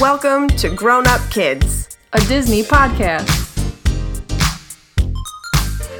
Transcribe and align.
Welcome 0.00 0.48
to 0.48 0.68
Grown 0.68 1.06
Up 1.06 1.20
Kids. 1.30 1.96
a 2.12 2.20
Disney 2.20 2.62
podcast. 2.62 3.28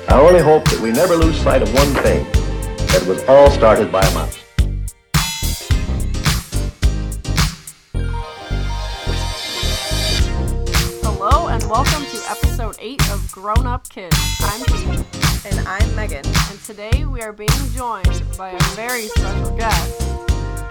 I 0.08 0.21
only 0.21 0.40
hope 0.40 0.65
that 0.69 0.80
we 0.80 0.90
never 0.92 1.17
lose 1.17 1.37
sight 1.40 1.62
of 1.62 1.72
one 1.74 1.88
thing 2.03 2.24
that 2.88 3.04
was 3.09 3.22
all 3.24 3.51
started 3.51 3.90
by 3.90 4.03
a 4.03 4.14
mouse. 4.14 4.38
Hello 11.03 11.49
and 11.49 11.63
welcome 11.69 12.04
to 12.06 12.31
episode 12.31 12.76
8 12.78 13.10
of 13.13 13.31
Grown 13.33 13.67
Up 13.67 13.88
Kids. 13.88 14.17
I'm 14.40 14.65
Kate, 14.65 15.04
And 15.47 15.69
I'm 15.69 15.94
Megan. 15.94 16.24
and 16.24 16.60
today 16.65 17.05
we 17.05 17.20
are 17.23 17.33
being 17.33 17.48
joined 17.74 18.23
by 18.38 18.51
a 18.51 18.60
very 18.74 19.09
special 19.09 19.56
guest, 19.56 20.01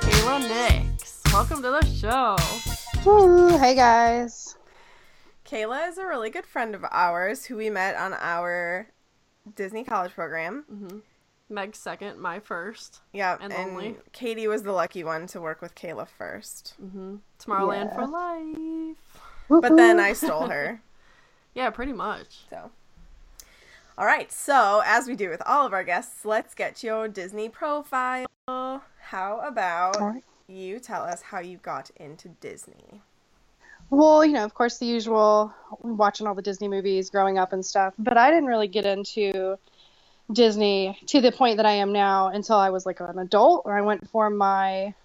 Kayla 0.01 0.47
Nix. 0.47 1.21
Welcome 1.33 1.61
to 1.61 1.69
the 1.69 1.85
show. 1.85 2.35
Woo, 3.05 3.57
hey 3.57 3.75
guys. 3.75 4.57
Kayla 5.45 5.87
is 5.89 5.97
a 5.97 6.05
really 6.05 6.29
good 6.31 6.45
friend 6.45 6.73
of 6.73 6.83
ours 6.91 7.45
who 7.45 7.55
we 7.57 7.69
met 7.69 7.95
on 7.95 8.13
our 8.13 8.87
Disney 9.55 9.83
college 9.83 10.13
program. 10.13 10.65
Mm-hmm. 10.71 10.97
Meg's 11.49 11.77
second, 11.77 12.19
my 12.19 12.39
first. 12.39 13.01
Yeah, 13.13 13.37
And 13.39 13.53
and, 13.53 13.71
only. 13.71 13.95
Katie 14.11 14.47
was 14.47 14.63
the 14.63 14.71
lucky 14.71 15.03
one 15.03 15.27
to 15.27 15.39
work 15.39 15.61
with 15.61 15.75
Kayla 15.75 16.07
first. 16.07 16.73
Mm-hmm. 16.83 17.17
Tomorrowland 17.39 17.89
Yeah. 17.91 17.95
for 17.95 18.07
life. 18.07 19.61
But 19.61 19.75
then 19.75 19.99
I 19.99 20.13
stole 20.13 20.47
her. 20.47 20.81
Yeah, 21.53 21.69
pretty 21.69 21.93
much. 21.93 22.47
So, 22.49 22.69
all 23.97 24.05
right. 24.05 24.29
So, 24.29 24.83
as 24.85 25.07
we 25.07 25.15
do 25.15 25.29
with 25.29 25.41
all 25.45 25.65
of 25.65 25.71
our 25.71 25.85
guests, 25.85 26.25
let's 26.25 26.53
get 26.53 26.83
your 26.83 27.07
Disney 27.07 27.47
profile. 27.47 28.25
How 28.49 29.39
about 29.41 29.95
All 30.01 30.07
right. 30.09 30.23
You 30.47 30.79
tell 30.79 31.03
us 31.03 31.21
how 31.21 31.39
you 31.39 31.57
got 31.57 31.89
into 31.97 32.29
Disney? 32.29 33.01
Well, 33.89 34.25
you 34.25 34.33
know, 34.33 34.43
of 34.43 34.53
course, 34.53 34.77
the 34.77 34.85
usual 34.85 35.53
watching 35.81 36.27
all 36.27 36.33
the 36.33 36.41
Disney 36.41 36.67
movies 36.67 37.09
growing 37.09 37.37
up 37.37 37.53
and 37.53 37.65
stuff. 37.65 37.93
But 37.97 38.17
I 38.17 38.31
didn't 38.31 38.47
really 38.47 38.67
get 38.67 38.85
into 38.85 39.57
Disney 40.31 40.97
to 41.07 41.21
the 41.21 41.31
point 41.31 41.57
that 41.57 41.65
I 41.65 41.73
am 41.73 41.93
now 41.93 42.27
until 42.27 42.57
I 42.57 42.71
was 42.71 42.85
like 42.85 42.99
an 42.99 43.19
adult, 43.19 43.65
where 43.65 43.77
I 43.77 43.81
went 43.81 44.09
for 44.09 44.29
my 44.29 44.95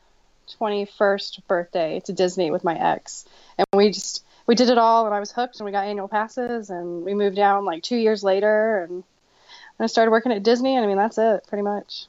21st 0.58 1.46
birthday 1.46 2.00
to 2.06 2.12
Disney 2.12 2.50
with 2.50 2.64
my 2.64 2.74
ex. 2.74 3.26
And 3.58 3.66
we 3.74 3.90
just, 3.90 4.24
we 4.46 4.54
did 4.54 4.70
it 4.70 4.78
all, 4.78 5.04
and 5.04 5.14
I 5.14 5.20
was 5.20 5.30
hooked, 5.30 5.60
and 5.60 5.66
we 5.66 5.72
got 5.72 5.84
annual 5.84 6.08
passes, 6.08 6.70
and 6.70 7.04
we 7.04 7.14
moved 7.14 7.36
down 7.36 7.64
like 7.64 7.82
two 7.82 7.96
years 7.96 8.24
later, 8.24 8.82
and 8.82 9.04
I 9.78 9.86
started 9.86 10.10
working 10.10 10.32
at 10.32 10.42
Disney, 10.42 10.76
and 10.76 10.84
I 10.84 10.88
mean, 10.88 10.96
that's 10.96 11.18
it, 11.18 11.46
pretty 11.46 11.62
much. 11.62 12.06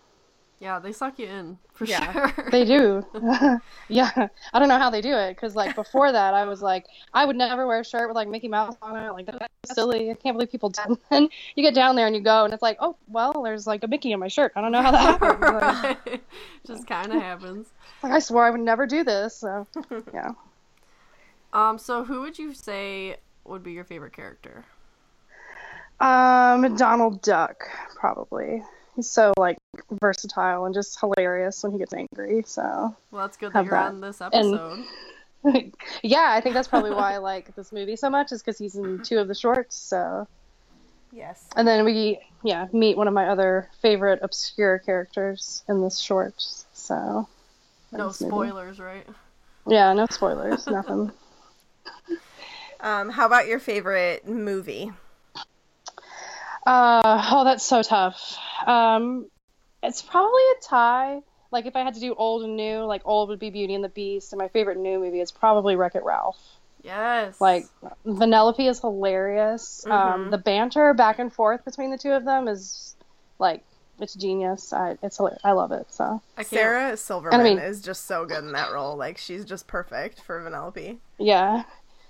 Yeah, 0.62 0.78
they 0.78 0.92
suck 0.92 1.18
you 1.18 1.26
in 1.26 1.58
for 1.74 1.86
Yeah. 1.86 2.12
sure. 2.34 2.50
They 2.52 2.66
do. 2.66 3.04
yeah. 3.90 4.28
I 4.54 4.60
don't 4.60 4.68
know 4.70 4.78
how 4.78 4.92
they 4.92 5.02
do 5.02 5.16
it 5.18 5.34
because, 5.36 5.56
like, 5.56 5.74
before 5.76 6.12
that, 6.12 6.36
I 6.36 6.46
was 6.46 6.62
like, 6.62 6.86
I 7.16 7.26
would 7.26 7.36
never 7.36 7.66
wear 7.66 7.80
a 7.80 7.84
shirt 7.84 8.08
with, 8.08 8.16
like, 8.16 8.28
Mickey 8.28 8.48
Mouse 8.48 8.76
on 8.80 8.96
it. 8.96 9.12
Like, 9.12 9.26
that's 9.26 9.74
silly. 9.74 10.12
I 10.12 10.14
can't 10.14 10.36
believe 10.38 10.52
people 10.52 10.70
do 10.70 11.00
And 11.10 11.30
you 11.56 11.64
get 11.64 11.74
down 11.74 11.96
there 11.96 12.06
and 12.06 12.16
you 12.16 12.22
go, 12.22 12.46
and 12.46 12.54
it's 12.54 12.62
like, 12.62 12.78
oh, 12.80 12.96
well, 13.08 13.42
there's, 13.42 13.66
like, 13.66 13.84
a 13.84 13.88
Mickey 13.88 14.12
in 14.12 14.20
my 14.20 14.28
shirt. 14.28 14.52
I 14.56 14.62
don't 14.62 14.72
know 14.72 14.84
how 14.84 14.92
that 14.92 15.20
happened. 15.20 15.42
Like, 15.42 16.06
right. 16.06 16.24
Just 16.68 16.86
kind 16.86 17.12
of 17.12 17.20
happens. 17.20 17.68
like, 18.04 18.12
I 18.12 18.20
swore 18.20 18.46
I 18.46 18.52
would 18.52 18.62
never 18.62 18.86
do 18.86 19.04
this. 19.04 19.36
So, 19.38 19.66
yeah. 20.14 20.34
Um, 21.54 21.80
so 21.80 22.04
who 22.04 22.22
would 22.22 22.38
you 22.38 22.54
say 22.54 23.18
would 23.46 23.64
be 23.64 23.72
your 23.72 23.84
favorite 23.84 24.14
character? 24.14 24.66
Um, 26.00 26.76
Donald 26.76 27.24
Duck, 27.24 27.64
probably. 27.96 28.62
He's 28.96 29.10
so, 29.10 29.34
like, 29.38 29.58
versatile 30.02 30.66
and 30.66 30.74
just 30.74 31.00
hilarious 31.00 31.64
when 31.64 31.72
he 31.72 31.78
gets 31.78 31.94
angry. 31.94 32.44
So, 32.46 32.96
Well, 33.12 33.22
that's 33.22 33.38
good 33.38 33.54
that 33.54 33.64
you're 33.66 33.72
that. 33.72 33.88
on 33.90 34.02
this 34.02 34.22
And- 34.22 34.34
episode. 34.34 34.86
yeah, 36.04 36.28
I 36.30 36.42
think 36.42 36.54
that's 36.54 36.68
probably 36.68 36.92
why 36.92 37.14
I 37.14 37.18
like 37.18 37.56
this 37.56 37.72
movie 37.72 37.96
so 37.96 38.10
much, 38.10 38.32
is 38.32 38.42
because 38.44 38.58
he's 38.60 38.76
in 38.76 39.02
two 39.02 39.18
of 39.20 39.28
the 39.28 39.36
shorts. 39.36 39.76
So, 39.76 40.28
Yes. 41.14 41.46
And 41.58 41.68
then 41.68 41.84
we, 41.84 42.20
yeah, 42.42 42.68
meet 42.72 42.96
one 42.96 43.08
of 43.10 43.14
my 43.14 43.28
other 43.28 43.70
favorite 43.82 44.20
obscure 44.22 44.80
characters 44.80 45.62
in 45.68 45.82
this 45.82 46.00
short. 46.00 46.36
So, 46.74 47.28
no 47.92 48.06
movie. 48.06 48.14
spoilers, 48.14 48.80
right? 48.80 49.06
yeah, 49.68 49.92
no 49.94 50.06
spoilers, 50.10 50.68
nothing. 50.68 51.12
Um, 52.84 53.10
how 53.10 53.28
about 53.28 53.48
your 53.48 53.60
favorite 53.60 54.28
movie? 54.28 54.92
Uh, 56.66 57.28
oh, 57.32 57.44
that's 57.44 57.64
so 57.66 57.82
tough. 57.82 58.38
Um, 58.66 59.28
it's 59.84 60.02
probably 60.02 60.42
a 60.42 60.64
tie. 60.64 61.22
Like 61.52 61.66
if 61.66 61.76
I 61.76 61.82
had 61.84 61.96
to 61.96 62.00
do 62.00 62.14
old 62.16 62.44
and 62.44 62.56
new, 62.56 62.80
like 62.84 63.02
old 63.06 63.30
would 63.30 63.40
be 63.40 63.50
Beauty 63.50 63.74
and 63.76 63.84
the 63.84 63.90
Beast, 63.90 64.32
and 64.32 64.40
my 64.40 64.48
favorite 64.48 64.78
new 64.78 65.00
movie 65.00 65.20
is 65.22 65.32
probably 65.32 65.76
Wreck 65.76 65.96
It 65.96 66.04
Ralph. 66.04 66.40
Yes. 66.84 67.40
Like 67.42 67.66
Vanellope 68.06 68.68
is 68.68 68.80
hilarious. 68.80 69.86
Um, 69.86 70.32
the 70.32 70.38
banter 70.38 70.94
back 70.94 71.20
and 71.20 71.32
forth 71.32 71.64
between 71.66 71.92
the 71.92 71.98
two 71.98 72.12
of 72.12 72.26
them 72.26 72.48
is 72.48 72.96
like 73.38 73.64
it's 74.00 74.14
genius. 74.16 74.72
I 74.74 74.98
it's 75.04 75.18
hilarious. 75.18 75.42
I 75.44 75.52
love 75.52 75.72
it. 75.74 75.88
So 75.92 76.22
I 76.38 76.44
can't, 76.44 76.48
Sarah 76.48 76.98
Silverman 76.98 77.40
I 77.40 77.44
mean- 77.44 77.60
is 77.60 77.82
just 77.82 78.06
so 78.06 78.26
good 78.26 78.44
in 78.44 78.54
that 78.54 78.72
role. 78.72 78.96
Like 78.96 79.18
she's 79.18 79.44
just 79.46 79.68
perfect 79.68 80.22
for 80.22 80.40
Vanellope. 80.42 80.98
yeah, 81.20 81.64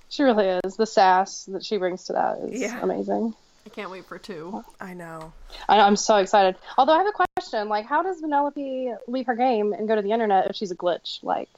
she 0.10 0.24
really 0.24 0.60
is. 0.64 0.76
The 0.78 0.86
sass 0.86 1.46
that 1.46 1.66
she 1.66 1.78
brings 1.78 2.06
to 2.06 2.14
that 2.14 2.40
is 2.50 2.62
Yeah. 2.62 2.80
amazing. 2.82 3.34
I 3.66 3.70
can't 3.70 3.92
wait 3.92 4.06
for 4.06 4.18
two. 4.18 4.64
I 4.80 4.94
know. 4.94 5.34
I, 5.70 5.80
I'm 5.80 5.96
so 5.96 6.18
excited. 6.18 6.56
Although 6.78 6.94
I 6.94 6.98
have 6.98 7.08
a 7.08 7.26
question, 7.38 7.70
like, 7.70 7.86
how 7.86 8.02
does 8.04 8.22
Vanellope 8.22 8.98
leave 9.08 9.26
her 9.28 9.36
game 9.36 9.74
and 9.74 9.88
go 9.88 9.96
to 9.96 10.02
the 10.02 10.12
internet 10.12 10.48
if 10.50 10.56
she's 10.56 10.72
a 10.72 10.76
glitch? 10.76 11.24
Like, 11.24 11.50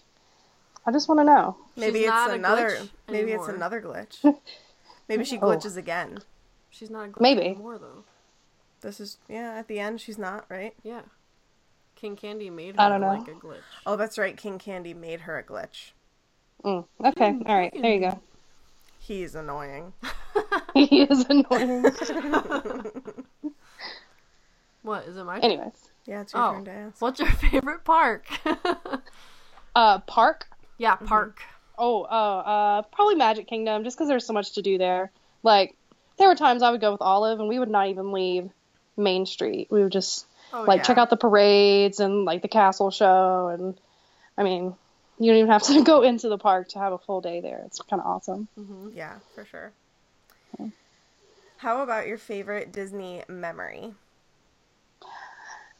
I 0.85 0.91
just 0.91 1.07
want 1.07 1.19
to 1.21 1.23
know. 1.23 1.55
Maybe 1.77 1.99
She's 2.01 2.09
it's 2.09 2.33
another. 2.33 2.77
Maybe 3.07 3.31
anymore. 3.31 3.49
it's 3.49 3.55
another 3.55 3.81
glitch. 3.81 4.35
Maybe 5.09 5.23
she 5.23 5.37
Oh. 5.37 5.41
glitches 5.41 5.77
again. 5.77 6.19
She's 6.69 6.89
not 6.89 7.05
a 7.05 7.11
glitch 7.11 7.21
Maybe. 7.21 7.41
anymore, 7.45 7.77
though. 7.77 8.03
This 8.81 8.99
is 8.99 9.17
yeah. 9.29 9.53
At 9.53 9.67
the 9.69 9.79
end, 9.79 10.01
she's 10.01 10.17
not 10.17 10.45
right. 10.49 10.73
Yeah. 10.83 11.01
King 11.95 12.17
Candy 12.17 12.49
made 12.49 12.75
her 12.75 12.81
I 12.81 12.89
don't 12.89 12.99
know. 12.99 13.07
like 13.13 13.27
a 13.29 13.31
glitch. 13.31 13.61
Oh, 13.85 13.95
that's 13.95 14.17
right. 14.17 14.35
King 14.35 14.59
Candy 14.59 14.93
made 14.93 15.21
her 15.21 15.37
a 15.37 15.43
glitch. 15.43 15.91
Mm, 16.65 16.85
okay, 17.05 17.37
all 17.45 17.57
right, 17.57 17.73
there 17.81 17.93
you 17.93 17.99
go. 18.01 18.19
He's 19.03 19.35
annoying. 19.35 19.91
he 20.73 21.01
is 21.01 21.25
annoying. 21.29 21.85
What 24.81 25.05
is 25.05 25.15
it? 25.15 25.23
My 25.23 25.39
Anyways, 25.39 25.89
Yeah, 26.05 26.21
it's 26.21 26.33
your 26.33 26.43
Oh, 26.43 26.51
turn 26.51 26.65
to 26.65 26.71
ask. 26.71 27.01
what's 27.01 27.19
your 27.19 27.29
favorite 27.31 27.85
park? 27.85 28.25
uh, 29.75 29.99
park. 29.99 30.47
yeah, 30.77 30.95
park. 30.97 31.41
Oh, 31.77 32.05
oh, 32.09 32.37
uh, 32.39 32.81
probably 32.91 33.15
Magic 33.15 33.47
Kingdom, 33.47 33.83
just 33.85 33.97
because 33.97 34.09
there's 34.09 34.25
so 34.25 34.33
much 34.33 34.53
to 34.55 34.61
do 34.61 34.77
there. 34.77 35.11
Like, 35.41 35.75
there 36.17 36.27
were 36.27 36.35
times 36.35 36.61
I 36.63 36.69
would 36.71 36.81
go 36.81 36.91
with 36.91 37.01
Olive, 37.01 37.39
and 37.39 37.47
we 37.47 37.59
would 37.59 37.69
not 37.69 37.87
even 37.87 38.11
leave 38.11 38.49
Main 38.97 39.25
Street. 39.25 39.67
We 39.71 39.83
would 39.83 39.91
just 39.91 40.25
Oh, 40.51 40.63
like 40.65 40.79
yeah. 40.81 40.83
check 40.83 40.97
out 40.97 41.09
the 41.09 41.17
parades 41.17 41.99
and 41.99 42.25
like 42.25 42.41
the 42.41 42.47
castle 42.49 42.91
show, 42.91 43.47
and 43.47 43.79
I 44.37 44.43
mean, 44.43 44.75
you 45.23 45.31
don't 45.31 45.39
even 45.39 45.51
have 45.51 45.63
to 45.63 45.83
go 45.85 46.01
into 46.01 46.29
the 46.29 46.37
park 46.37 46.69
to 46.69 46.79
have 46.79 46.93
a 46.93 46.97
full 46.97 47.21
day 47.21 47.39
there. 47.41 47.63
It's 47.65 47.79
kind 47.81 48.01
of 48.01 48.05
awesome. 48.05 48.47
Yeah, 48.93 49.15
for 49.33 49.45
sure. 49.45 49.71
How 51.57 51.81
about 51.81 52.07
your 52.07 52.17
favorite 52.17 52.73
Disney 52.73 53.23
memory? 53.29 53.93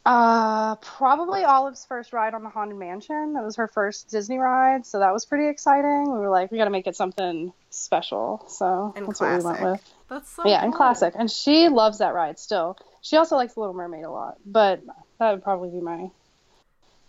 Uh, 0.06 0.76
probably 0.76 1.44
Olive's 1.44 1.84
first 1.84 2.14
ride 2.14 2.32
on 2.32 2.42
the 2.42 2.48
Haunted 2.48 2.78
Mansion. 2.78 3.34
That 3.34 3.44
was 3.44 3.56
her 3.56 3.68
first 3.68 4.10
Disney 4.10 4.38
ride, 4.38 4.86
so 4.86 5.00
that 5.00 5.12
was 5.12 5.26
pretty 5.26 5.48
exciting. 5.48 6.04
We 6.10 6.18
were 6.18 6.30
like, 6.30 6.50
we 6.50 6.56
got 6.56 6.64
to 6.64 6.70
make 6.70 6.86
it 6.86 6.96
something 6.96 7.52
special, 7.68 8.46
so 8.48 8.94
And 8.96 9.06
that's 9.06 9.20
what 9.20 9.36
we 9.36 9.44
went 9.44 9.62
with. 9.62 9.94
That's 10.08 10.30
so 10.30 10.46
yeah, 10.46 10.64
and 10.64 10.72
classic. 10.72 11.14
And 11.18 11.30
she 11.30 11.68
loves 11.68 11.98
that 11.98 12.14
ride 12.14 12.38
still. 12.38 12.78
She 13.02 13.16
also 13.16 13.36
likes 13.36 13.52
The 13.52 13.60
Little 13.60 13.74
Mermaid 13.74 14.04
a 14.04 14.10
lot, 14.10 14.38
but 14.46 14.82
that 15.18 15.32
would 15.32 15.42
probably 15.42 15.70
be 15.70 15.80
my 15.80 16.10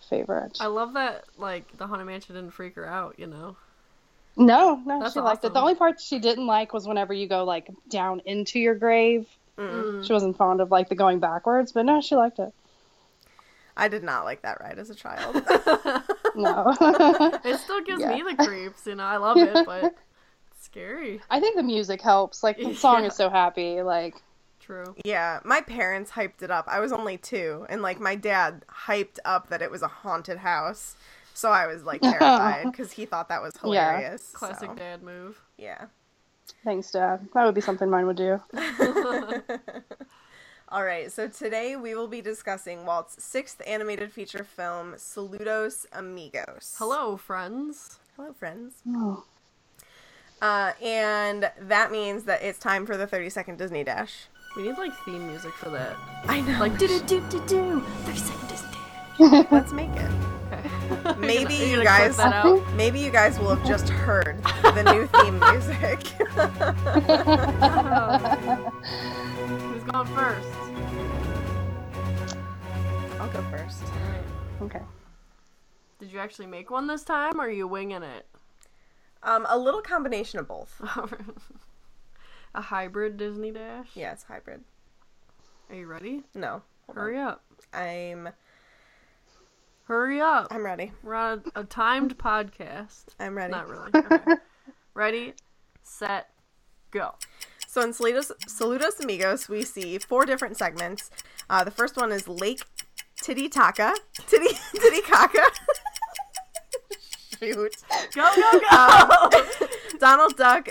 favorite. 0.05 0.57
I 0.59 0.67
love 0.67 0.93
that 0.93 1.25
like 1.37 1.77
the 1.77 1.87
Haunted 1.87 2.07
Mansion 2.07 2.35
didn't 2.35 2.51
freak 2.51 2.75
her 2.75 2.87
out. 2.87 3.15
You 3.17 3.27
know. 3.27 3.57
No, 4.37 4.81
no, 4.85 4.99
That's 4.99 5.13
she 5.13 5.21
liked 5.21 5.45
it. 5.45 5.53
The 5.53 5.61
only 5.61 5.75
part 5.75 6.01
she 6.01 6.19
didn't 6.19 6.45
like 6.45 6.73
was 6.73 6.85
whenever 6.87 7.13
you 7.13 7.27
go 7.27 7.45
like 7.45 7.69
down 7.89 8.21
into 8.25 8.59
your 8.59 8.75
grave. 8.75 9.27
She 10.03 10.11
wasn't 10.13 10.37
fond 10.37 10.59
of 10.61 10.69
like 10.69 10.89
the 10.89 10.95
going 10.95 11.19
backwards, 11.19 11.71
but 11.71 11.85
no, 11.85 12.01
she 12.01 12.15
liked 12.15 12.39
it. 12.39 12.53
I 13.77 13.87
did 13.87 14.03
not 14.03 14.25
like 14.25 14.41
that 14.43 14.59
ride 14.61 14.77
as 14.79 14.89
a 14.89 14.95
child. 14.95 15.41
No. 16.35 16.75
It 17.45 17.59
still 17.59 17.81
gives 17.81 18.01
Yeah. 18.01 18.09
me 18.09 18.23
the 18.29 18.35
creeps. 18.43 18.85
You 18.85 18.95
know, 18.95 19.05
I 19.05 19.15
love 19.17 19.37
it, 19.37 19.65
but 19.65 19.83
it's 20.51 20.65
scary. 20.65 21.21
I 21.29 21.39
think 21.39 21.55
the 21.55 21.63
music 21.63 22.01
helps. 22.01 22.43
Like 22.43 22.57
the 22.57 22.73
song 22.73 23.03
Yeah. 23.03 23.07
is 23.07 23.15
so 23.15 23.29
happy. 23.29 23.81
Like 23.81 24.21
True. 24.65 24.95
yeah, 25.05 25.39
my 25.45 25.61
parents 25.61 26.11
hyped 26.11 26.41
it 26.41 26.49
up. 26.49 26.65
I 26.67 26.79
was 26.79 26.91
only 26.91 27.17
two, 27.17 27.65
and 27.69 27.81
like 27.83 27.99
my 27.99 28.15
dad 28.15 28.63
hyped 28.87 29.19
up 29.23 29.49
that 29.49 29.61
it 29.61 29.69
was 29.69 29.81
a 29.83 29.87
haunted 29.87 30.37
house. 30.39 30.95
So 31.35 31.51
I 31.51 31.67
was 31.67 31.83
like 31.83 32.01
terrified 32.01 32.63
because 32.71 32.93
he 32.93 33.05
thought 33.05 33.29
that 33.29 33.41
was 33.43 33.53
Yeah. 33.63 33.91
hilarious. 33.97 34.31
Classic 34.31 34.69
so, 34.69 34.75
dad 34.75 35.03
move. 35.03 35.39
Yeah. 35.57 35.85
thanks, 36.63 36.91
Dad. 36.91 37.27
That 37.33 37.45
would 37.45 37.53
be 37.55 37.61
something 37.61 37.89
mine 37.89 38.07
would 38.07 38.17
do. 38.17 38.41
All 40.69 40.83
right, 40.83 41.11
so 41.11 41.27
today 41.27 41.75
we 41.75 41.93
will 41.93 42.07
be 42.07 42.21
discussing 42.21 42.85
Walt's 42.85 43.23
sixth 43.23 43.61
animated 43.67 44.11
feature 44.11 44.43
film, 44.43 44.93
Saludos 44.97 45.85
Amigos. 45.93 46.75
Hello, 46.79 47.17
friends. 47.17 47.99
Hello, 48.15 48.33
friends. 48.33 48.75
Oh. 48.87 49.23
Uh, 50.41 50.71
and 50.83 51.51
that 51.61 51.91
means 51.91 52.23
that 52.23 52.41
it's 52.41 52.57
time 52.59 52.85
for 52.85 52.97
the 52.97 53.05
30 53.07 53.29
second 53.29 53.57
Disney 53.57 53.83
Dash. 53.83 54.25
We 54.55 54.63
need 54.63 54.77
like 54.77 54.93
theme 55.03 55.27
music 55.27 55.53
for 55.53 55.69
that. 55.69 55.95
I 56.27 56.41
know. 56.41 56.59
Like 56.59 56.77
do 56.77 56.87
do 56.87 56.99
do 57.01 57.21
do 57.29 57.39
do. 57.45 57.81
Thirty 58.05 58.17
second 58.19 58.47
Disney. 58.47 59.47
Let's 59.51 59.73
make 59.73 59.89
it. 59.91 60.11
Okay. 60.51 61.19
Maybe 61.19 61.53
You're 61.55 61.67
you 61.67 61.75
gonna 61.77 61.83
guys- 61.85 62.15
clip 62.15 62.17
that 62.31 62.45
out. 62.45 62.73
Maybe 62.75 62.99
you 62.99 63.11
guys 63.11 63.37
will 63.39 63.53
have 63.55 63.65
just 63.67 63.89
heard 63.89 64.41
the 64.61 64.83
new 64.93 65.07
theme 65.07 65.39
music. 65.39 66.07
Who's 69.47 69.83
going 69.83 70.07
first? 70.07 70.47
I'll 73.19 73.29
go 73.29 73.41
first. 73.51 73.83
Okay. 74.61 74.81
Did 75.99 76.11
you 76.11 76.19
actually 76.19 76.47
make 76.47 76.69
one 76.69 76.87
this 76.87 77.03
time, 77.03 77.39
or 77.39 77.45
are 77.45 77.49
you 77.49 77.67
winging 77.67 78.03
it? 78.03 78.25
Um, 79.23 79.45
a 79.49 79.57
little 79.57 79.81
combination 79.81 80.39
of 80.39 80.47
both. 80.47 80.81
A 82.55 82.61
hybrid 82.61 83.17
Disney 83.17 83.51
Dash. 83.51 83.89
Yeah, 83.95 84.13
it's 84.13 84.23
hybrid. 84.23 84.61
Are 85.69 85.75
you 85.75 85.87
ready? 85.87 86.23
No. 86.33 86.61
hold 86.85 86.97
on. 86.97 87.03
Hurry 87.03 87.19
up. 87.19 87.43
I'm 87.73 88.29
Hurry 89.83 90.21
up. 90.21 90.47
I'm 90.51 90.65
ready. 90.65 90.93
We're 91.03 91.15
on 91.15 91.43
a, 91.53 91.59
a 91.59 91.63
timed 91.65 92.17
podcast. 92.17 93.07
I'm 93.19 93.35
ready. 93.35 93.51
Not 93.51 93.67
really. 93.67 93.91
Okay. 93.93 94.35
ready, 94.93 95.33
set, 95.83 96.29
go. 96.91 97.15
So 97.67 97.81
in 97.81 97.89
Saludos, 97.89 98.31
Saludos 98.47 99.03
Amigos, 99.03 99.49
we 99.49 99.63
see 99.63 99.97
four 99.97 100.25
different 100.25 100.55
segments. 100.55 101.11
Uh, 101.49 101.65
the 101.65 101.71
first 101.71 101.97
one 101.97 102.13
is 102.13 102.25
Lake 102.29 102.61
Titicaca. 103.21 103.93
Titty 104.27 104.55
Titicaca. 104.75 105.43
Shoot. 107.37 107.75
Go, 108.15 108.31
go, 108.33 108.59
go! 108.71 109.29
Donald 109.99 110.37
Duck 110.37 110.69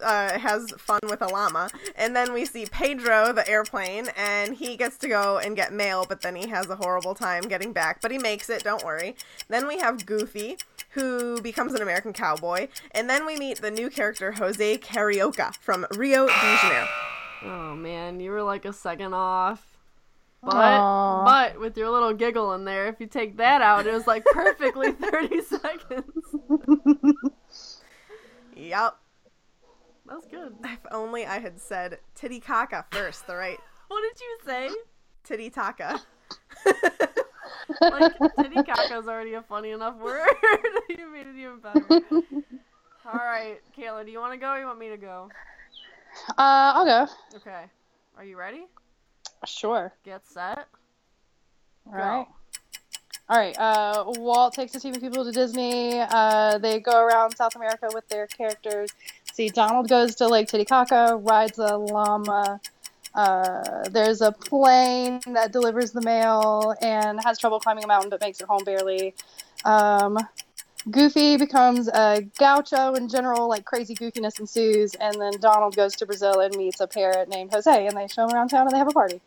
uh, 0.00 0.38
has 0.38 0.70
fun 0.78 1.00
with 1.04 1.22
a 1.22 1.28
llama. 1.28 1.70
And 1.96 2.14
then 2.14 2.32
we 2.32 2.44
see 2.44 2.66
Pedro, 2.66 3.32
the 3.32 3.48
airplane, 3.48 4.08
and 4.16 4.54
he 4.54 4.76
gets 4.76 4.96
to 4.98 5.08
go 5.08 5.38
and 5.38 5.56
get 5.56 5.72
mail, 5.72 6.04
but 6.08 6.22
then 6.22 6.36
he 6.36 6.48
has 6.48 6.68
a 6.68 6.76
horrible 6.76 7.14
time 7.14 7.42
getting 7.42 7.72
back. 7.72 8.00
But 8.00 8.10
he 8.10 8.18
makes 8.18 8.48
it, 8.50 8.64
don't 8.64 8.84
worry. 8.84 9.16
Then 9.48 9.66
we 9.66 9.78
have 9.78 10.06
Goofy, 10.06 10.56
who 10.90 11.40
becomes 11.40 11.74
an 11.74 11.82
American 11.82 12.12
cowboy. 12.12 12.68
And 12.92 13.08
then 13.10 13.26
we 13.26 13.36
meet 13.36 13.60
the 13.60 13.70
new 13.70 13.90
character, 13.90 14.32
Jose 14.32 14.78
Carioca 14.78 15.54
from 15.56 15.86
Rio 15.96 16.26
de 16.26 16.32
Janeiro. 16.62 16.88
oh 17.44 17.74
man, 17.74 18.20
you 18.20 18.30
were 18.30 18.42
like 18.42 18.64
a 18.64 18.72
second 18.72 19.14
off. 19.14 19.70
But 20.42 20.56
Aw. 20.56 21.24
but 21.24 21.58
with 21.58 21.76
your 21.78 21.88
little 21.88 22.12
giggle 22.12 22.52
in 22.52 22.66
there, 22.66 22.86
if 22.88 23.00
you 23.00 23.06
take 23.06 23.38
that 23.38 23.62
out, 23.62 23.86
it 23.86 23.94
was 23.94 24.06
like 24.06 24.24
perfectly 24.26 24.92
thirty 25.10 25.40
seconds. 25.40 26.04
Yep. 28.54 28.96
That 30.06 30.16
was 30.16 30.26
good. 30.30 30.54
If 30.64 30.78
only 30.90 31.26
I 31.26 31.38
had 31.38 31.60
said 31.60 31.98
Titicaca 32.14 32.84
first, 32.90 33.26
the 33.26 33.36
right 33.36 33.58
What 33.88 34.02
did 34.02 34.20
you 34.20 34.38
say? 34.44 34.70
Tititaka. 35.50 36.00
Like 37.80 38.12
titty 38.36 38.60
is 38.60 39.08
already 39.08 39.34
a 39.34 39.42
funny 39.42 39.70
enough 39.70 39.96
word. 39.96 40.28
you 40.88 41.10
made 41.10 41.26
it 41.26 41.36
even 41.36 41.60
better. 41.60 42.02
All 43.06 43.12
right, 43.12 43.58
Kayla, 43.76 44.04
do 44.04 44.10
you 44.10 44.18
want 44.18 44.32
to 44.32 44.38
go 44.38 44.50
or 44.50 44.58
you 44.58 44.66
want 44.66 44.78
me 44.78 44.88
to 44.90 44.96
go? 44.96 45.30
Uh, 46.30 46.32
I'll 46.74 46.84
go. 46.84 47.12
Okay. 47.36 47.64
Are 48.16 48.24
you 48.24 48.36
ready? 48.38 48.66
Sure. 49.46 49.92
Get 50.04 50.26
set. 50.26 50.66
All 51.86 51.92
right. 51.92 52.26
All 53.28 53.38
right. 53.38 53.58
Uh, 53.58 54.04
Walt 54.18 54.54
takes 54.54 54.74
a 54.74 54.80
team 54.80 54.94
of 54.94 55.00
people 55.00 55.24
to 55.24 55.32
Disney. 55.32 56.00
Uh, 56.00 56.58
they 56.58 56.80
go 56.80 57.00
around 57.04 57.36
South 57.36 57.56
America 57.56 57.88
with 57.92 58.08
their 58.08 58.26
characters. 58.26 58.90
See, 59.34 59.48
Donald 59.48 59.88
goes 59.88 60.14
to 60.16 60.28
Lake 60.28 60.46
Titicaca, 60.46 61.18
rides 61.20 61.58
a 61.58 61.76
llama. 61.76 62.60
Uh, 63.16 63.82
there's 63.90 64.20
a 64.20 64.30
plane 64.30 65.18
that 65.26 65.50
delivers 65.50 65.90
the 65.90 66.02
mail 66.02 66.72
and 66.80 67.18
has 67.24 67.36
trouble 67.36 67.58
climbing 67.58 67.82
a 67.82 67.86
mountain 67.88 68.10
but 68.10 68.20
makes 68.20 68.40
it 68.40 68.46
home 68.46 68.62
barely. 68.62 69.12
Um, 69.64 70.16
Goofy 70.88 71.36
becomes 71.36 71.88
a 71.88 72.22
gaucho 72.38 72.94
in 72.94 73.08
general, 73.08 73.48
like 73.48 73.64
crazy 73.64 73.96
goofiness 73.96 74.38
ensues, 74.38 74.94
and 74.94 75.20
then 75.20 75.32
Donald 75.40 75.74
goes 75.74 75.96
to 75.96 76.06
Brazil 76.06 76.38
and 76.38 76.54
meets 76.54 76.78
a 76.78 76.86
parrot 76.86 77.28
named 77.28 77.52
Jose, 77.52 77.86
and 77.88 77.96
they 77.96 78.06
show 78.06 78.28
him 78.28 78.36
around 78.36 78.50
town 78.50 78.68
and 78.68 78.70
they 78.70 78.78
have 78.78 78.86
a 78.88 78.92
party. 78.92 79.20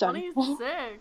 Done. 0.00 0.14
Twenty 0.14 0.56
six. 0.56 1.00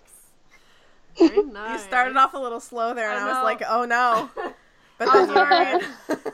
Very 1.18 1.38
You 1.72 1.80
started 1.80 2.16
off 2.18 2.36
a 2.36 2.38
little 2.38 2.60
slow 2.60 2.94
there, 2.94 3.10
and 3.10 3.20
I 3.20 3.30
I, 3.30 3.34
was 3.34 3.44
like, 3.44 3.64
oh 3.68 3.86
no. 3.86 4.30
But 5.00 5.12
then 5.14 5.30
you 5.30 5.34
were 5.34 5.34
sorry. 5.50 5.80
good. 6.08 6.34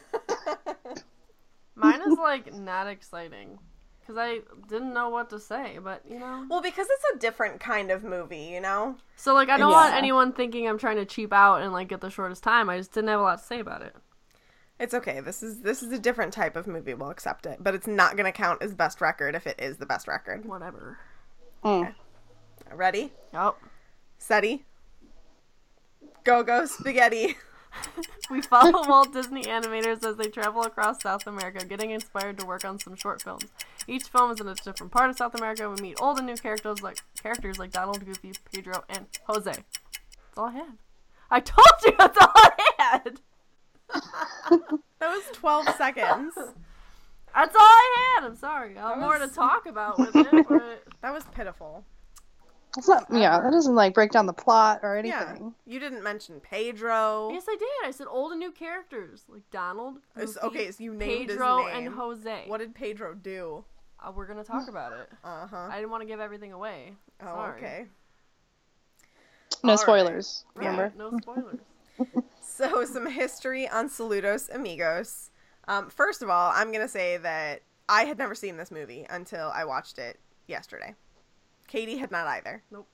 Mine 1.77 2.01
is 2.01 2.17
like 2.17 2.53
not 2.53 2.87
exciting 2.87 3.59
because 3.99 4.17
I 4.17 4.39
didn't 4.69 4.93
know 4.93 5.09
what 5.09 5.29
to 5.31 5.39
say, 5.39 5.79
but 5.83 6.01
you 6.09 6.17
know. 6.17 6.45
well, 6.49 6.61
because 6.61 6.87
it's 6.89 7.15
a 7.15 7.19
different 7.19 7.59
kind 7.59 7.91
of 7.91 8.03
movie, 8.03 8.45
you 8.45 8.61
know? 8.61 8.95
So 9.17 9.33
like, 9.33 9.49
I 9.49 9.57
don't 9.57 9.71
want 9.71 9.93
anyone 9.93 10.31
thinking 10.31 10.67
I'm 10.67 10.77
trying 10.77 10.95
to 10.95 11.05
cheap 11.05 11.33
out 11.33 11.61
and 11.61 11.73
like 11.73 11.89
get 11.89 12.01
the 12.01 12.09
shortest 12.09 12.43
time. 12.43 12.69
I 12.69 12.77
just 12.77 12.93
didn't 12.93 13.09
have 13.09 13.19
a 13.19 13.23
lot 13.23 13.39
to 13.39 13.43
say 13.43 13.59
about 13.59 13.81
it. 13.81 13.95
It's 14.79 14.93
okay. 14.93 15.19
This 15.19 15.43
is 15.43 15.61
this 15.61 15.81
is 15.83 15.91
a 15.91 15.99
different 15.99 16.33
type 16.33 16.55
of 16.55 16.67
movie. 16.67 16.93
We'll 16.93 17.09
accept 17.09 17.45
it, 17.45 17.57
but 17.59 17.75
it's 17.75 17.87
not 17.87 18.15
going 18.15 18.31
to 18.31 18.31
count 18.31 18.61
as 18.61 18.73
best 18.73 19.01
record 19.01 19.35
if 19.35 19.47
it 19.47 19.59
is 19.59 19.77
the 19.77 19.85
best 19.85 20.07
record. 20.07 20.45
Whatever. 20.45 20.97
Mm. 21.63 21.93
Ready? 22.71 23.11
Yep. 23.33 23.55
Steady. 24.19 24.65
Go 26.23 26.43
go 26.43 26.65
spaghetti. 26.65 27.37
We 28.29 28.41
follow 28.41 28.85
Walt 28.87 29.13
Disney 29.13 29.43
animators 29.43 30.03
as 30.03 30.17
they 30.17 30.27
travel 30.27 30.63
across 30.63 31.01
South 31.01 31.25
America, 31.27 31.65
getting 31.65 31.91
inspired 31.91 32.37
to 32.39 32.45
work 32.45 32.65
on 32.65 32.77
some 32.77 32.95
short 32.95 33.21
films. 33.21 33.45
Each 33.87 34.03
film 34.03 34.31
is 34.31 34.41
in 34.41 34.47
a 34.49 34.55
different 34.55 34.91
part 34.91 35.09
of 35.09 35.17
South 35.17 35.33
America. 35.35 35.69
We 35.69 35.81
meet 35.81 36.01
old 36.01 36.17
and 36.17 36.27
new 36.27 36.35
characters 36.35 36.81
like 36.81 36.97
characters 37.23 37.57
like 37.57 37.71
Donald, 37.71 38.05
Goofy, 38.05 38.33
Pedro, 38.51 38.83
and 38.89 39.05
Jose. 39.27 39.49
That's 39.51 40.37
all 40.37 40.45
I 40.47 40.51
had. 40.51 40.77
I 41.31 41.39
told 41.39 41.67
you 41.85 41.93
that's 41.97 42.17
all 42.19 42.31
I 42.35 42.51
had. 42.77 43.19
That 44.99 45.09
was 45.09 45.23
12 45.33 45.69
seconds. 45.77 46.33
That's 46.35 47.55
all 47.55 47.61
I 47.61 48.15
had. 48.15 48.25
I'm 48.25 48.35
sorry. 48.35 48.77
I 48.79 48.89
have 48.89 48.97
more 48.97 49.19
to 49.19 49.27
talk 49.27 49.67
about 49.67 49.99
with 49.99 50.15
it, 50.15 50.47
but 50.49 50.83
That 51.01 51.13
was 51.13 51.23
pitiful. 51.35 51.85
It's 52.77 52.87
not, 52.87 53.05
yeah, 53.11 53.39
that 53.41 53.51
doesn't 53.51 53.73
like 53.75 53.93
break 53.93 54.11
down 54.11 54.27
the 54.27 54.33
plot 54.33 54.81
or 54.83 54.95
anything. 54.95 55.19
Yeah. 55.19 55.29
anything. 55.29 55.55
You 55.65 55.79
didn't 55.79 56.03
mention 56.03 56.39
Pedro. 56.39 57.29
yes, 57.31 57.45
I 57.49 57.55
did. 57.57 57.67
I 57.87 57.91
said 57.91 58.07
old 58.09 58.31
and 58.31 58.39
new 58.39 58.51
characters 58.51 59.25
like 59.27 59.41
Donald, 59.51 59.97
It's- 60.15 60.35
Goofy, 60.35 60.47
okay, 60.47 60.71
so 60.71 60.83
you 60.83 60.93
named 60.93 61.29
his 61.29 61.37
Pedro, 61.37 61.65
name. 61.65 61.87
and 61.87 61.95
Jose. 61.95 62.43
What 62.47 62.59
did 62.59 62.75
Pedro 62.75 63.15
do? 63.15 63.65
Uh, 63.99 64.11
we're 64.15 64.27
gonna 64.27 64.43
talk 64.43 64.69
about 64.69 64.93
it. 64.93 65.09
Uh 65.23 65.47
huh. 65.47 65.67
I 65.71 65.77
didn't 65.77 65.89
want 65.89 66.01
to 66.01 66.07
give 66.07 66.19
everything 66.19 66.53
away. 66.53 66.93
Oh, 67.21 67.25
Sorry. 67.25 67.57
okay. 67.57 67.85
No 69.63 69.71
All 69.71 69.75
right. 69.75 69.79
spoilers. 69.79 70.45
Yeah. 70.61 70.69
Remember? 70.69 70.93
No 70.97 71.17
spoilers. 71.19 71.59
So, 72.41 72.85
some 72.85 73.07
history 73.07 73.67
on 73.69 73.87
Saludos 73.89 74.49
Amigos. 74.53 75.29
Um, 75.67 75.89
first 75.91 76.21
of 76.23 76.29
all, 76.29 76.51
I'm 76.55 76.71
going 76.71 76.81
to 76.83 76.87
say 76.87 77.17
that 77.17 77.61
I 77.87 78.03
had 78.05 78.17
never 78.17 78.33
seen 78.33 78.57
this 78.57 78.71
movie 78.71 79.05
until 79.11 79.51
I 79.53 79.63
watched 79.65 79.99
it 79.99 80.19
yesterday. 80.47 80.95
Katie 81.67 81.97
had 81.97 82.11
not 82.11 82.27
either. 82.27 82.63
Nope. 82.71 82.87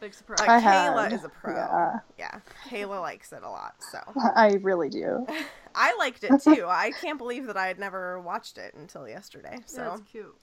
Big 0.00 0.14
surprise. 0.14 0.40
Uh, 0.40 0.52
I 0.52 0.60
Kayla 0.60 1.04
had. 1.04 1.12
is 1.12 1.24
a 1.24 1.28
pro. 1.28 1.54
Yeah. 1.54 1.98
Yeah, 2.18 2.40
Kayla 2.68 3.00
likes 3.00 3.32
it 3.32 3.42
a 3.44 3.48
lot. 3.48 3.74
So, 3.92 3.98
I 4.34 4.58
really 4.62 4.88
do. 4.88 5.26
I 5.74 5.94
liked 5.96 6.24
it 6.24 6.42
too. 6.42 6.66
I 6.68 6.90
can't 7.00 7.18
believe 7.18 7.46
that 7.46 7.56
I 7.56 7.68
had 7.68 7.78
never 7.78 8.20
watched 8.20 8.58
it 8.58 8.74
until 8.74 9.08
yesterday. 9.08 9.52
Yeah, 9.54 9.58
So, 9.66 9.92
it's 9.94 10.10
cute. 10.10 10.36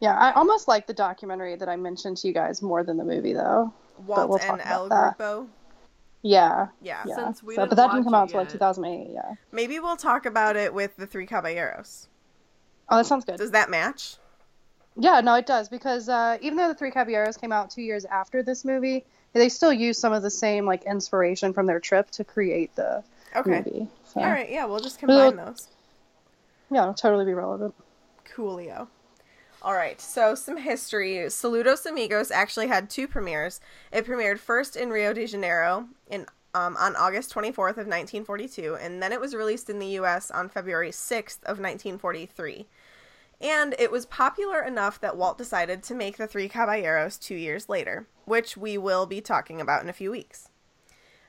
Yeah, 0.00 0.14
I 0.16 0.32
almost 0.32 0.66
like 0.66 0.86
the 0.86 0.94
documentary 0.94 1.56
that 1.56 1.68
I 1.68 1.76
mentioned 1.76 2.16
to 2.18 2.28
you 2.28 2.32
guys 2.32 2.62
more 2.62 2.82
than 2.82 2.96
the 2.96 3.04
movie, 3.04 3.34
though. 3.34 3.72
Walt 4.06 4.30
we'll 4.30 4.38
and 4.38 4.62
El 4.64 4.86
about 4.86 5.18
that. 5.18 5.22
Grupo. 5.22 5.46
Yeah, 6.22 6.68
Yeah. 6.80 7.02
yeah. 7.06 7.14
Since 7.16 7.42
we 7.42 7.54
so, 7.54 7.62
didn't 7.62 7.70
but 7.70 7.76
that 7.76 7.92
didn't 7.92 8.04
come 8.04 8.14
out 8.14 8.22
until 8.28 8.40
like 8.40 8.48
2008. 8.48 9.10
Yeah. 9.12 9.34
Maybe 9.52 9.78
we'll 9.78 9.96
talk 9.98 10.24
about 10.24 10.56
it 10.56 10.72
with 10.72 10.96
the 10.96 11.06
Three 11.06 11.26
Caballeros. 11.26 12.08
Oh, 12.88 12.96
that 12.96 13.04
sounds 13.06 13.26
good. 13.26 13.36
Does 13.36 13.50
that 13.50 13.68
match? 13.68 14.16
Yeah, 15.00 15.20
no, 15.22 15.34
it 15.34 15.46
does 15.46 15.68
because 15.68 16.08
uh, 16.08 16.36
even 16.42 16.56
though 16.58 16.68
the 16.68 16.74
Three 16.74 16.90
Caballeros 16.90 17.36
came 17.36 17.52
out 17.52 17.70
two 17.70 17.82
years 17.82 18.04
after 18.04 18.42
this 18.42 18.64
movie, 18.64 19.04
they 19.32 19.48
still 19.48 19.72
use 19.72 19.98
some 19.98 20.12
of 20.12 20.22
the 20.22 20.30
same 20.30 20.66
like 20.66 20.84
inspiration 20.84 21.52
from 21.52 21.66
their 21.66 21.80
trip 21.80 22.10
to 22.12 22.24
create 22.24 22.74
the 22.76 23.02
Okay. 23.34 23.50
movie. 23.50 23.88
So, 24.04 24.20
All 24.20 24.26
right. 24.28 24.50
Yeah, 24.50 24.66
we'll 24.66 24.80
just 24.80 24.98
combine 24.98 25.36
those. 25.36 25.68
Yeah, 26.70 26.82
it'll 26.82 26.94
totally 26.94 27.24
be 27.24 27.32
relevant. 27.32 27.74
Coolio. 28.28 28.88
All 29.62 29.74
right, 29.74 30.00
so 30.00 30.34
some 30.34 30.56
history. 30.56 31.16
Saludos 31.26 31.84
Amigos 31.84 32.30
actually 32.30 32.68
had 32.68 32.88
two 32.88 33.06
premieres. 33.06 33.60
It 33.92 34.06
premiered 34.06 34.38
first 34.38 34.74
in 34.74 34.90
Rio 34.90 35.12
de 35.12 35.26
Janeiro 35.26 35.88
in 36.08 36.26
um, 36.54 36.76
on 36.78 36.96
August 36.96 37.32
24th 37.32 37.78
of 37.78 37.86
1942, 37.86 38.76
and 38.76 39.02
then 39.02 39.12
it 39.12 39.20
was 39.20 39.34
released 39.34 39.70
in 39.70 39.78
the 39.78 39.86
U.S. 39.86 40.30
on 40.30 40.48
February 40.48 40.90
6th 40.90 41.42
of 41.44 41.60
1943. 41.60 42.66
And 43.40 43.74
it 43.78 43.90
was 43.90 44.04
popular 44.04 44.62
enough 44.62 45.00
that 45.00 45.16
Walt 45.16 45.38
decided 45.38 45.82
to 45.84 45.94
make 45.94 46.16
the 46.18 46.26
Three 46.26 46.48
Caballeros 46.48 47.16
two 47.16 47.34
years 47.34 47.68
later, 47.68 48.06
which 48.26 48.56
we 48.56 48.76
will 48.76 49.06
be 49.06 49.20
talking 49.20 49.60
about 49.60 49.82
in 49.82 49.88
a 49.88 49.94
few 49.94 50.10
weeks. 50.10 50.50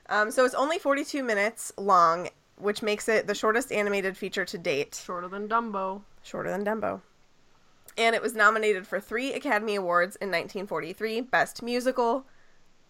Um, 0.08 0.30
so 0.30 0.44
it's 0.44 0.54
only 0.54 0.78
42 0.78 1.22
minutes 1.22 1.72
long, 1.78 2.28
which 2.56 2.82
makes 2.82 3.08
it 3.08 3.26
the 3.26 3.34
shortest 3.34 3.72
animated 3.72 4.16
feature 4.16 4.44
to 4.44 4.58
date, 4.58 5.00
Shorter 5.02 5.28
than 5.28 5.48
Dumbo. 5.48 6.02
shorter 6.22 6.50
than 6.50 6.64
Dumbo. 6.64 7.00
And 7.96 8.14
it 8.14 8.22
was 8.22 8.34
nominated 8.34 8.86
for 8.86 9.00
three 9.00 9.32
Academy 9.32 9.74
Awards 9.74 10.16
in 10.16 10.28
1943 10.28 11.22
Best 11.22 11.62
Musical, 11.62 12.26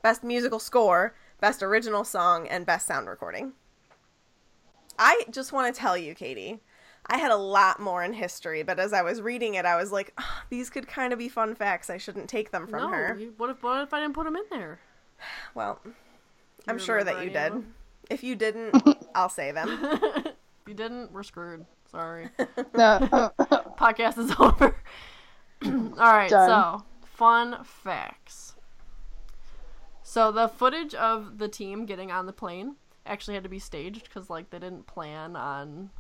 Best 0.03 0.25
Musical 0.25 0.59
Score, 0.59 1.15
Best 1.41 1.63
Original 1.63 2.05
Song, 2.05 2.49
and 2.49 2.67
Best 2.67 2.87
Sound 2.87 3.09
Recording. 3.09 3.53
I 4.99 5.25
just 5.31 5.53
want 5.53 5.73
to 5.73 5.81
tell 5.81 5.97
you, 5.97 6.15
Katie, 6.15 6.61
I 7.07 7.19
had 7.19 7.31
a 7.33 7.37
lot 7.37 7.81
more 7.81 8.03
in 8.03 8.13
history, 8.13 8.63
but 8.63 8.79
as 8.79 8.93
I 8.93 9.03
was 9.03 9.21
reading 9.21 9.55
it, 9.55 9.65
I 9.65 9.77
was 9.77 9.91
like, 9.93 10.13
"Ugh, 10.19 10.25
these 10.51 10.71
could 10.71 10.87
kind 10.87 11.13
of 11.13 11.19
be 11.19 11.29
fun 11.29 11.55
facts. 11.55 11.91
I 11.91 11.99
shouldn't 11.99 12.29
take 12.29 12.51
them 12.53 12.67
from 12.67 12.83
no, 12.83 12.89
her. 12.91 13.17
you- 13.19 13.35
what 13.37 13.51
if 13.51 13.63
what 13.63 13.83
if 13.83 13.93
I 13.93 14.01
didn't 14.01 14.15
put 14.15 14.25
them 14.25 14.37
in 14.37 14.45
there? 14.51 14.81
Well, 15.55 15.81
I'm 16.69 16.79
sure 16.79 17.03
that 17.05 17.19
you 17.25 17.31
did. 17.31 17.35
them? 17.53 17.75
If 18.11 18.23
you 18.23 18.35
didn't, 18.37 18.77
I'll 19.15 19.29
say 19.29 19.53
them. 19.53 19.69
If 19.83 20.69
you 20.69 20.75
didn't, 20.75 21.13
we're 21.13 21.23
screwed. 21.23 21.67
Sorry. 21.91 22.29
No. 22.75 22.99
Podcast 23.79 24.19
is 24.19 24.33
over. 24.39 24.75
All 25.65 26.13
right, 26.13 26.31
Done. 26.31 26.49
so 26.49 26.85
fun 27.05 27.65
facts. 27.65 28.55
So 30.03 30.31
the 30.33 30.49
footage 30.49 30.95
of 30.95 31.39
the 31.39 31.49
team 31.49 31.87
getting 31.87 32.11
on 32.11 32.27
the 32.27 32.33
plane 32.33 32.77
actually 33.07 33.35
had 33.35 33.43
to 33.43 33.49
be 33.49 33.59
staged 33.59 34.05
because 34.05 34.31
like 34.31 34.51
they 34.51 34.59
didn't 34.59 34.87
plan 34.87 35.37
on 35.37 35.91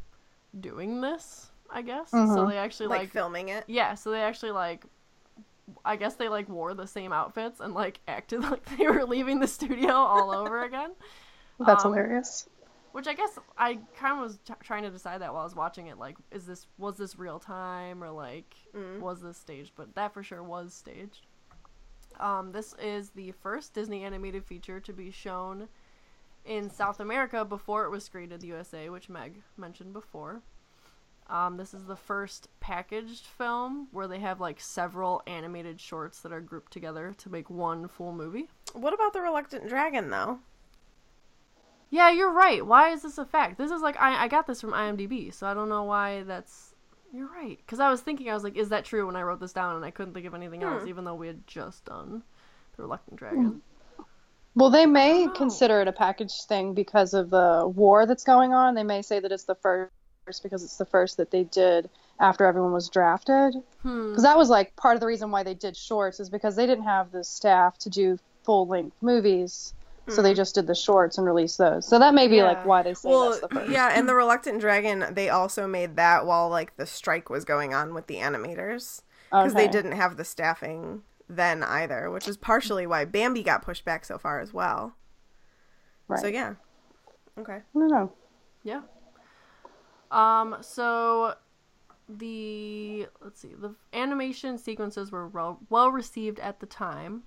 doing 0.60 1.00
this. 1.00 1.50
I 1.70 1.82
guess 1.82 2.10
so. 2.10 2.46
They 2.46 2.58
actually 2.58 2.88
like, 2.88 3.00
like, 3.00 3.10
filming 3.10 3.48
it. 3.48 3.64
yeah. 3.66 3.94
So 3.94 4.10
they 4.10 4.20
actually 4.22 4.52
like. 4.52 4.84
I 5.84 5.96
guess 5.96 6.14
they 6.16 6.28
like 6.28 6.48
wore 6.48 6.74
the 6.74 6.86
same 6.86 7.12
outfits 7.12 7.60
and 7.60 7.72
like 7.72 8.00
acted 8.08 8.40
like 8.50 8.64
they 8.76 8.86
were 8.86 9.04
leaving 9.06 9.40
the 9.40 9.46
studio 9.46 9.92
all 9.92 10.30
over 10.32 10.64
again. 10.64 10.90
That's 11.58 11.84
Um, 11.84 11.92
hilarious. 11.92 12.48
Which 12.90 13.06
I 13.06 13.14
guess 13.14 13.38
I 13.56 13.78
kind 13.96 14.18
of 14.18 14.24
was 14.24 14.38
t- 14.44 14.52
trying 14.62 14.82
to 14.82 14.90
decide 14.90 15.22
that 15.22 15.32
while 15.32 15.40
I 15.42 15.44
was 15.44 15.54
watching 15.56 15.86
it. 15.86 15.98
Like, 15.98 16.16
is 16.30 16.44
this 16.44 16.66
was 16.76 16.96
this 16.98 17.18
real 17.18 17.38
time 17.38 18.04
or 18.04 18.10
like 18.10 18.54
was 19.00 19.22
this 19.22 19.38
staged? 19.38 19.72
But 19.76 19.94
that 19.94 20.12
for 20.12 20.22
sure 20.22 20.42
was 20.42 20.74
staged. 20.74 21.26
Um, 22.20 22.52
this 22.52 22.74
is 22.82 23.08
the 23.10 23.32
first 23.40 23.72
Disney 23.72 24.04
animated 24.04 24.44
feature 24.44 24.78
to 24.80 24.92
be 24.92 25.10
shown 25.10 25.68
in 26.44 26.70
South 26.70 27.00
America 27.00 27.44
before 27.44 27.84
it 27.84 27.90
was 27.90 28.04
screened 28.04 28.32
in 28.32 28.40
the 28.40 28.48
USA, 28.48 28.88
which 28.88 29.08
Meg 29.08 29.42
mentioned 29.56 29.92
before. 29.92 30.42
Um, 31.28 31.56
this 31.56 31.72
is 31.72 31.84
the 31.84 31.96
first 31.96 32.48
packaged 32.60 33.26
film 33.26 33.88
where 33.92 34.08
they 34.08 34.18
have 34.18 34.40
like 34.40 34.60
several 34.60 35.22
animated 35.26 35.80
shorts 35.80 36.20
that 36.20 36.32
are 36.32 36.40
grouped 36.40 36.72
together 36.72 37.14
to 37.18 37.30
make 37.30 37.48
one 37.48 37.88
full 37.88 38.12
movie. 38.12 38.48
What 38.74 38.92
about 38.92 39.12
the 39.12 39.20
Reluctant 39.20 39.68
Dragon, 39.68 40.10
though? 40.10 40.40
Yeah, 41.90 42.10
you're 42.10 42.32
right. 42.32 42.64
Why 42.66 42.90
is 42.90 43.02
this 43.02 43.18
a 43.18 43.24
fact? 43.24 43.58
This 43.58 43.70
is 43.70 43.82
like 43.82 44.00
I, 44.00 44.24
I 44.24 44.28
got 44.28 44.46
this 44.46 44.60
from 44.60 44.72
IMDb, 44.72 45.32
so 45.32 45.46
I 45.46 45.54
don't 45.54 45.68
know 45.68 45.84
why 45.84 46.22
that's. 46.22 46.74
You're 47.12 47.28
right. 47.28 47.58
Because 47.58 47.80
I 47.80 47.90
was 47.90 48.00
thinking, 48.00 48.30
I 48.30 48.34
was 48.34 48.42
like, 48.44 48.56
is 48.56 48.70
that 48.70 48.86
true 48.86 49.06
when 49.06 49.16
I 49.16 49.22
wrote 49.22 49.40
this 49.40 49.52
down, 49.52 49.76
and 49.76 49.84
I 49.84 49.90
couldn't 49.90 50.14
think 50.14 50.26
of 50.26 50.34
anything 50.34 50.62
else, 50.62 50.86
even 50.88 51.04
though 51.04 51.14
we 51.14 51.26
had 51.26 51.46
just 51.46 51.84
done 51.84 52.22
the 52.76 52.82
Reluctant 52.82 53.18
Dragon. 53.18 53.60
Well, 54.54 54.70
they 54.70 54.86
may 54.86 55.26
know. 55.26 55.32
consider 55.32 55.80
it 55.80 55.88
a 55.88 55.92
package 55.92 56.42
thing 56.44 56.74
because 56.74 57.14
of 57.14 57.30
the 57.30 57.70
war 57.74 58.06
that's 58.06 58.24
going 58.24 58.52
on. 58.52 58.74
They 58.74 58.82
may 58.84 59.02
say 59.02 59.18
that 59.20 59.32
it's 59.32 59.44
the 59.44 59.54
first 59.54 59.90
because 60.42 60.62
it's 60.62 60.76
the 60.76 60.84
first 60.84 61.16
that 61.16 61.30
they 61.30 61.44
did 61.44 61.88
after 62.20 62.44
everyone 62.44 62.72
was 62.72 62.88
drafted. 62.88 63.54
Hmm. 63.82 64.10
Because 64.10 64.22
that 64.22 64.36
was 64.36 64.48
like 64.50 64.76
part 64.76 64.94
of 64.94 65.00
the 65.00 65.06
reason 65.06 65.30
why 65.30 65.42
they 65.42 65.54
did 65.54 65.76
shorts 65.76 66.20
is 66.20 66.28
because 66.30 66.54
they 66.56 66.66
didn't 66.66 66.84
have 66.84 67.12
the 67.12 67.24
staff 67.24 67.78
to 67.78 67.90
do 67.90 68.18
full 68.44 68.66
length 68.66 68.96
movies. 69.00 69.74
So 70.08 70.20
they 70.20 70.34
just 70.34 70.56
did 70.56 70.66
the 70.66 70.74
shorts 70.74 71.16
and 71.16 71.24
released 71.24 71.58
those. 71.58 71.86
So 71.86 72.00
that 72.00 72.12
may 72.12 72.26
be 72.26 72.42
like 72.42 72.66
why 72.66 72.82
they 72.82 72.92
say 72.92 73.08
Well, 73.08 73.30
that's 73.30 73.40
the 73.40 73.48
first. 73.48 73.70
yeah, 73.70 73.92
and 73.96 74.08
the 74.08 74.16
Reluctant 74.16 74.60
Dragon, 74.60 75.04
they 75.14 75.28
also 75.28 75.68
made 75.68 75.94
that 75.94 76.26
while 76.26 76.48
like 76.48 76.76
the 76.76 76.86
strike 76.86 77.30
was 77.30 77.44
going 77.44 77.72
on 77.72 77.94
with 77.94 78.08
the 78.08 78.16
animators 78.16 79.02
because 79.30 79.54
they 79.54 79.68
didn't 79.68 79.92
have 79.92 80.16
the 80.16 80.24
staffing 80.24 81.02
then 81.28 81.62
either, 81.62 82.10
which 82.10 82.28
is 82.28 82.36
partially 82.36 82.86
why 82.86 83.04
Bambi 83.04 83.42
got 83.42 83.62
pushed 83.62 83.84
back 83.84 84.04
so 84.04 84.18
far 84.18 84.40
as 84.40 84.52
well. 84.52 84.94
Right. 86.08 86.20
So 86.20 86.26
yeah, 86.26 86.54
okay. 87.38 87.58
No, 87.74 87.88
don't. 87.88 88.12
Yeah. 88.64 88.82
Um. 90.10 90.58
So 90.60 91.34
the 92.08 93.06
let's 93.22 93.40
see 93.40 93.54
the 93.58 93.74
animation 93.92 94.58
sequences 94.58 95.12
were 95.12 95.28
well, 95.28 95.60
well 95.70 95.90
received 95.90 96.38
at 96.40 96.60
the 96.60 96.66
time 96.66 97.22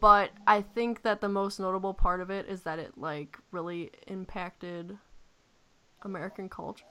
but 0.00 0.30
i 0.46 0.60
think 0.60 1.02
that 1.02 1.20
the 1.20 1.28
most 1.28 1.60
notable 1.60 1.94
part 1.94 2.20
of 2.20 2.30
it 2.30 2.48
is 2.48 2.62
that 2.62 2.78
it 2.78 2.96
like 2.96 3.38
really 3.50 3.90
impacted 4.06 4.98
american 6.02 6.48
culture 6.48 6.84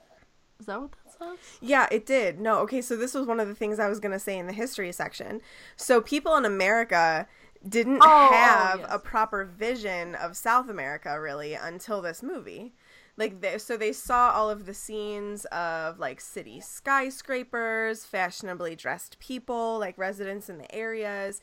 is 0.62 0.66
that 0.66 0.80
what 0.80 0.92
that 0.92 1.12
says 1.18 1.58
Yeah, 1.60 1.86
it 1.90 2.06
did. 2.06 2.40
No, 2.40 2.58
okay, 2.60 2.80
so 2.80 2.96
this 2.96 3.14
was 3.14 3.26
one 3.26 3.40
of 3.40 3.48
the 3.48 3.54
things 3.54 3.78
I 3.78 3.88
was 3.88 4.00
going 4.00 4.12
to 4.12 4.18
say 4.18 4.38
in 4.38 4.46
the 4.46 4.52
history 4.52 4.92
section. 4.92 5.40
So 5.76 6.00
people 6.00 6.36
in 6.36 6.44
America 6.44 7.26
didn't 7.68 8.00
Oh, 8.02 8.28
oh, 8.30 8.32
have 8.32 8.80
yes. 8.80 8.88
a 8.90 8.98
proper 8.98 9.44
vision 9.44 10.14
of 10.14 10.36
South 10.36 10.68
America 10.68 11.20
really 11.20 11.54
until 11.54 12.00
this 12.02 12.22
movie. 12.22 12.74
Like 13.16 13.40
they, 13.40 13.58
so 13.58 13.76
they 13.76 13.92
saw 13.92 14.30
all 14.30 14.48
of 14.50 14.64
the 14.66 14.74
scenes 14.74 15.44
of 15.46 15.98
like 15.98 16.20
city 16.20 16.60
skyscrapers, 16.60 18.04
fashionably 18.04 18.74
dressed 18.74 19.18
people, 19.18 19.78
like 19.78 19.98
residents 19.98 20.48
in 20.48 20.58
the 20.58 20.74
areas, 20.74 21.40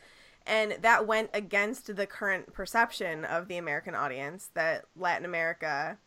and 0.47 0.77
that 0.81 1.05
went 1.05 1.29
against 1.33 1.95
the 1.95 2.07
current 2.07 2.53
perception 2.53 3.23
of 3.23 3.47
the 3.47 3.57
American 3.57 3.93
audience 3.93 4.49
that 4.55 4.85
Latin 4.95 5.25
America 5.25 5.99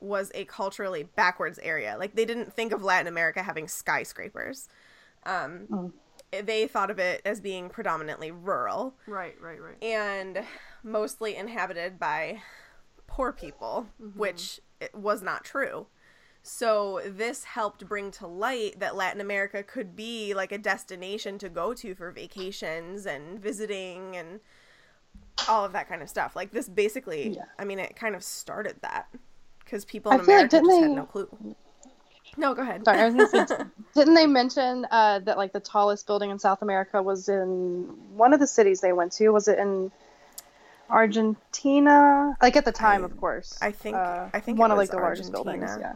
was 0.00 0.30
a 0.34 0.44
culturally 0.46 1.02
backwards 1.02 1.58
area. 1.62 1.96
Like 1.98 2.14
they 2.14 2.24
didn't 2.24 2.52
think 2.52 2.72
of 2.72 2.82
Latin 2.82 3.06
America 3.06 3.42
having 3.42 3.68
skyscrapers. 3.68 4.68
Um, 5.24 5.92
They 6.32 6.66
thought 6.68 6.90
of 6.90 6.98
it 7.00 7.22
as 7.24 7.40
being 7.40 7.68
predominantly 7.68 8.30
rural 8.30 8.94
right 9.08 9.34
right 9.40 9.60
right 9.60 9.82
and 9.82 10.44
mostly 10.84 11.34
inhabited 11.34 11.98
by 11.98 12.40
poor 13.08 13.32
people, 13.32 13.88
which 14.14 14.60
was 14.94 15.22
not 15.22 15.44
true. 15.44 15.88
So 16.42 17.02
this 17.04 17.44
helped 17.44 17.86
bring 17.88 18.12
to 18.12 18.26
light 18.26 18.78
that 18.78 18.94
Latin 18.96 19.20
America 19.20 19.62
could 19.62 19.94
be 19.96 20.32
like 20.32 20.52
a 20.52 20.58
destination 20.58 21.36
to 21.38 21.48
go 21.50 21.74
to 21.74 21.94
for 21.94 22.10
vacations 22.12 23.04
and 23.06 23.40
visiting 23.42 24.16
and 24.16 24.40
all 25.48 25.64
of 25.64 25.72
that 25.72 25.88
kind 25.88 26.00
of 26.00 26.08
stuff. 26.08 26.36
Like 26.36 26.52
this 26.52 26.68
basically, 26.68 27.30
Yeah. 27.30 27.44
I 27.58 27.64
mean, 27.64 27.78
it 27.78 27.96
kind 27.96 28.14
of 28.14 28.22
started 28.22 28.76
that 28.82 29.08
because 29.70 29.84
people 29.84 30.10
in 30.10 30.16
I 30.16 30.18
like 30.22 30.28
America 30.28 30.48
didn't 30.48 30.68
just 30.68 30.76
they- 30.80 30.82
had 30.88 30.96
no 30.96 31.04
clue. 31.04 31.56
No, 32.36 32.54
go 32.54 32.62
ahead. 32.62 32.84
Sorry, 32.84 33.00
I 33.00 33.08
was 33.08 33.32
gonna 33.32 33.46
say, 33.48 33.56
didn't 33.94 34.14
they 34.14 34.26
mention 34.26 34.86
uh, 34.90 35.18
that 35.20 35.36
like 35.36 35.52
the 35.52 35.60
tallest 35.60 36.06
building 36.06 36.30
in 36.30 36.38
South 36.38 36.62
America 36.62 37.02
was 37.02 37.28
in 37.28 37.84
one 38.16 38.32
of 38.32 38.40
the 38.40 38.46
cities 38.46 38.80
they 38.80 38.92
went 38.92 39.12
to? 39.12 39.30
Was 39.30 39.48
it 39.48 39.58
in 39.58 39.90
Argentina? 40.88 42.36
Like 42.40 42.56
at 42.56 42.64
the 42.64 42.72
time, 42.72 43.04
of 43.04 43.16
course. 43.16 43.58
I 43.60 43.72
think- 43.72 43.96
uh, 43.96 44.28
I 44.32 44.40
think 44.40 44.58
one 44.58 44.70
it 44.70 44.74
of 44.74 44.78
like 44.78 44.90
the 44.90 44.96
largest 44.96 45.32
buildings. 45.32 45.70
Yeah, 45.78 45.94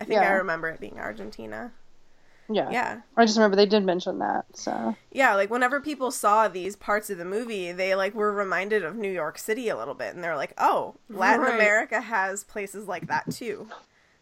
I 0.00 0.04
think 0.04 0.20
I 0.20 0.32
remember 0.34 0.68
it 0.68 0.80
being 0.80 0.98
Argentina. 0.98 1.72
Yeah, 2.50 2.70
Yeah. 2.72 3.00
I 3.16 3.24
just 3.24 3.36
remember 3.36 3.56
they 3.56 3.66
did 3.66 3.84
mention 3.84 4.18
that. 4.20 4.46
So 4.54 4.96
Yeah, 5.10 5.34
like 5.34 5.50
whenever 5.50 5.80
people 5.80 6.10
saw 6.10 6.48
these 6.48 6.76
parts 6.76 7.10
of 7.10 7.18
the 7.18 7.24
movie, 7.24 7.72
they 7.72 7.94
like 7.94 8.14
were 8.14 8.32
reminded 8.32 8.84
of 8.84 8.96
New 8.96 9.10
York 9.10 9.38
City 9.38 9.68
a 9.68 9.76
little 9.76 9.94
bit, 9.94 10.14
and 10.14 10.22
they're 10.22 10.36
like, 10.36 10.52
"Oh, 10.58 10.96
Latin 11.08 11.42
Right. 11.42 11.54
America 11.54 12.00
has 12.00 12.44
places 12.44 12.86
like 12.88 13.06
that 13.08 13.30
too." 13.30 13.68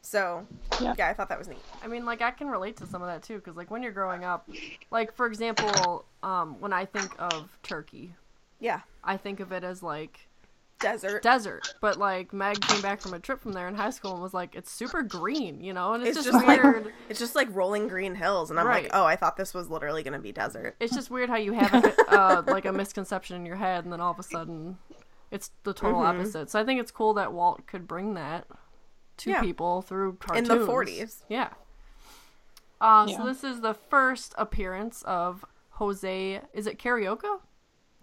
So, 0.02 0.46
Yeah. 0.78 0.94
yeah, 0.96 1.08
I 1.08 1.14
thought 1.14 1.28
that 1.28 1.38
was 1.38 1.48
neat. 1.48 1.64
I 1.82 1.88
mean, 1.88 2.04
like 2.04 2.22
I 2.22 2.30
can 2.30 2.48
relate 2.48 2.76
to 2.78 2.86
some 2.86 3.02
of 3.02 3.08
that 3.08 3.22
too, 3.22 3.36
because 3.36 3.56
like 3.56 3.70
when 3.70 3.82
you're 3.82 3.92
growing 3.92 4.24
up, 4.24 4.48
like 4.90 5.12
for 5.12 5.26
example, 5.26 6.04
um, 6.22 6.60
when 6.60 6.72
I 6.72 6.84
think 6.84 7.14
of 7.18 7.58
Turkey, 7.62 8.14
Yeah, 8.60 8.80
I 9.04 9.16
think 9.16 9.40
of 9.40 9.52
it 9.52 9.64
as 9.64 9.82
like 9.82 10.28
desert. 10.80 11.22
desert. 11.22 11.74
But 11.80 11.98
like 11.98 12.32
Meg 12.32 12.60
came 12.60 12.80
back 12.82 13.00
from 13.00 13.14
a 13.14 13.18
trip 13.18 13.40
from 13.40 13.52
there 13.52 13.68
in 13.68 13.74
high 13.74 13.90
school 13.90 14.12
and 14.12 14.22
was 14.22 14.34
like, 14.34 14.54
it's 14.54 14.70
super 14.70 15.02
green, 15.02 15.62
you 15.62 15.72
know, 15.72 15.94
and 15.94 16.02
it's, 16.06 16.16
it's 16.16 16.26
just, 16.26 16.36
just 16.36 16.46
like 16.46 16.62
weird. 16.62 16.92
it's 17.08 17.18
just 17.18 17.34
like 17.34 17.48
rolling 17.54 17.88
green 17.88 18.14
hills, 18.14 18.50
and 18.50 18.58
I'm 18.60 18.66
Right. 18.66 18.84
like, 18.84 18.92
"Oh, 18.94 19.04
I 19.04 19.16
thought 19.16 19.36
this 19.36 19.54
was 19.54 19.68
literally 19.70 20.02
gonna 20.02 20.18
be 20.18 20.32
desert." 20.32 20.76
it's 20.80 20.94
just 20.94 21.10
weird 21.10 21.28
how 21.30 21.36
you 21.36 21.52
have 21.52 21.72
like 21.72 21.98
a, 21.98 22.10
uh, 22.12 22.42
like 22.46 22.64
a 22.66 22.72
misconception 22.72 23.36
in 23.36 23.46
your 23.46 23.56
head, 23.56 23.84
and 23.84 23.92
then 23.92 24.00
all 24.00 24.12
of 24.12 24.18
a 24.18 24.22
sudden, 24.22 24.78
it's 25.30 25.50
the 25.64 25.72
total 25.74 26.00
Mm-hmm. 26.00 26.20
opposite. 26.20 26.50
So 26.50 26.60
I 26.60 26.64
think 26.64 26.80
it's 26.80 26.90
cool 26.90 27.14
that 27.14 27.32
Walt 27.32 27.66
could 27.66 27.86
bring 27.88 28.14
that 28.14 28.46
to 29.18 29.30
Yeah. 29.30 29.40
people 29.40 29.82
through 29.82 30.14
cartoons. 30.20 30.48
In 30.48 30.58
the 30.58 30.64
40s. 30.66 31.22
Yeah. 31.28 31.48
Uh, 32.80 33.06
Yeah. 33.08 33.16
So 33.16 33.24
this 33.26 33.42
is 33.42 33.60
the 33.62 33.74
first 33.74 34.34
appearance 34.36 35.02
of 35.06 35.44
Jose. 35.70 36.40
Is 36.52 36.66
it 36.66 36.78
karaoke? 36.78 37.40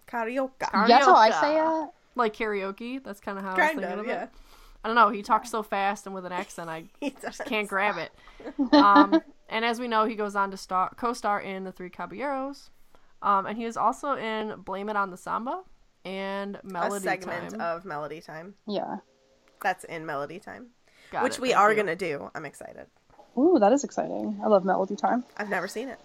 Carioca. 0.08 0.70
Car- 0.70 0.88
that's 0.88 1.06
how 1.06 1.14
I 1.14 1.30
say 1.30 1.58
it. 1.60 1.90
Like 2.14 2.34
karaoke? 2.36 3.02
That's 3.02 3.20
kind 3.20 3.38
of 3.38 3.44
how 3.44 3.54
I 3.54 3.58
was 3.58 3.66
thinking 3.70 3.84
of, 3.84 3.98
of, 4.00 4.06
yeah. 4.06 4.24
it. 4.24 4.30
I 4.84 4.88
don't 4.88 4.96
know. 4.96 5.08
He 5.08 5.22
talks 5.22 5.50
so 5.50 5.62
fast 5.62 6.04
and 6.06 6.14
with 6.14 6.26
an 6.26 6.32
accent, 6.32 6.68
I 6.68 6.84
He 7.00 7.10
does. 7.10 7.40
can't 7.46 7.68
grab 7.68 7.96
it. 7.98 8.12
Um, 8.74 9.22
and 9.48 9.64
as 9.64 9.80
we 9.80 9.88
know, 9.88 10.04
he 10.04 10.14
goes 10.14 10.36
on 10.36 10.50
to 10.50 10.56
star 10.56 10.92
co-star 10.96 11.40
in 11.40 11.64
The 11.64 11.72
Three 11.72 11.88
Caballeros, 11.90 12.70
um, 13.22 13.46
and 13.46 13.56
he 13.56 13.64
is 13.64 13.76
also 13.76 14.14
in 14.16 14.60
Blame 14.60 14.88
It 14.90 14.96
on 14.96 15.10
the 15.10 15.16
Samba 15.16 15.62
and 16.04 16.56
A 16.56 16.60
Melody 16.66 17.02
segment 17.02 17.50
Time. 17.52 17.60
of 17.60 17.84
Melody 17.86 18.20
Time. 18.20 18.54
Yeah. 18.66 18.96
That's 19.62 19.84
in 19.84 20.04
Melody 20.04 20.38
Time. 20.38 20.66
Got 21.10 21.22
which 21.24 21.34
it, 21.36 21.40
we 21.40 21.54
are 21.54 21.70
you. 21.70 21.76
gonna 21.76 21.96
do. 21.96 22.30
I'm 22.34 22.44
excited. 22.44 22.86
Ooh, 23.38 23.58
that 23.58 23.72
is 23.72 23.82
exciting. 23.84 24.38
I 24.44 24.48
love 24.48 24.64
Melody 24.64 24.96
Time. 24.96 25.24
I've 25.38 25.48
never 25.48 25.68
seen 25.68 25.88
it. 25.88 25.98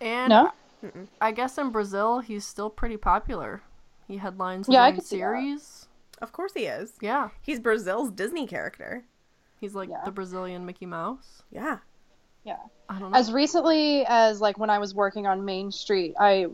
And 0.00 0.30
No? 0.30 0.52
I 1.20 1.32
guess 1.32 1.58
in 1.58 1.70
Brazil 1.70 2.20
he's 2.20 2.46
still 2.46 2.70
pretty 2.70 2.96
popular. 2.96 3.62
He 4.06 4.16
headlines 4.18 4.66
his 4.66 4.74
Yeah, 4.74 4.82
I 4.82 4.88
own 4.88 4.94
could 4.96 5.04
see 5.04 5.16
that. 5.16 5.20
series. 5.20 5.86
Of 6.22 6.32
course 6.32 6.52
he 6.54 6.64
is. 6.66 6.92
Yeah, 7.00 7.28
He's 7.42 7.60
Brazil's 7.60 8.10
Disney 8.10 8.46
character. 8.46 9.04
he's 9.60 9.74
like 9.74 9.88
Yeah. 9.88 10.02
the 10.04 10.10
Brazilian 10.10 10.64
Mickey 10.66 10.86
Mouse. 10.86 11.42
Yeah. 11.50 11.78
Yeah. 12.44 12.56
I 12.88 13.00
don't 13.00 13.10
know. 13.10 13.18
As 13.18 13.32
recently 13.32 14.04
as 14.06 14.40
like 14.40 14.56
when 14.58 14.70
I 14.70 14.78
was 14.78 14.94
working 14.94 15.26
on 15.26 15.44
Main 15.44 15.72
Street, 15.72 16.14
I 16.20 16.46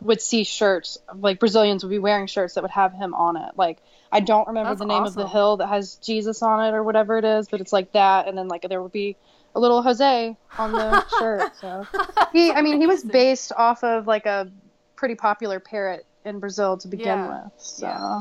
would 0.00 0.20
see 0.20 0.44
shirts 0.44 0.98
like 1.14 1.40
Brazilians 1.40 1.82
would 1.82 1.90
be 1.90 1.98
wearing 1.98 2.28
shirts 2.28 2.54
that 2.54 2.62
would 2.62 2.70
have 2.70 2.92
him 2.92 3.12
on 3.14 3.36
it. 3.36 3.56
Like 3.56 3.82
I 4.12 4.20
don't 4.20 4.46
remember 4.46 4.70
That's 4.70 4.78
the 4.78 4.86
name 4.86 5.02
of 5.02 5.14
the 5.14 5.26
hill 5.26 5.56
that 5.56 5.66
has 5.68 5.96
Jesus 5.96 6.40
on 6.42 6.64
it 6.64 6.72
or 6.76 6.82
whatever 6.84 7.18
it 7.18 7.24
is, 7.24 7.48
but 7.48 7.60
it's 7.60 7.72
like 7.72 7.92
that, 7.92 8.28
and 8.28 8.38
then 8.38 8.46
like 8.46 8.64
there 8.68 8.80
would 8.80 8.92
be 8.92 9.16
a 9.56 9.60
little 9.60 9.82
Jose 9.82 10.36
on 10.58 10.72
the 10.72 11.04
shirt. 11.18 11.56
So 11.56 11.86
he, 12.32 12.52
I 12.52 12.62
mean, 12.62 12.80
he 12.80 12.86
was 12.86 13.02
based 13.02 13.52
off 13.56 13.82
of 13.82 14.06
like 14.06 14.26
a 14.26 14.48
pretty 14.94 15.16
popular 15.16 15.58
parrot 15.58 16.06
in 16.24 16.38
Brazil 16.38 16.76
to 16.78 16.88
begin 16.88 17.06
Yeah. 17.06 17.44
with. 17.44 17.52
So 17.58 17.86
Yeah. 17.86 18.20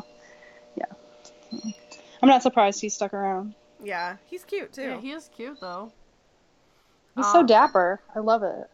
yeah. 1.54 1.72
I'm 2.22 2.30
not 2.30 2.44
surprised 2.44 2.82
he 2.82 2.90
stuck 2.90 3.14
around. 3.14 3.56
Yeah. 3.84 4.18
He's 4.26 4.44
cute 4.44 4.74
too. 4.74 4.82
yeah, 4.84 5.00
he 5.00 5.12
is 5.12 5.30
cute 5.36 5.60
though. 5.60 5.92
He's 7.16 7.26
so 7.32 7.40
Um, 7.42 7.46
dapper. 7.46 8.00
I 8.16 8.20
love 8.20 8.44
it. 8.44 8.70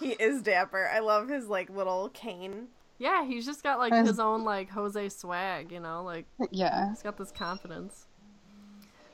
He 0.00 0.10
is 0.12 0.42
dapper. 0.42 0.88
I 0.88 0.98
love 1.00 1.28
his 1.28 1.48
like 1.48 1.70
little 1.70 2.08
cane. 2.10 2.68
Yeah, 2.98 3.24
he's 3.24 3.44
just 3.44 3.62
got 3.62 3.78
like 3.78 3.92
And- 3.92 4.06
his 4.06 4.18
own 4.20 4.44
like 4.44 4.70
Jose 4.70 5.08
swag, 5.10 5.72
you 5.72 5.80
know, 5.80 6.02
like 6.02 6.26
Yeah. 6.50 6.90
he's 6.90 7.02
got 7.02 7.16
this 7.16 7.32
confidence. 7.32 8.06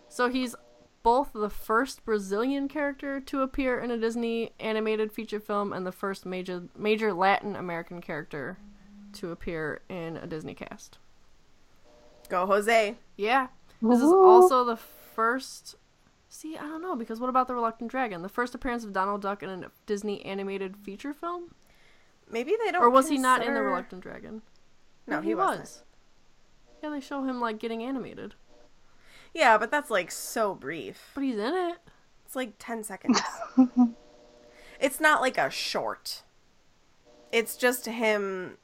So 0.08 0.28
he's 0.28 0.54
both 1.02 1.32
the 1.32 1.50
first 1.50 2.04
Brazilian 2.04 2.68
character 2.68 3.18
to 3.20 3.42
appear 3.42 3.80
in 3.80 3.90
a 3.90 3.96
Disney 3.98 4.52
animated 4.60 5.12
feature 5.12 5.40
film 5.40 5.72
and 5.72 5.84
the 5.86 5.90
first 5.92 6.24
major 6.26 6.64
major 6.76 7.12
Latin 7.12 7.56
American 7.56 8.00
character 8.00 8.56
to 9.14 9.30
appear 9.30 9.80
in 9.88 10.16
a 10.16 10.26
Disney 10.26 10.54
cast. 10.54 10.98
Go 12.28 12.46
Jose. 12.46 12.96
Yeah. 13.16 13.48
This 13.80 13.98
is 13.98 14.04
also 14.04 14.64
the 14.64 14.76
first 14.76 15.76
See, 16.34 16.56
I 16.56 16.62
don't 16.62 16.80
know 16.80 16.96
because 16.96 17.20
what 17.20 17.28
about 17.28 17.46
the 17.46 17.54
Reluctant 17.54 17.90
Dragon? 17.90 18.22
The 18.22 18.28
first 18.28 18.54
appearance 18.54 18.84
of 18.84 18.94
Donald 18.94 19.20
Duck 19.20 19.42
in 19.42 19.50
a 19.50 19.70
Disney 19.84 20.24
animated 20.24 20.78
feature 20.78 21.12
film? 21.12 21.54
Maybe 22.30 22.54
they 22.64 22.72
don't. 22.72 22.82
Or 22.82 22.88
was 22.88 23.10
he 23.10 23.18
not 23.18 23.44
in 23.44 23.52
the 23.52 23.60
Reluctant 23.60 24.00
Dragon? 24.02 24.40
No, 25.06 25.20
he, 25.20 25.34
wasn't. 25.34 25.60
was. 25.60 25.82
Yeah, 26.82 26.88
they 26.88 27.00
show 27.00 27.22
him 27.22 27.38
like 27.38 27.58
getting 27.58 27.82
animated, 27.82 28.34
Yeah, 29.34 29.58
but 29.58 29.70
that's 29.70 29.90
like 29.90 30.10
so 30.10 30.54
brief. 30.54 31.10
but 31.14 31.22
he's 31.22 31.36
in 31.36 31.54
it. 31.54 31.76
It's 32.24 32.34
like 32.34 32.54
10 32.58 32.82
seconds. 32.82 33.20
it's 34.80 35.00
not 35.00 35.20
like 35.20 35.36
a 35.36 35.50
short. 35.50 36.22
It's 37.30 37.58
just 37.58 37.84
him 37.84 38.56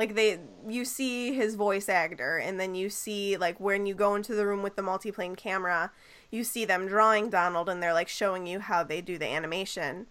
like 0.00 0.14
they 0.14 0.40
you 0.66 0.86
see 0.86 1.34
his 1.34 1.56
voice 1.56 1.86
actor 1.86 2.38
and 2.38 2.58
then 2.58 2.74
you 2.74 2.88
see 2.88 3.36
like 3.36 3.60
when 3.60 3.84
you 3.84 3.94
go 3.94 4.14
into 4.14 4.34
the 4.34 4.46
room 4.46 4.62
with 4.62 4.74
the 4.74 4.80
multiplane 4.82 5.36
camera, 5.36 5.92
you 6.30 6.42
see 6.42 6.64
them 6.64 6.88
drawing 6.88 7.28
Donald 7.28 7.68
and 7.68 7.82
they're 7.82 7.92
like 7.92 8.08
showing 8.08 8.46
you 8.46 8.60
how 8.60 8.82
they 8.82 9.02
do 9.02 9.18
the 9.18 9.26
animation. 9.26 10.06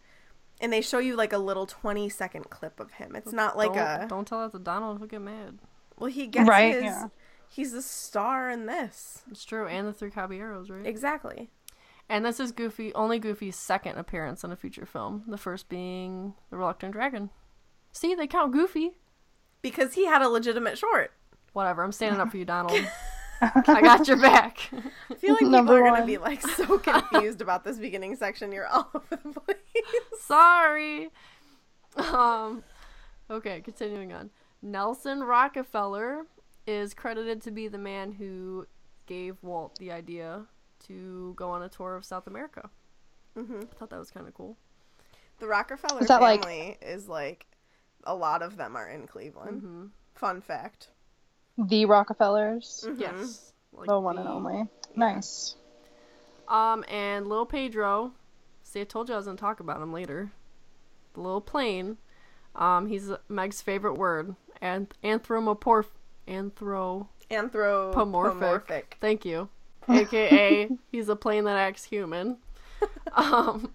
And 0.61 0.71
they 0.71 0.81
show 0.81 0.99
you 0.99 1.15
like 1.15 1.33
a 1.33 1.39
little 1.39 1.65
20 1.65 2.07
second 2.07 2.51
clip 2.51 2.79
of 2.79 2.91
him. 2.91 3.15
It's 3.15 3.33
not 3.33 3.57
like 3.57 3.73
don't, 3.73 4.03
a 4.03 4.05
Don't 4.07 4.27
tell 4.27 4.41
that 4.41 4.51
to 4.51 4.59
Donald. 4.59 4.99
He'll 4.99 5.07
get 5.07 5.21
mad. 5.21 5.57
well 5.97 6.11
he 6.11 6.27
gets 6.27 6.47
Right, 6.47 6.75
his 6.75 6.83
yeah. 6.83 7.07
he's 7.49 7.71
the 7.71 7.81
star 7.81 8.51
in 8.51 8.67
this. 8.67 9.23
It's 9.31 9.43
true. 9.43 9.65
And 9.67 9.87
the 9.87 9.93
Three 9.93 10.11
Caballeros, 10.11 10.69
right? 10.69 10.85
Exactly. 10.85 11.49
And 12.07 12.23
this 12.23 12.39
is 12.39 12.51
Goofy, 12.51 12.93
only 12.93 13.17
Goofy's 13.17 13.55
second 13.55 13.97
appearance 13.97 14.43
in 14.43 14.51
a 14.51 14.55
feature 14.55 14.85
film. 14.85 15.23
The 15.27 15.37
first 15.37 15.67
being 15.67 16.35
The 16.51 16.57
Reluctant 16.57 16.91
Dragon. 16.93 17.31
See, 17.91 18.13
they 18.13 18.27
count 18.27 18.51
Goofy. 18.51 18.91
Because 19.61 19.93
he 19.93 20.05
had 20.05 20.21
a 20.21 20.29
legitimate 20.29 20.77
short. 20.77 21.11
Whatever. 21.53 21.83
I'm 21.83 21.91
standing 21.91 22.21
up 22.21 22.31
for 22.31 22.37
you, 22.37 22.45
Donald. 22.45 22.79
I 23.41 23.81
got 23.81 24.07
your 24.07 24.17
back. 24.17 24.69
I 25.09 25.15
feel 25.15 25.31
like 25.33 25.39
people 25.41 25.71
are 25.71 25.81
gonna 25.83 26.05
be 26.05 26.17
like 26.17 26.41
so 26.41 26.77
confused 26.79 27.41
about 27.41 27.63
this 27.63 27.77
beginning 27.77 28.15
section. 28.17 28.51
You're 28.51 28.67
all 28.67 28.89
over 28.93 29.15
the 29.23 29.39
place. 29.39 29.57
Sorry. 30.21 31.09
Um. 31.95 32.63
Okay, 33.31 33.61
continuing 33.61 34.11
on. 34.13 34.29
Nelson 34.61 35.23
Rockefeller 35.23 36.25
is 36.67 36.93
credited 36.93 37.41
to 37.43 37.51
be 37.51 37.67
the 37.67 37.77
man 37.77 38.11
who 38.11 38.67
gave 39.05 39.37
Walt 39.41 39.77
the 39.79 39.91
idea 39.91 40.45
to 40.87 41.33
go 41.35 41.49
on 41.49 41.61
a 41.63 41.69
tour 41.69 41.95
of 41.95 42.03
South 42.05 42.27
America. 42.27 42.69
Mhm. 43.37 43.63
I 43.63 43.75
thought 43.77 43.89
that 43.89 43.99
was 43.99 44.11
kind 44.11 44.27
of 44.27 44.33
cool. 44.33 44.57
The 45.39 45.47
Rockefeller 45.47 46.01
Is 46.01 46.07
that 46.07 46.21
like- 46.21 46.41
family 46.43 46.77
is 46.81 47.07
like 47.07 47.45
a 48.05 48.15
lot 48.15 48.41
of 48.41 48.57
them 48.57 48.75
are 48.75 48.87
in 48.89 49.07
Cleveland. 49.07 49.61
hmm 49.61 49.85
Fun 50.15 50.41
fact. 50.41 50.89
The 51.57 51.85
Rockefellers. 51.85 52.85
Mhm. 52.87 52.99
Yes. 52.99 53.53
Like 53.73 53.87
The 53.87 53.99
one 53.99 54.17
and 54.17 54.27
the- 54.27 54.31
only. 54.31 54.67
Nice. 54.95 55.55
Um, 56.47 56.83
and 56.89 57.27
Lil 57.27 57.45
Pedro. 57.45 58.13
See, 58.63 58.81
I 58.81 58.83
told 58.83 59.07
you 59.07 59.13
I 59.13 59.17
was 59.17 59.25
gonna 59.25 59.37
talk 59.37 59.59
about 59.59 59.81
him 59.81 59.93
later. 59.93 60.31
The 61.13 61.21
little 61.21 61.41
plane. 61.41 61.97
Um, 62.55 62.87
he's 62.87 63.11
Meg's 63.29 63.61
favorite 63.61 63.93
word. 63.95 64.35
And 64.61 64.93
anthropomorph. 65.03 65.85
Anthro. 66.27 67.07
Anthropomorphic. 67.31 68.97
Thank 68.99 69.25
you. 69.25 69.49
AKA, 69.89 70.69
he's 70.91 71.09
a 71.09 71.15
plane 71.15 71.45
that 71.45 71.57
acts 71.57 71.85
human. 71.85 72.37
Um, 73.13 73.73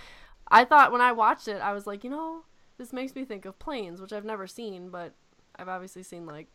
I 0.48 0.64
thought 0.64 0.92
when 0.92 1.00
I 1.00 1.12
watched 1.12 1.48
it, 1.48 1.60
I 1.60 1.72
was 1.72 1.86
like, 1.86 2.04
you 2.04 2.10
know, 2.10 2.42
this 2.78 2.92
makes 2.92 3.14
me 3.14 3.24
think 3.24 3.44
of 3.44 3.58
planes, 3.58 4.00
which 4.00 4.12
I've 4.12 4.24
never 4.24 4.46
seen, 4.46 4.90
but 4.90 5.12
I've 5.56 5.68
obviously 5.68 6.02
seen 6.02 6.26
like. 6.26 6.48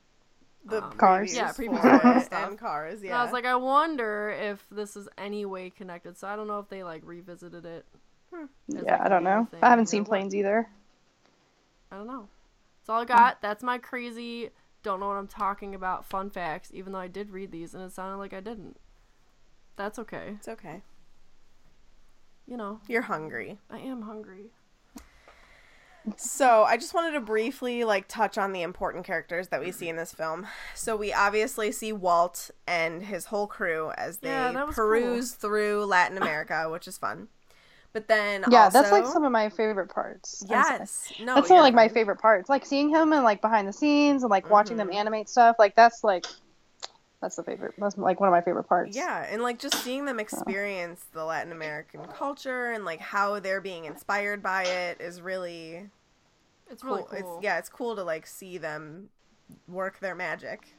The 0.65 0.83
Um, 0.83 0.97
Cars. 0.97 1.33
yeah, 1.33 1.47
Yeah, 1.47 1.51
previous 1.53 1.81
previous 1.81 1.81
for 1.81 1.99
cars 2.01 2.27
it 2.27 2.29
and 2.31 2.57
cars. 2.57 3.01
and 3.03 3.03
Yeah, 3.03 3.19
I 3.19 3.23
was 3.23 3.31
like, 3.33 3.45
I 3.45 3.55
wonder 3.55 4.29
if 4.29 4.65
this 4.71 4.95
is 4.95 5.09
any 5.17 5.45
way 5.45 5.69
connected. 5.71 6.17
So 6.17 6.27
I 6.27 6.35
don't 6.35 6.47
know 6.47 6.59
if 6.59 6.69
they 6.69 6.83
like 6.83 7.01
revisited 7.05 7.65
it. 7.65 7.85
as, 8.75 8.85
Yeah, 8.85 8.97
like, 8.97 9.03
I 9.03 9.07
a 9.07 9.09
don't 9.09 9.23
know. 9.23 9.47
thing 9.49 9.59
I 9.61 9.69
haven't 9.69 9.87
or 9.87 9.87
seen 9.87 10.05
what. 10.05 10.05
planes 10.05 10.35
either. 10.35 10.67
I 11.91 11.97
don't 11.97 12.07
know. 12.07 12.27
That's 12.79 12.89
all 12.89 13.01
I 13.01 13.05
got. 13.05 13.41
That's 13.41 13.63
my 13.63 13.77
crazy. 13.77 14.49
Don't 14.83 14.99
know 14.99 15.07
what 15.09 15.17
I'm 15.17 15.27
talking 15.27 15.75
about. 15.75 16.05
Fun 16.05 16.29
facts. 16.29 16.71
Even 16.73 16.93
though 16.93 16.99
I 16.99 17.07
did 17.07 17.29
read 17.31 17.51
these 17.51 17.73
and 17.73 17.83
it 17.83 17.91
sounded 17.91 18.17
like 18.17 18.33
I 18.33 18.39
didn't. 18.39 18.77
That's 19.75 19.99
okay. 19.99 20.37
it's 20.37 20.47
okay. 20.47 20.81
You 22.45 22.57
know, 22.57 22.81
You're 22.87 23.03
hungry. 23.03 23.57
I 23.69 23.79
am 23.79 24.03
hungry. 24.03 24.51
So 26.17 26.63
I 26.63 26.77
just 26.77 26.93
wanted 26.93 27.11
to 27.13 27.19
briefly 27.21 27.83
like 27.83 28.07
touch 28.07 28.37
on 28.37 28.53
the 28.53 28.63
important 28.63 29.05
characters 29.05 29.49
that 29.49 29.61
we 29.61 29.71
see 29.71 29.87
in 29.87 29.95
this 29.97 30.13
film. 30.13 30.47
So 30.73 30.95
we 30.95 31.13
obviously 31.13 31.71
see 31.71 31.93
Walt 31.93 32.49
and 32.67 33.03
his 33.03 33.25
whole 33.25 33.47
crew 33.47 33.91
as 33.97 34.19
they 34.19 34.29
Yeah, 34.29 34.51
that 34.51 34.67
was 34.67 34.75
peruse 34.75 35.31
through 35.33 35.85
Latin 35.85 36.17
America, 36.17 36.69
which 36.69 36.87
is 36.87 36.97
fun. 36.97 37.27
But 37.93 38.07
then 38.07 38.45
Yeah, 38.45 38.69
that's 38.69 38.91
like 38.91 39.05
some 39.05 39.23
of 39.23 39.31
my 39.31 39.49
favorite 39.49 39.89
parts. 39.93 40.43
Yes, 40.49 41.13
no, 41.19 41.35
that's 41.35 41.47
some 41.47 41.57
of 41.57 41.61
like 41.61 41.73
my 41.73 41.87
favorite 41.87 42.19
parts. 42.19 42.49
Like 42.49 42.65
seeing 42.65 42.89
him 42.89 43.13
and 43.13 43.23
like 43.23 43.41
behind 43.41 43.67
the 43.67 43.73
scenes 43.73 44.23
and 44.23 44.29
like 44.31 44.49
watching 44.49 44.77
them 44.77 44.89
Mhm. 44.89 44.95
animate 44.95 45.29
stuff. 45.29 45.55
Like 45.59 45.75
that's 45.75 46.03
like 46.03 46.25
that's 47.21 47.35
the 47.35 47.43
favorite. 47.43 47.73
That's 47.77 47.97
like 47.97 48.19
one 48.19 48.27
of 48.29 48.33
my 48.33 48.41
favorite 48.41 48.63
parts. 48.63 48.95
Yeah, 48.95 49.25
and 49.29 49.41
like 49.41 49.59
just 49.59 49.75
seeing 49.83 50.05
them 50.05 50.19
experience 50.19 51.05
the 51.13 51.23
Latin 51.23 51.51
American 51.51 52.05
culture 52.05 52.71
and 52.71 52.83
like 52.83 52.99
how 52.99 53.39
they're 53.39 53.61
being 53.61 53.85
inspired 53.85 54.41
by 54.41 54.63
it 54.63 54.99
is 54.99 55.21
really 55.21 55.89
It's 56.69 56.81
cool. 56.81 56.95
really 56.95 57.21
cool. 57.21 57.37
It's 57.37 57.43
yeah, 57.43 57.57
it's 57.59 57.69
cool 57.69 57.95
to 57.95 58.03
like 58.03 58.25
see 58.25 58.57
them 58.57 59.09
work 59.67 59.99
their 59.99 60.15
magic. 60.15 60.75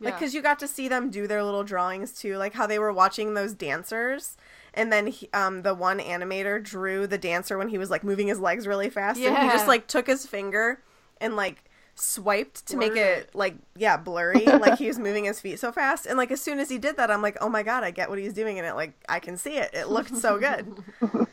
Like, 0.00 0.18
cause 0.18 0.34
you 0.34 0.42
got 0.42 0.58
to 0.58 0.66
see 0.66 0.88
them 0.88 1.10
do 1.10 1.28
their 1.28 1.44
little 1.44 1.62
drawings 1.62 2.12
too, 2.12 2.36
like 2.36 2.54
how 2.54 2.66
they 2.66 2.80
were 2.80 2.92
watching 2.92 3.34
those 3.34 3.54
dancers, 3.54 4.36
and 4.74 4.92
then 4.92 5.06
he, 5.06 5.28
um, 5.32 5.62
the 5.62 5.74
one 5.74 6.00
animator 6.00 6.60
drew 6.60 7.06
the 7.06 7.18
dancer 7.18 7.56
when 7.56 7.68
he 7.68 7.78
was 7.78 7.88
like 7.88 8.02
moving 8.02 8.26
his 8.26 8.40
legs 8.40 8.66
really 8.66 8.90
fast, 8.90 9.20
and 9.20 9.36
he 9.38 9.48
just 9.50 9.68
like 9.68 9.86
took 9.86 10.08
his 10.08 10.26
finger 10.26 10.80
and 11.20 11.36
like 11.36 11.62
swiped 11.94 12.66
to 12.66 12.76
make 12.76 12.92
Blurred 12.92 13.06
it, 13.18 13.18
it. 13.28 13.34
like 13.34 13.54
yeah 13.76 13.96
blurry, 13.96 14.44
like 14.46 14.78
he 14.78 14.86
was 14.86 14.98
moving 14.98 15.24
his 15.24 15.40
feet 15.40 15.58
so 15.60 15.72
fast, 15.72 16.06
and 16.06 16.16
like 16.18 16.30
as 16.30 16.40
soon 16.40 16.58
as 16.58 16.68
he 16.68 16.78
did 16.78 16.96
that, 16.96 17.10
I'm 17.10 17.22
like, 17.22 17.36
oh 17.40 17.48
my 17.48 17.62
god, 17.62 17.84
I 17.84 17.90
get 17.90 18.08
what 18.08 18.18
he's 18.18 18.32
doing, 18.34 18.58
and 18.58 18.66
it 18.66 18.74
like 18.74 18.92
I 19.08 19.18
can 19.20 19.36
see 19.36 19.56
it. 19.56 19.70
It 19.72 19.88
looked 19.88 20.16
so 20.16 20.38
good. 20.38 20.66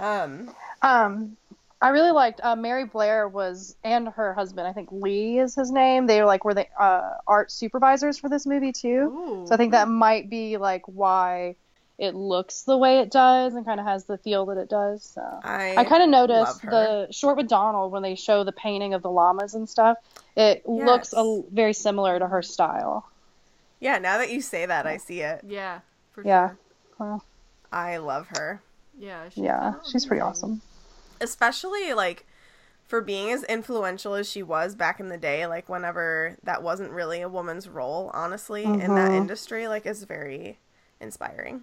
um, 0.00 0.50
Um, 0.82 1.36
I 1.80 1.88
really 1.90 2.12
liked 2.12 2.40
uh, 2.42 2.56
Mary 2.56 2.84
Blair 2.86 3.28
was 3.28 3.76
and 3.84 4.08
her 4.08 4.32
husband. 4.32 4.66
I 4.66 4.72
think 4.72 4.88
Lee 4.90 5.38
is 5.38 5.54
his 5.54 5.70
name. 5.70 6.06
They 6.06 6.20
were 6.20 6.26
like 6.26 6.44
were 6.44 6.54
the 6.54 6.66
uh, 6.80 7.18
art 7.26 7.50
supervisors 7.52 8.16
for 8.18 8.28
this 8.28 8.46
movie 8.46 8.72
too. 8.72 8.88
Ooh. 9.12 9.46
So 9.46 9.54
I 9.54 9.56
think 9.58 9.72
that 9.72 9.88
might 9.88 10.30
be 10.30 10.56
like 10.56 10.82
why 10.86 11.56
it 11.98 12.14
looks 12.14 12.62
the 12.62 12.76
way 12.76 12.98
it 12.98 13.10
does 13.10 13.54
and 13.54 13.64
kind 13.64 13.78
of 13.78 13.86
has 13.86 14.04
the 14.04 14.18
feel 14.18 14.46
that 14.46 14.58
it 14.58 14.68
does. 14.68 15.04
So 15.04 15.20
I 15.44 15.74
I 15.76 15.84
kind 15.84 16.02
of 16.02 16.08
noticed 16.08 16.60
the 16.62 17.08
short 17.10 17.36
with 17.36 17.48
Donald 17.48 17.92
when 17.92 18.02
they 18.02 18.14
show 18.16 18.42
the 18.44 18.52
painting 18.52 18.94
of 18.94 19.02
the 19.02 19.10
llamas 19.10 19.54
and 19.54 19.68
stuff. 19.68 19.96
It 20.36 20.66
looks 20.68 21.12
a, 21.12 21.42
very 21.52 21.72
similar 21.72 22.18
to 22.18 22.26
her 22.26 22.42
style. 22.42 23.08
yeah. 23.80 23.98
Now 23.98 24.18
that 24.18 24.30
you 24.32 24.40
say 24.40 24.66
that, 24.66 24.86
I 24.86 24.96
see 24.96 25.20
it. 25.20 25.42
Yeah. 25.46 25.80
For 26.12 26.24
Yeah. 26.24 26.48
sure. 26.48 26.58
Well, 26.98 27.24
I 27.72 27.96
love 27.98 28.28
her. 28.28 28.60
Yeah. 28.98 29.28
She's 29.28 29.44
yeah, 29.44 29.60
kinda 29.60 29.78
she's 29.90 30.04
pretty 30.06 30.20
awesome. 30.20 30.62
especially 31.20 31.92
like 31.94 32.26
for 32.86 33.00
being 33.00 33.30
as 33.30 33.44
influential 33.44 34.14
as 34.14 34.28
she 34.30 34.42
was 34.42 34.74
back 34.74 35.00
in 35.00 35.08
the 35.08 35.16
day 35.16 35.46
like 35.46 35.68
whenever 35.68 36.36
that 36.42 36.62
wasn't 36.62 36.90
really 36.90 37.20
a 37.20 37.28
woman's 37.28 37.68
role 37.68 38.10
honestly 38.12 38.64
in 38.64 38.94
that 38.94 39.10
Mhm. 39.10 39.16
industry 39.16 39.66
like 39.68 39.86
is 39.86 40.04
very 40.04 40.58
inspiring 41.00 41.62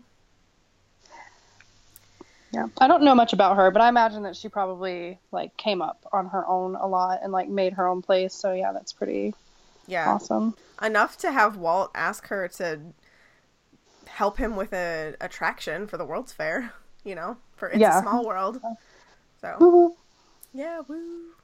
Yeah, 2.51 2.67
I 2.79 2.87
don't 2.87 3.03
know 3.03 3.15
much 3.15 3.33
about 3.33 3.55
her, 3.57 3.71
but 3.71 3.81
I 3.81 3.89
imagine 3.89 4.23
that 4.23 4.35
she 4.35 4.49
probably 4.49 5.19
like 5.31 5.55
came 5.57 5.81
up 5.81 6.05
on 6.11 6.27
her 6.29 6.45
own 6.47 6.75
a 6.75 6.87
lot 6.87 7.19
and 7.23 7.31
like 7.31 7.47
made 7.49 7.73
her 7.73 7.87
own 7.87 8.01
place. 8.01 8.33
So 8.33 8.53
yeah, 8.53 8.73
that's 8.73 8.93
pretty 8.93 9.33
yeah 9.87 10.07
awesome. 10.07 10.55
enough 10.81 11.17
to 11.17 11.31
have 11.31 11.57
walt 11.57 11.91
ask 11.95 12.27
her 12.27 12.47
to 12.47 12.79
help 14.07 14.37
him 14.37 14.55
with 14.55 14.73
a 14.73 15.15
attraction 15.21 15.87
for 15.87 15.97
the 15.97 16.05
world's 16.05 16.33
fair 16.33 16.73
you 17.03 17.15
know 17.15 17.37
for 17.55 17.69
it's 17.69 17.79
Yeah. 17.79 17.99
a 17.99 18.01
small 18.01 18.25
world 18.25 18.61
so 19.41 19.57
Woo-hoo. 19.59 19.95
Yeah, 20.53 20.81
woo. 20.87 21.35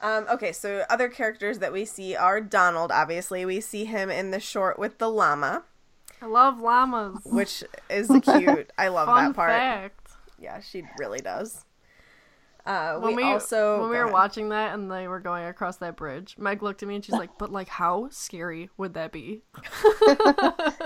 Um, 0.00 0.26
okay, 0.30 0.52
so 0.52 0.84
other 0.90 1.08
characters 1.08 1.60
that 1.60 1.72
we 1.72 1.84
see 1.84 2.14
are 2.14 2.40
Donald, 2.40 2.92
obviously. 2.92 3.44
We 3.46 3.60
see 3.60 3.84
him 3.86 4.10
in 4.10 4.30
the 4.32 4.40
short 4.40 4.78
with 4.78 4.98
the 4.98 5.08
llama, 5.08 5.64
I 6.22 6.26
love 6.26 6.60
llamas. 6.60 7.20
which 7.24 7.62
is 7.90 8.08
cute. 8.22 8.70
I 8.78 8.88
love 8.88 9.06
Fun 9.06 9.26
that 9.26 9.36
part. 9.36 9.50
fact. 9.50 10.10
Yeah, 10.38 10.60
she 10.60 10.84
really 10.98 11.20
does. 11.20 11.64
Uh, 12.66 12.98
When 12.98 13.14
we, 13.14 13.24
we, 13.24 13.30
also 13.30 13.80
when 13.82 13.90
we 13.90 13.96
were 13.96 14.04
ahead. 14.04 14.12
watching 14.14 14.48
that 14.48 14.72
and 14.74 14.90
they 14.90 15.06
were 15.06 15.20
going 15.20 15.44
across 15.44 15.76
that 15.78 15.96
bridge, 15.96 16.34
Meg 16.38 16.62
looked 16.62 16.82
at 16.82 16.88
me 16.88 16.94
and 16.94 17.04
she's 17.04 17.14
like, 17.14 17.36
"But 17.38 17.52
like, 17.52 17.68
how 17.68 18.08
scary 18.10 18.70
would 18.78 18.94
that 18.94 19.12
be?" 19.12 19.42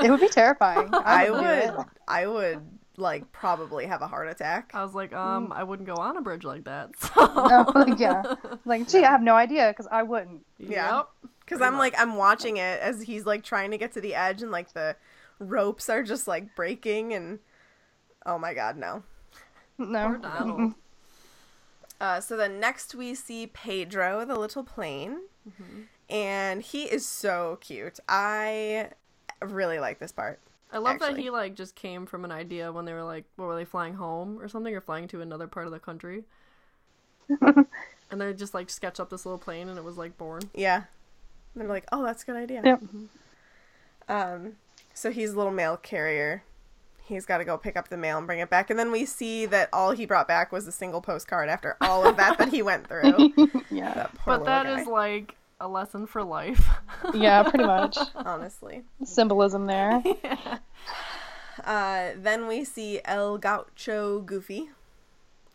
It 0.03 0.11
would 0.11 0.21
be 0.21 0.29
terrifying. 0.29 0.89
I 0.93 1.27
I 1.27 1.31
would. 1.31 1.41
do 1.41 1.77
would, 1.77 1.87
I 2.09 2.27
would 2.27 2.61
like 2.97 3.31
probably 3.31 3.87
have 3.87 4.03
a 4.03 4.09
heart 4.09 4.29
attack. 4.29 4.73
I 4.75 4.83
was 4.83 4.93
like, 4.95 5.13
um, 5.13 5.53
I 5.55 5.63
wouldn't 5.63 5.87
go 5.87 5.95
on 5.95 6.17
a 6.17 6.21
bridge 6.21 6.43
like 6.45 6.65
that. 6.65 6.91
So. 6.99 7.27
No, 7.27 7.71
like, 7.77 7.99
yeah. 8.01 8.35
Like, 8.65 8.89
gee, 8.89 9.05
I 9.05 9.11
have 9.11 9.23
no 9.23 9.37
idea 9.37 9.69
because 9.69 9.87
I 9.91 10.03
wouldn't. 10.03 10.45
Yeah. 10.59 10.97
Yep. 10.97 11.09
Because 11.41 11.61
I'm 11.63 11.79
like, 11.79 11.95
I'm 11.97 12.17
watching 12.17 12.57
it 12.59 12.81
as 12.81 13.03
he's 13.03 13.25
like 13.25 13.43
trying 13.45 13.71
to 13.71 13.79
get 13.79 13.93
to 13.93 14.01
the 14.01 14.15
edge, 14.17 14.43
and 14.43 14.51
like 14.51 14.73
the 14.73 14.97
ropes 15.39 15.89
are 15.89 16.03
just 16.03 16.27
like 16.29 16.55
breaking, 16.55 17.13
and 17.15 17.39
oh 18.27 18.39
my 18.39 18.55
god, 18.55 18.77
no. 18.77 19.03
No. 19.79 20.09
Poor 20.09 20.17
Donald. 20.19 20.75
Uh, 22.01 22.21
so 22.21 22.37
then 22.37 22.61
next 22.61 22.95
we 22.95 23.15
see 23.15 23.47
Pedro, 23.47 24.25
the 24.25 24.37
little 24.39 24.65
plane, 24.65 25.19
Mm-hmm. 25.49 25.83
and 26.11 26.61
he 26.63 26.83
is 26.85 27.07
so 27.07 27.59
cute. 27.61 27.99
I 28.09 28.91
really 29.41 29.79
like 29.79 29.99
this 29.99 30.13
part. 30.13 30.41
I 30.71 30.77
love 30.79 30.99
that 30.99 31.17
he 31.17 31.31
like 31.31 31.55
just 31.55 31.75
came 31.75 32.05
from 32.05 32.25
an 32.27 32.31
idea 32.33 32.71
when 32.71 32.85
they 32.85 32.93
were 32.93 33.03
like, 33.05 33.25
what 33.37 33.47
were 33.47 33.57
they 33.57 33.65
flying 33.65 33.95
home 33.95 34.39
or 34.39 34.49
something, 34.49 34.75
or 34.75 34.81
flying 34.83 35.09
to 35.09 35.23
another 35.23 35.47
part 35.47 35.65
of 35.67 35.73
the 35.73 35.79
country, 35.79 36.25
and 37.41 38.21
they 38.21 38.33
just 38.35 38.53
like 38.53 38.69
sketch 38.69 39.01
up 39.01 39.09
this 39.11 39.25
little 39.25 39.39
plane 39.39 39.69
and 39.69 39.79
it 39.79 39.85
was 39.85 39.97
like 39.97 40.19
born. 40.19 40.43
Yeah, 40.55 40.77
and 41.55 41.63
they're 41.63 41.69
like, 41.69 41.87
oh, 41.93 42.03
that's 42.05 42.23
a 42.25 42.27
good 42.27 42.37
idea. 42.37 42.61
Yep. 42.65 42.83
Um, 44.11 44.53
so 44.99 45.11
he's 45.11 45.33
a 45.33 45.37
little 45.37 45.53
mail 45.53 45.77
carrier. 45.77 46.43
He's 47.05 47.25
got 47.25 47.39
to 47.39 47.45
go 47.45 47.57
pick 47.57 47.77
up 47.77 47.89
the 47.89 47.97
mail 47.97 48.19
and 48.19 48.27
bring 48.27 48.39
it 48.41 48.51
back, 48.51 48.69
and 48.69 48.79
then 48.79 48.93
we 48.93 49.07
see 49.07 49.47
that 49.47 49.71
all 49.73 49.93
he 49.93 50.05
brought 50.05 50.29
back 50.29 50.53
was 50.53 50.67
a 50.67 50.73
single 50.73 51.01
postcard 51.01 51.49
after 51.49 51.77
all 51.81 52.07
of 52.07 52.17
that 52.19 52.37
that 52.39 52.49
he 52.51 52.61
went 52.63 52.87
through. 52.87 53.33
Yeah. 53.71 53.93
That 53.95 54.15
poor 54.15 54.39
But 54.39 54.45
that 54.47 54.65
little 54.67 54.81
is 54.81 54.87
like 54.87 55.37
a 55.61 55.69
lesson 55.69 56.07
for 56.07 56.23
life. 56.25 56.69
Yeah, 57.15 57.43
pretty 57.45 57.65
much. 57.65 57.97
honestly. 58.15 58.83
Symbolism 59.05 59.67
there. 59.67 60.03
Uh, 61.65 62.11
then 62.17 62.47
we 62.47 62.65
see 62.65 63.01
El 63.05 63.37
Gaucho 63.37 64.21
Goofy. 64.21 64.71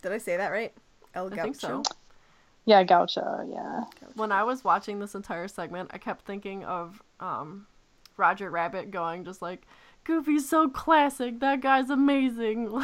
Did 0.01 0.11
I 0.11 0.17
say 0.17 0.35
that 0.35 0.49
right? 0.49 0.73
El 1.15 1.27
I 1.27 1.29
Gaucho. 1.29 1.43
think 1.43 1.55
so. 1.55 1.83
Yeah, 2.65 2.83
gaucho. 2.83 3.47
Yeah. 3.49 3.83
When 4.15 4.31
I 4.31 4.43
was 4.43 4.63
watching 4.63 4.99
this 4.99 5.15
entire 5.15 5.47
segment, 5.47 5.91
I 5.93 5.97
kept 5.97 6.25
thinking 6.25 6.65
of 6.65 7.01
um, 7.21 7.67
Roger 8.17 8.49
Rabbit 8.49 8.91
going 8.91 9.23
just 9.25 9.41
like, 9.41 9.65
Goofy's 10.05 10.47
so 10.49 10.67
classic. 10.69 11.39
That 11.39 11.61
guy's 11.61 11.89
amazing. 11.89 12.69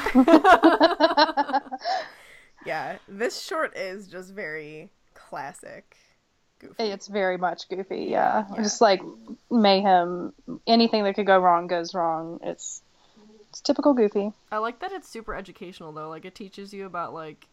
Yeah, 2.65 2.97
this 3.07 3.41
short 3.41 3.75
is 3.77 4.07
just 4.07 4.33
very 4.33 4.89
classic. 5.13 5.95
Goofy. 6.59 6.83
It's 6.83 7.07
very 7.07 7.37
much 7.37 7.69
goofy. 7.69 8.07
Yeah. 8.09 8.45
Just 8.57 8.81
like 8.81 9.01
mayhem. 9.49 10.33
Anything 10.67 11.05
that 11.05 11.15
could 11.15 11.25
go 11.25 11.39
wrong 11.39 11.67
goes 11.67 11.93
wrong. 11.93 12.39
It's 12.43 12.81
it's 13.49 13.61
typical 13.61 13.93
goofy. 13.93 14.33
I 14.51 14.57
like 14.57 14.79
that 14.81 14.91
it's 14.91 15.07
super 15.07 15.33
educational 15.35 15.93
though. 15.93 16.09
Like 16.09 16.25
it 16.25 16.35
teaches 16.35 16.73
you 16.73 16.85
about 16.85 17.13
like, 17.13 17.47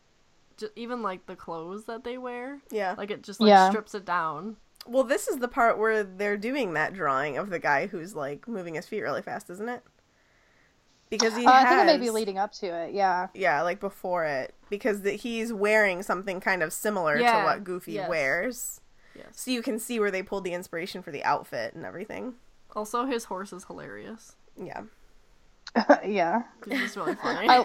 ju- 0.56 0.70
even 0.74 1.02
like 1.02 1.26
the 1.26 1.36
clothes 1.36 1.84
that 1.84 2.02
they 2.02 2.18
wear. 2.18 2.58
Yeah. 2.72 2.96
Like 2.98 3.12
it 3.12 3.22
just 3.22 3.40
like 3.40 3.48
Yeah. 3.48 3.70
strips 3.70 3.94
it 3.94 4.04
down. 4.04 4.56
Well, 4.88 5.04
this 5.04 5.28
is 5.28 5.38
the 5.38 5.48
part 5.48 5.78
where 5.78 6.02
they're 6.02 6.36
doing 6.36 6.74
that 6.74 6.92
drawing 6.94 7.36
of 7.36 7.50
the 7.50 7.58
guy 7.58 7.86
who's 7.86 8.14
like 8.14 8.46
moving 8.46 8.74
his 8.74 8.86
feet 8.86 9.02
really 9.02 9.22
fast, 9.22 9.50
isn't 9.50 9.68
it? 9.68 9.82
Because 11.08 11.36
he 11.36 11.46
Uh, 11.46 11.52
has, 11.52 11.64
I 11.64 11.68
think 11.68 11.80
it 11.82 11.86
may 11.86 11.98
be 11.98 12.10
leading 12.10 12.38
up 12.38 12.52
to 12.54 12.66
it. 12.66 12.92
Yeah. 12.92 13.28
yeah, 13.34 13.62
like 13.62 13.78
before 13.78 14.24
it, 14.24 14.54
because 14.70 15.02
the, 15.02 15.12
he's 15.12 15.52
wearing 15.52 16.02
something 16.02 16.40
kind 16.40 16.62
of 16.62 16.72
similar 16.72 17.16
to 17.18 17.42
what 17.44 17.62
Goofy 17.64 17.92
yes. 17.92 18.08
wears. 18.08 18.80
Yes. 19.14 19.26
So 19.32 19.50
you 19.50 19.62
can 19.62 19.78
see 19.78 20.00
where 20.00 20.10
they 20.10 20.22
pulled 20.22 20.44
the 20.44 20.52
inspiration 20.52 21.02
for 21.02 21.10
the 21.10 21.22
outfit 21.22 21.74
and 21.74 21.84
everything. 21.84 22.34
Also, 22.74 23.06
his 23.06 23.24
horse 23.24 23.52
is 23.52 23.64
hilarious. 23.64 24.34
Yeah. 24.60 24.82
yeah. 26.06 26.42
He's 26.68 26.80
just 26.80 26.96
really 26.96 27.14
funny. 27.14 27.48
I, 27.48 27.64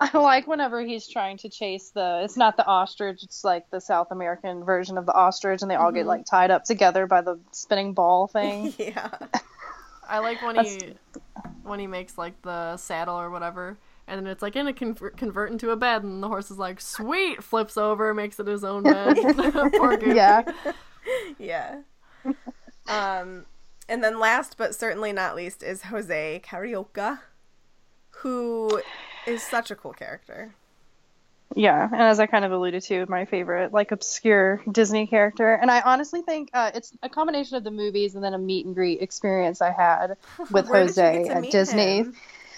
I 0.00 0.18
like 0.18 0.46
whenever 0.46 0.82
he's 0.82 1.08
trying 1.08 1.38
to 1.38 1.48
chase 1.48 1.90
the. 1.90 2.22
It's 2.24 2.36
not 2.36 2.56
the 2.56 2.66
ostrich. 2.66 3.22
It's 3.22 3.44
like 3.44 3.70
the 3.70 3.80
South 3.80 4.08
American 4.10 4.64
version 4.64 4.98
of 4.98 5.06
the 5.06 5.12
ostrich, 5.12 5.62
and 5.62 5.70
they 5.70 5.74
all 5.74 5.92
get 5.92 6.06
like 6.06 6.24
tied 6.24 6.50
up 6.50 6.64
together 6.64 7.06
by 7.06 7.20
the 7.20 7.38
spinning 7.52 7.92
ball 7.92 8.26
thing. 8.26 8.72
yeah. 8.78 9.10
I 10.08 10.18
like 10.18 10.42
when 10.42 10.64
he 10.64 10.94
when 11.62 11.80
he 11.80 11.86
makes 11.86 12.18
like 12.18 12.40
the 12.42 12.76
saddle 12.76 13.16
or 13.16 13.30
whatever, 13.30 13.76
and 14.06 14.18
then 14.18 14.26
it's 14.26 14.42
like 14.42 14.56
in 14.56 14.66
a 14.66 14.72
convert, 14.72 15.16
convert 15.16 15.50
into 15.50 15.70
a 15.70 15.76
bed, 15.76 16.02
and 16.02 16.22
the 16.22 16.28
horse 16.28 16.50
is 16.50 16.58
like, 16.58 16.80
"Sweet!" 16.80 17.42
flips 17.42 17.76
over, 17.76 18.12
makes 18.14 18.38
it 18.38 18.46
his 18.46 18.64
own 18.64 18.82
bed. 18.82 19.16
Poor 19.74 19.96
Goofy. 19.96 20.16
yeah. 20.16 20.42
Yeah. 21.38 21.80
um, 22.86 23.44
and 23.88 24.02
then 24.02 24.18
last 24.18 24.56
but 24.56 24.74
certainly 24.74 25.12
not 25.12 25.36
least 25.36 25.62
is 25.62 25.82
Jose 25.82 26.42
Carioca, 26.44 27.20
who 28.18 28.80
is 29.26 29.42
such 29.42 29.70
a 29.70 29.74
cool 29.76 29.92
character. 29.92 30.52
Yeah, 31.56 31.84
and 31.84 32.02
as 32.02 32.18
I 32.18 32.26
kind 32.26 32.44
of 32.44 32.50
alluded 32.52 32.82
to, 32.84 33.06
my 33.08 33.26
favorite 33.26 33.72
like 33.72 33.92
obscure 33.92 34.60
Disney 34.70 35.06
character, 35.06 35.54
and 35.54 35.70
I 35.70 35.82
honestly 35.82 36.20
think 36.22 36.50
uh, 36.52 36.72
it's 36.74 36.92
a 37.02 37.08
combination 37.08 37.56
of 37.56 37.62
the 37.64 37.70
movies 37.70 38.14
and 38.16 38.24
then 38.24 38.34
a 38.34 38.38
meet 38.38 38.66
and 38.66 38.74
greet 38.74 39.00
experience 39.02 39.62
I 39.62 39.70
had 39.70 40.16
with 40.50 40.68
Where 40.68 40.86
did 40.86 40.96
you 40.96 41.02
Jose 41.02 41.28
at 41.28 41.50
Disney. 41.50 41.98
him? 41.98 42.14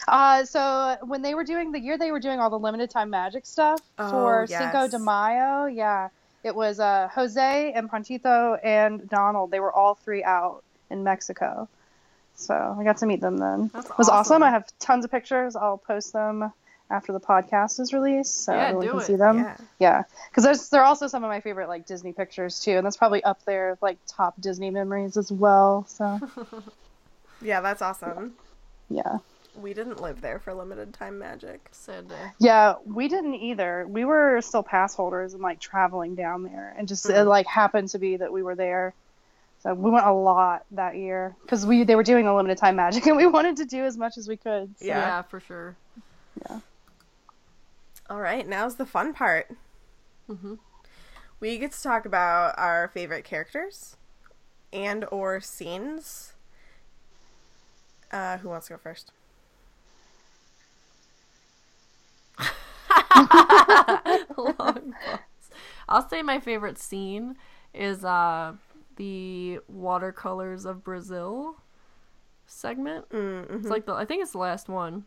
Uh, 0.09 0.45
so 0.45 0.97
when 1.03 1.21
they 1.21 1.35
were 1.35 1.43
doing 1.45 1.73
the 1.73 1.81
year 1.81 1.99
they 1.99 2.13
were 2.13 2.21
doing 2.21 2.39
all 2.39 2.49
the 2.49 2.59
limited 2.59 2.89
time 2.89 3.11
magic 3.11 3.45
stuff 3.45 3.81
Oh, 3.99 4.09
for 4.11 4.47
Cinco 4.47 4.87
de 4.89 4.99
Mayo, 5.01 5.67
yeah, 5.67 6.09
it 6.45 6.55
was 6.55 6.79
uh, 6.81 7.09
Jose 7.13 7.73
and 7.73 7.91
Panchito 7.91 8.57
and 8.63 9.07
Donald. 9.11 9.51
They 9.51 9.61
were 9.61 9.73
all 9.73 9.95
three 9.97 10.23
out 10.23 10.63
in 10.91 11.03
Mexico, 11.03 11.69
so 12.37 12.77
I 12.79 12.85
got 12.85 12.99
to 12.99 13.07
meet 13.07 13.21
them 13.21 13.37
then. 13.39 13.71
That's 13.73 13.91
it 13.91 13.99
was 13.99 14.09
awesome. 14.09 14.37
awesome. 14.37 14.43
I 14.45 14.51
have 14.51 14.65
tons 14.79 15.05
of 15.05 15.11
pictures. 15.11 15.57
I'll 15.57 15.79
post 15.79 16.13
them 16.13 16.53
after 16.89 17.13
the 17.13 17.19
podcast 17.21 17.81
is 17.81 17.93
released, 17.93 18.45
so 18.45 18.53
Yeah, 18.53 18.67
everyone 18.69 18.89
can 18.89 18.99
it. 19.01 19.05
see 19.05 19.17
them. 19.17 19.39
Yeah. 19.39 19.57
Yeah, 19.81 20.03
because 20.31 20.45
there's 20.45 20.69
they're 20.69 20.85
also 20.85 21.09
some 21.09 21.25
of 21.25 21.29
my 21.29 21.41
favorite 21.41 21.69
like 21.69 21.85
Disney 21.87 22.13
pictures 22.13 22.61
too, 22.61 22.73
and 22.77 22.87
that's 22.87 22.97
probably 22.97 23.25
up 23.25 23.45
there 23.45 23.77
like 23.83 23.99
top 24.07 24.41
Disney 24.41 24.71
memories 24.71 25.17
as 25.17 25.33
well. 25.33 25.85
So 25.89 26.21
Yeah, 27.43 27.61
that's 27.61 27.83
awesome. 27.83 28.35
yeah. 28.89 29.19
We 29.61 29.73
didn't 29.73 30.03
live 30.03 30.21
there 30.21 30.39
for 30.39 30.53
limited 30.53 30.93
time 30.93 31.19
magic. 31.19 31.67
Sad 31.73 32.09
day. 32.09 32.31
Yeah, 32.39 32.75
we 32.85 33.09
didn't 33.09 33.35
either. 33.37 33.87
We 33.89 34.05
were 34.05 34.41
still 34.43 34.63
pass 34.63 34.95
holders 34.95 35.33
and 35.33 35.43
like 35.43 35.61
traveling 35.61 36.15
down 36.15 36.43
there, 36.43 36.75
and 36.77 36.87
just 36.87 37.07
Hmm. 37.07 37.13
it 37.15 37.23
like 37.25 37.47
happened 37.47 37.89
to 37.91 37.99
be 37.99 38.17
that 38.19 38.31
we 38.33 38.43
were 38.43 38.55
there. 38.55 38.93
So 39.67 39.75
we 39.75 39.91
went 39.91 40.07
a 40.07 40.13
lot 40.13 40.65
that 40.71 40.97
year 40.97 41.35
because 41.43 41.67
we 41.67 41.83
they 41.83 41.97
were 41.97 42.05
doing 42.05 42.29
a 42.29 42.37
limited 42.37 42.57
time 42.57 42.77
magic, 42.77 43.05
and 43.09 43.17
we 43.17 43.27
wanted 43.27 43.57
to 43.57 43.65
do 43.65 43.85
as 43.85 43.97
much 43.97 44.17
as 44.17 44.29
we 44.29 44.37
could. 44.37 44.79
So. 44.79 44.85
Yeah. 44.85 44.99
Yeah, 45.01 45.23
for 45.23 45.41
sure. 45.41 45.75
Yeah. 46.49 46.61
All 48.09 48.21
right, 48.21 48.47
now's 48.47 48.77
the 48.77 48.87
fun 48.87 49.13
part. 49.13 49.51
Mhm. 50.31 50.59
We 51.41 51.59
get 51.59 51.73
to 51.73 51.83
talk 51.83 52.07
about 52.07 52.57
our 52.57 52.87
favorite 52.95 53.25
characters 53.25 53.97
and 54.73 55.05
or 55.11 55.41
scenes. 55.41 56.33
Uh, 58.13 58.39
who 58.39 58.49
wants 58.49 58.69
to 58.69 58.75
go 58.75 58.79
first? 58.79 59.11
Long 64.37 64.95
pause. 65.05 65.51
I'll 65.89 66.09
say 66.09 66.23
my 66.23 66.39
favorite 66.39 66.79
scene 66.79 67.35
is 67.75 68.05
uh 68.05 68.53
the 68.97 69.61
watercolors 69.69 70.65
of 70.65 70.83
Brazil 70.85 71.57
segment. 72.47 73.09
Mm-hmm. 73.11 73.57
It's 73.57 73.69
like 73.69 73.87
the 73.87 73.93
I 73.95 74.05
think 74.05 74.23
it's 74.23 74.33
the 74.33 74.39
last 74.39 74.69
one. 74.69 75.05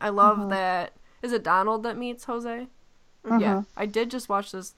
I 0.00 0.08
love 0.08 0.38
Mm-hmm. 0.38 0.48
that. 0.50 0.92
Is 1.22 1.32
it 1.32 1.44
Donald 1.44 1.82
that 1.84 1.96
meets 1.96 2.24
Jose? 2.24 2.66
Yeah, 3.38 3.62
I 3.76 3.86
did 3.86 4.10
just 4.10 4.28
watch 4.28 4.50
this. 4.52 4.74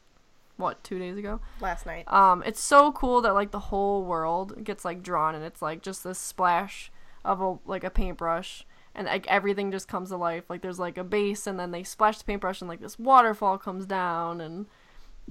What 0.57 0.85
two 0.85 0.99
days 1.01 1.17
ago? 1.17 1.41
Last 1.61 1.85
night. 1.87 2.05
Um, 2.13 2.43
it's 2.47 2.61
so 2.61 2.93
cool 2.93 3.21
that 3.23 3.35
like 3.35 3.51
the 3.51 3.59
whole 3.59 4.05
world 4.05 4.63
gets 4.63 4.85
like 4.85 5.03
drawn, 5.03 5.35
and 5.35 5.45
it's 5.45 5.61
like 5.63 5.83
just 5.83 6.05
this 6.05 6.19
splash 6.19 6.93
of 7.25 7.41
a 7.41 7.57
like 7.65 7.83
a 7.83 7.91
paintbrush, 7.91 8.65
and 8.95 9.07
like 9.09 9.27
everything 9.27 9.73
just 9.73 9.89
comes 9.89 10.11
to 10.11 10.17
life. 10.17 10.45
Like 10.49 10.61
there's 10.63 10.79
like 10.79 10.97
a 10.99 11.03
base, 11.05 11.47
and 11.49 11.59
then 11.59 11.71
they 11.73 11.83
splash 11.83 12.19
the 12.19 12.25
paintbrush, 12.25 12.61
and 12.61 12.69
like 12.69 12.81
this 12.81 12.99
waterfall 12.99 13.59
comes 13.59 13.85
down, 13.87 14.41
and 14.41 14.67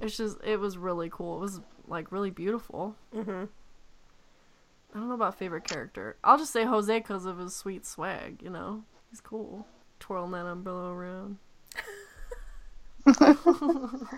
it's 0.02 0.16
just 0.18 0.36
it 0.44 0.58
was 0.60 0.76
really 0.76 1.08
cool. 1.10 1.38
It 1.38 1.40
was 1.40 1.60
like 1.88 2.12
really 2.12 2.30
beautiful. 2.30 2.96
Mm-hmm. 3.14 3.44
I 4.94 4.98
don't 4.98 5.08
know 5.08 5.14
about 5.14 5.38
favorite 5.38 5.64
character. 5.64 6.16
I'll 6.22 6.38
just 6.38 6.52
say 6.52 6.64
Jose 6.64 6.98
because 6.98 7.24
of 7.24 7.38
his 7.38 7.54
sweet 7.54 7.84
swag. 7.84 8.40
You 8.42 8.50
know, 8.50 8.84
he's 9.10 9.20
cool, 9.20 9.66
twirling 9.98 10.32
that 10.32 10.46
umbrella 10.46 10.92
around. 10.92 11.38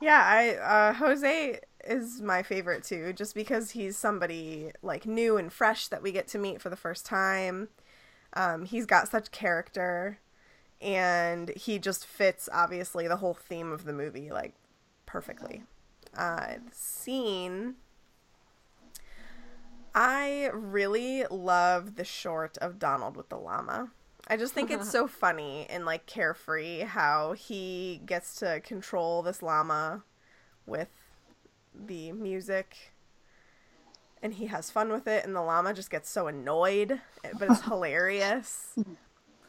Yeah, 0.00 0.20
I 0.22 0.56
uh, 0.56 0.92
Jose 0.94 1.60
is 1.84 2.20
my 2.20 2.42
favorite 2.42 2.84
too, 2.84 3.12
just 3.14 3.34
because 3.34 3.70
he's 3.70 3.96
somebody 3.96 4.70
like 4.82 5.06
new 5.06 5.36
and 5.38 5.52
fresh 5.52 5.88
that 5.88 6.02
we 6.02 6.12
get 6.12 6.28
to 6.28 6.38
meet 6.38 6.60
for 6.60 6.68
the 6.68 6.76
first 6.76 7.06
time. 7.06 7.68
Um, 8.34 8.66
he's 8.66 8.84
got 8.86 9.08
such 9.08 9.30
character, 9.30 10.18
and 10.80 11.50
he 11.56 11.78
just 11.78 12.06
fits 12.06 12.48
obviously 12.52 13.08
the 13.08 13.16
whole 13.16 13.34
theme 13.34 13.72
of 13.72 13.84
the 13.84 13.92
movie 13.94 14.30
like 14.30 14.52
perfectly. 15.14 15.62
Uh, 16.18 16.54
the 16.54 16.72
scene. 16.74 17.74
I 19.94 20.50
really 20.52 21.24
love 21.30 21.94
the 21.94 22.04
short 22.04 22.58
of 22.58 22.80
Donald 22.80 23.16
with 23.16 23.28
the 23.28 23.36
llama. 23.36 23.92
I 24.26 24.36
just 24.36 24.54
think 24.54 24.72
it's 24.72 24.90
so 24.90 25.06
funny 25.22 25.68
and 25.70 25.84
like 25.84 26.06
carefree 26.06 26.80
how 26.80 27.34
he 27.34 28.00
gets 28.04 28.34
to 28.36 28.58
control 28.64 29.22
this 29.22 29.40
llama 29.40 30.02
with 30.66 30.90
the 31.72 32.10
music 32.10 32.92
and 34.20 34.34
he 34.34 34.46
has 34.46 34.68
fun 34.68 34.90
with 34.90 35.06
it 35.06 35.24
and 35.24 35.36
the 35.36 35.42
llama 35.42 35.74
just 35.74 35.90
gets 35.90 36.10
so 36.10 36.26
annoyed 36.26 37.00
but 37.38 37.50
it's 37.50 37.62
hilarious. 37.66 38.76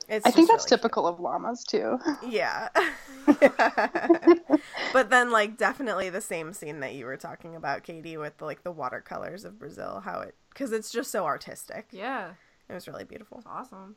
It's 0.07 0.25
I 0.25 0.31
think 0.31 0.47
that's 0.49 0.65
really 0.65 0.77
typical 0.77 1.07
of 1.07 1.19
llamas 1.19 1.63
too. 1.63 1.99
Yeah. 2.27 2.69
but 4.93 5.09
then 5.09 5.31
like 5.31 5.57
definitely 5.57 6.09
the 6.09 6.21
same 6.21 6.53
scene 6.53 6.79
that 6.81 6.93
you 6.93 7.05
were 7.05 7.17
talking 7.17 7.55
about 7.55 7.83
Katie 7.83 8.17
with 8.17 8.41
like 8.41 8.63
the 8.63 8.71
watercolors 8.71 9.45
of 9.45 9.57
Brazil 9.59 10.01
how 10.05 10.19
it 10.21 10.35
cuz 10.53 10.71
it's 10.71 10.91
just 10.91 11.11
so 11.11 11.25
artistic. 11.25 11.87
Yeah, 11.91 12.33
It 12.69 12.73
was 12.73 12.87
really 12.87 13.03
beautiful. 13.03 13.37
it's 13.39 13.47
awesome. 13.47 13.95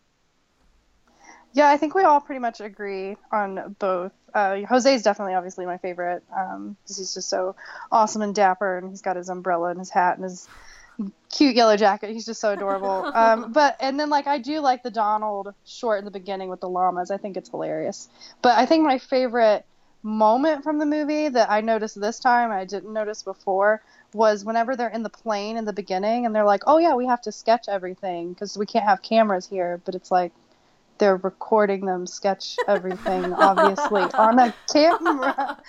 Yeah, 1.52 1.68
I 1.68 1.76
think 1.76 1.94
we 1.94 2.02
all 2.04 2.20
pretty 2.20 2.40
much 2.40 2.60
agree 2.60 3.16
on 3.32 3.76
both. 3.78 4.12
Uh, 4.34 4.56
is 4.70 5.02
definitely 5.02 5.34
obviously 5.34 5.66
my 5.66 5.78
favorite 5.78 6.22
um, 6.36 6.76
'cause 6.86 6.98
he's 6.98 7.14
just 7.14 7.28
so 7.28 7.56
awesome 7.90 8.22
and 8.22 8.34
dapper, 8.34 8.76
and 8.78 8.88
he's 8.90 9.02
got 9.02 9.16
his 9.16 9.28
umbrella 9.28 9.70
and 9.70 9.78
his 9.78 9.90
hat 9.90 10.16
and 10.16 10.24
his 10.24 10.46
cute 11.30 11.56
yellow 11.56 11.76
jacket. 11.76 12.10
He's 12.10 12.26
just 12.26 12.40
so 12.40 12.52
adorable. 12.52 13.10
um, 13.14 13.52
but 13.52 13.76
and 13.80 13.98
then 13.98 14.10
like 14.10 14.26
I 14.26 14.38
do 14.38 14.60
like 14.60 14.82
the 14.82 14.90
Donald 14.90 15.54
short 15.64 16.00
in 16.00 16.04
the 16.04 16.10
beginning 16.10 16.48
with 16.48 16.60
the 16.60 16.68
llamas. 16.68 17.10
I 17.10 17.16
think 17.16 17.36
it's 17.36 17.50
hilarious. 17.50 18.08
But 18.42 18.58
I 18.58 18.66
think 18.66 18.84
my 18.84 18.98
favorite 18.98 19.64
moment 20.02 20.62
from 20.62 20.78
the 20.78 20.86
movie 20.86 21.28
that 21.28 21.50
I 21.50 21.60
noticed 21.60 22.00
this 22.00 22.20
time 22.20 22.52
I 22.52 22.64
didn't 22.64 22.92
notice 22.92 23.22
before 23.24 23.82
was 24.14 24.44
whenever 24.44 24.76
they're 24.76 24.88
in 24.88 25.02
the 25.02 25.10
plane 25.10 25.56
in 25.56 25.64
the 25.64 25.72
beginning 25.72 26.24
and 26.24 26.34
they're 26.34 26.44
like, 26.44 26.62
"Oh 26.66 26.78
yeah, 26.78 26.94
we 26.94 27.06
have 27.06 27.22
to 27.22 27.32
sketch 27.32 27.68
everything 27.68 28.32
because 28.32 28.56
we 28.56 28.66
can't 28.66 28.84
have 28.84 29.02
cameras 29.02 29.46
here." 29.46 29.80
But 29.84 29.94
it's 29.94 30.10
like 30.10 30.32
they're 30.98 31.16
recording 31.16 31.84
them 31.84 32.06
sketch 32.06 32.56
everything 32.66 33.32
obviously 33.38 34.02
on 34.02 34.38
a 34.38 34.54
camera. 34.72 35.58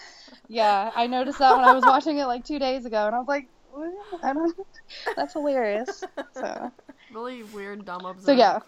Yeah, 0.51 0.89
I 0.95 1.05
noticed 1.05 1.37
that 1.37 1.55
when 1.55 1.63
I 1.63 1.73
was 1.73 1.83
watching 1.83 2.17
it 2.17 2.25
like 2.25 2.43
two 2.43 2.57
days 2.57 2.83
ago, 2.83 3.05
and 3.05 3.15
I 3.15 3.19
was 3.19 3.27
like? 3.27 3.47
I 4.23 4.33
don't. 4.33 4.55
That's 5.15 5.33
hilarious. 5.33 6.03
So 6.33 6.71
Really 7.13 7.43
weird, 7.43 7.85
dumb 7.85 8.05
observe. 8.05 8.25
so 8.25 8.31
yeah, 8.33 8.59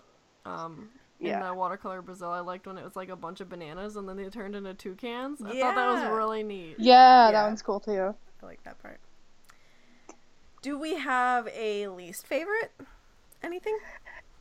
Um, 0.46 0.90
in 1.20 1.28
Yeah. 1.28 1.48
the 1.48 1.54
watercolor 1.54 2.02
Brazil, 2.02 2.30
I 2.32 2.40
liked 2.40 2.66
when 2.66 2.78
it 2.78 2.84
was 2.84 2.96
like 2.96 3.10
a 3.10 3.16
bunch 3.16 3.40
of 3.42 3.50
bananas 3.50 3.96
and 3.96 4.10
then 4.10 4.18
they 4.18 4.28
turned 4.30 4.56
into 4.56 4.74
toucans. 4.74 5.42
I 5.42 5.50
thought 5.60 5.76
that 5.76 5.88
was 5.88 6.04
really 6.18 6.42
neat. 6.44 6.76
yeah, 6.80 7.28
Yeah. 7.28 7.32
that 7.32 7.46
one's 7.48 7.62
cool 7.62 7.80
too. 7.80 8.16
I 8.42 8.46
like 8.46 8.64
that 8.64 8.82
part. 8.82 9.00
Do 10.64 10.78
we 10.80 10.96
have 10.96 11.48
a 11.56 11.88
least 11.88 12.26
favorite? 12.28 12.72
Anything? 13.44 13.78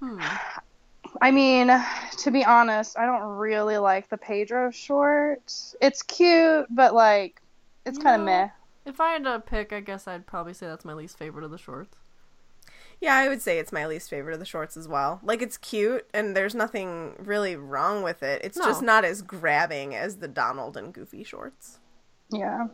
Hmm. 0.01 0.21
I 1.23 1.31
mean, 1.31 1.71
to 2.19 2.31
be 2.31 2.45
honest, 2.45 2.99
I 2.99 3.05
don't 3.07 3.23
really 3.23 3.79
like 3.79 4.09
the 4.09 4.17
Pedro 4.19 4.71
short. 4.71 5.53
It's 5.81 6.03
cute, 6.03 6.67
but 6.71 6.95
like, 6.95 7.41
it's 7.87 7.99
kind 7.99 8.15
of 8.17 8.21
No. 8.21 8.33
meh. 8.33 8.49
If 8.85 9.01
I 9.01 9.13
had 9.13 9.25
to 9.25 9.41
pick, 9.41 9.73
I 9.73 9.81
guess 9.81 10.09
I'd 10.09 10.27
probably 10.27 10.55
say 10.55 10.67
that's 10.67 10.85
my 10.85 10.95
least 10.95 11.19
favorite 11.19 11.45
of 11.45 11.51
the 11.51 11.59
shorts. 11.59 11.97
Yeah, 13.01 13.15
I 13.15 13.29
would 13.29 13.41
say 13.41 13.59
it's 13.59 13.73
my 13.73 13.87
least 13.87 14.11
favorite 14.11 14.35
of 14.35 14.41
the 14.41 14.47
shorts 14.47 14.77
as 14.77 14.87
well. 14.87 15.21
Like 15.23 15.41
it's 15.41 15.57
cute 15.57 16.07
and 16.13 16.37
there's 16.37 16.55
nothing 16.55 17.15
really 17.19 17.57
wrong 17.57 18.03
with 18.03 18.23
it. 18.23 18.43
It's 18.45 18.59
just 18.59 18.83
not 18.83 19.05
as 19.05 19.23
grabbing 19.23 19.95
as 19.95 20.17
the 20.17 20.29
Donald 20.29 20.77
and 20.77 20.93
Goofy 20.93 21.25
shorts. 21.25 21.79
Yeah. 22.31 22.67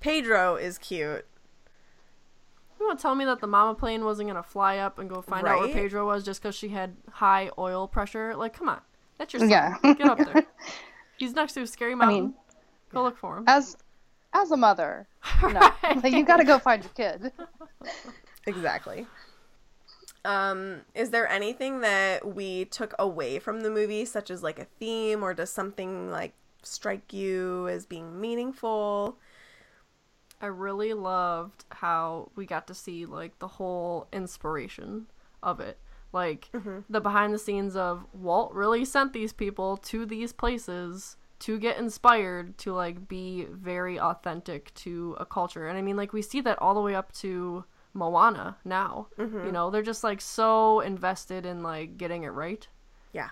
Pedro 0.00 0.56
is 0.56 0.78
cute. 0.78 1.26
You 2.78 2.86
want 2.86 2.98
to 2.98 3.02
tell 3.02 3.14
me 3.14 3.26
that 3.26 3.40
the 3.40 3.46
mama 3.46 3.74
plane 3.74 4.02
wasn't 4.04 4.30
gonna 4.30 4.42
fly 4.42 4.78
up 4.78 4.98
and 4.98 5.10
go 5.10 5.20
find 5.20 5.46
out 5.46 5.60
where 5.60 5.68
Pedro 5.68 6.06
was 6.06 6.24
just 6.24 6.40
because 6.40 6.54
she 6.54 6.68
had 6.70 6.96
high 7.10 7.50
oil 7.58 7.86
pressure? 7.86 8.34
Like, 8.34 8.54
come 8.54 8.70
on, 8.70 8.80
that's 9.18 9.34
your 9.34 9.40
son. 9.40 9.50
Yeah. 9.50 9.76
Get 9.82 10.00
up 10.02 10.16
there. 10.16 10.46
He's 11.18 11.34
next 11.34 11.52
to 11.52 11.60
a 11.62 11.66
scary 11.66 11.94
mountain. 11.94 12.20
mean- 12.24 12.34
go 12.90 13.02
look 13.02 13.18
for 13.18 13.36
him. 13.36 13.44
As 13.46 13.76
as 14.32 14.50
a 14.50 14.56
mother, 14.56 15.08
no, 15.42 15.48
Right. 15.48 15.72
like, 16.02 16.12
you 16.12 16.24
got 16.24 16.38
to 16.38 16.44
go 16.44 16.58
find 16.58 16.82
your 16.82 16.92
kid. 16.92 17.32
Exactly. 18.46 19.06
Um, 20.24 20.82
is 20.94 21.10
there 21.10 21.28
anything 21.28 21.80
that 21.80 22.34
we 22.34 22.66
took 22.66 22.94
away 22.98 23.38
from 23.38 23.62
the 23.62 23.70
movie, 23.70 24.04
such 24.04 24.30
as 24.30 24.42
like 24.42 24.58
a 24.58 24.66
theme, 24.78 25.22
or 25.22 25.34
does 25.34 25.50
something 25.50 26.10
like 26.10 26.34
strike 26.62 27.12
you 27.12 27.68
as 27.68 27.86
being 27.86 28.20
meaningful? 28.20 29.18
I 30.40 30.46
really 30.46 30.94
loved 30.94 31.64
how 31.70 32.30
we 32.34 32.46
got 32.46 32.66
to 32.68 32.74
see 32.74 33.04
like 33.06 33.38
the 33.38 33.48
whole 33.48 34.08
inspiration 34.12 35.06
of 35.42 35.60
it. 35.60 35.78
Like 36.12 36.50
the 36.88 37.00
behind 37.00 37.32
the 37.32 37.38
scenes 37.38 37.76
of 37.76 38.04
Walt 38.12 38.52
really 38.52 38.84
sent 38.84 39.12
these 39.12 39.32
people 39.32 39.76
to 39.78 40.04
these 40.04 40.32
places 40.32 41.16
to 41.40 41.58
get 41.58 41.78
inspired 41.78 42.56
to 42.58 42.72
like 42.72 43.08
be 43.08 43.46
very 43.50 43.98
authentic 43.98 44.72
to 44.74 45.16
a 45.18 45.26
culture. 45.26 45.68
And 45.68 45.76
I 45.78 45.82
mean 45.82 45.96
like 45.96 46.12
we 46.12 46.22
see 46.22 46.40
that 46.42 46.60
all 46.60 46.74
the 46.74 46.80
way 46.80 46.94
up 46.94 47.12
to 47.14 47.64
Moana 47.94 48.56
now. 48.64 49.08
Mm-hmm. 49.18 49.46
You 49.46 49.52
know, 49.52 49.70
they're 49.70 49.82
just 49.82 50.04
like 50.04 50.20
so 50.20 50.80
invested 50.80 51.44
in 51.44 51.62
like 51.62 51.96
getting 51.96 52.22
it 52.24 52.28
right 52.28 52.66
Yeah. 53.12 53.30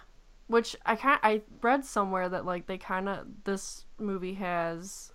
which 0.48 0.74
I 0.86 0.96
kind 0.96 1.20
I 1.22 1.42
read 1.62 1.84
somewhere 1.84 2.28
that 2.28 2.44
like 2.44 2.66
they 2.66 2.78
kind 2.78 3.08
of 3.08 3.26
this 3.44 3.84
movie 3.98 4.34
has 4.34 5.12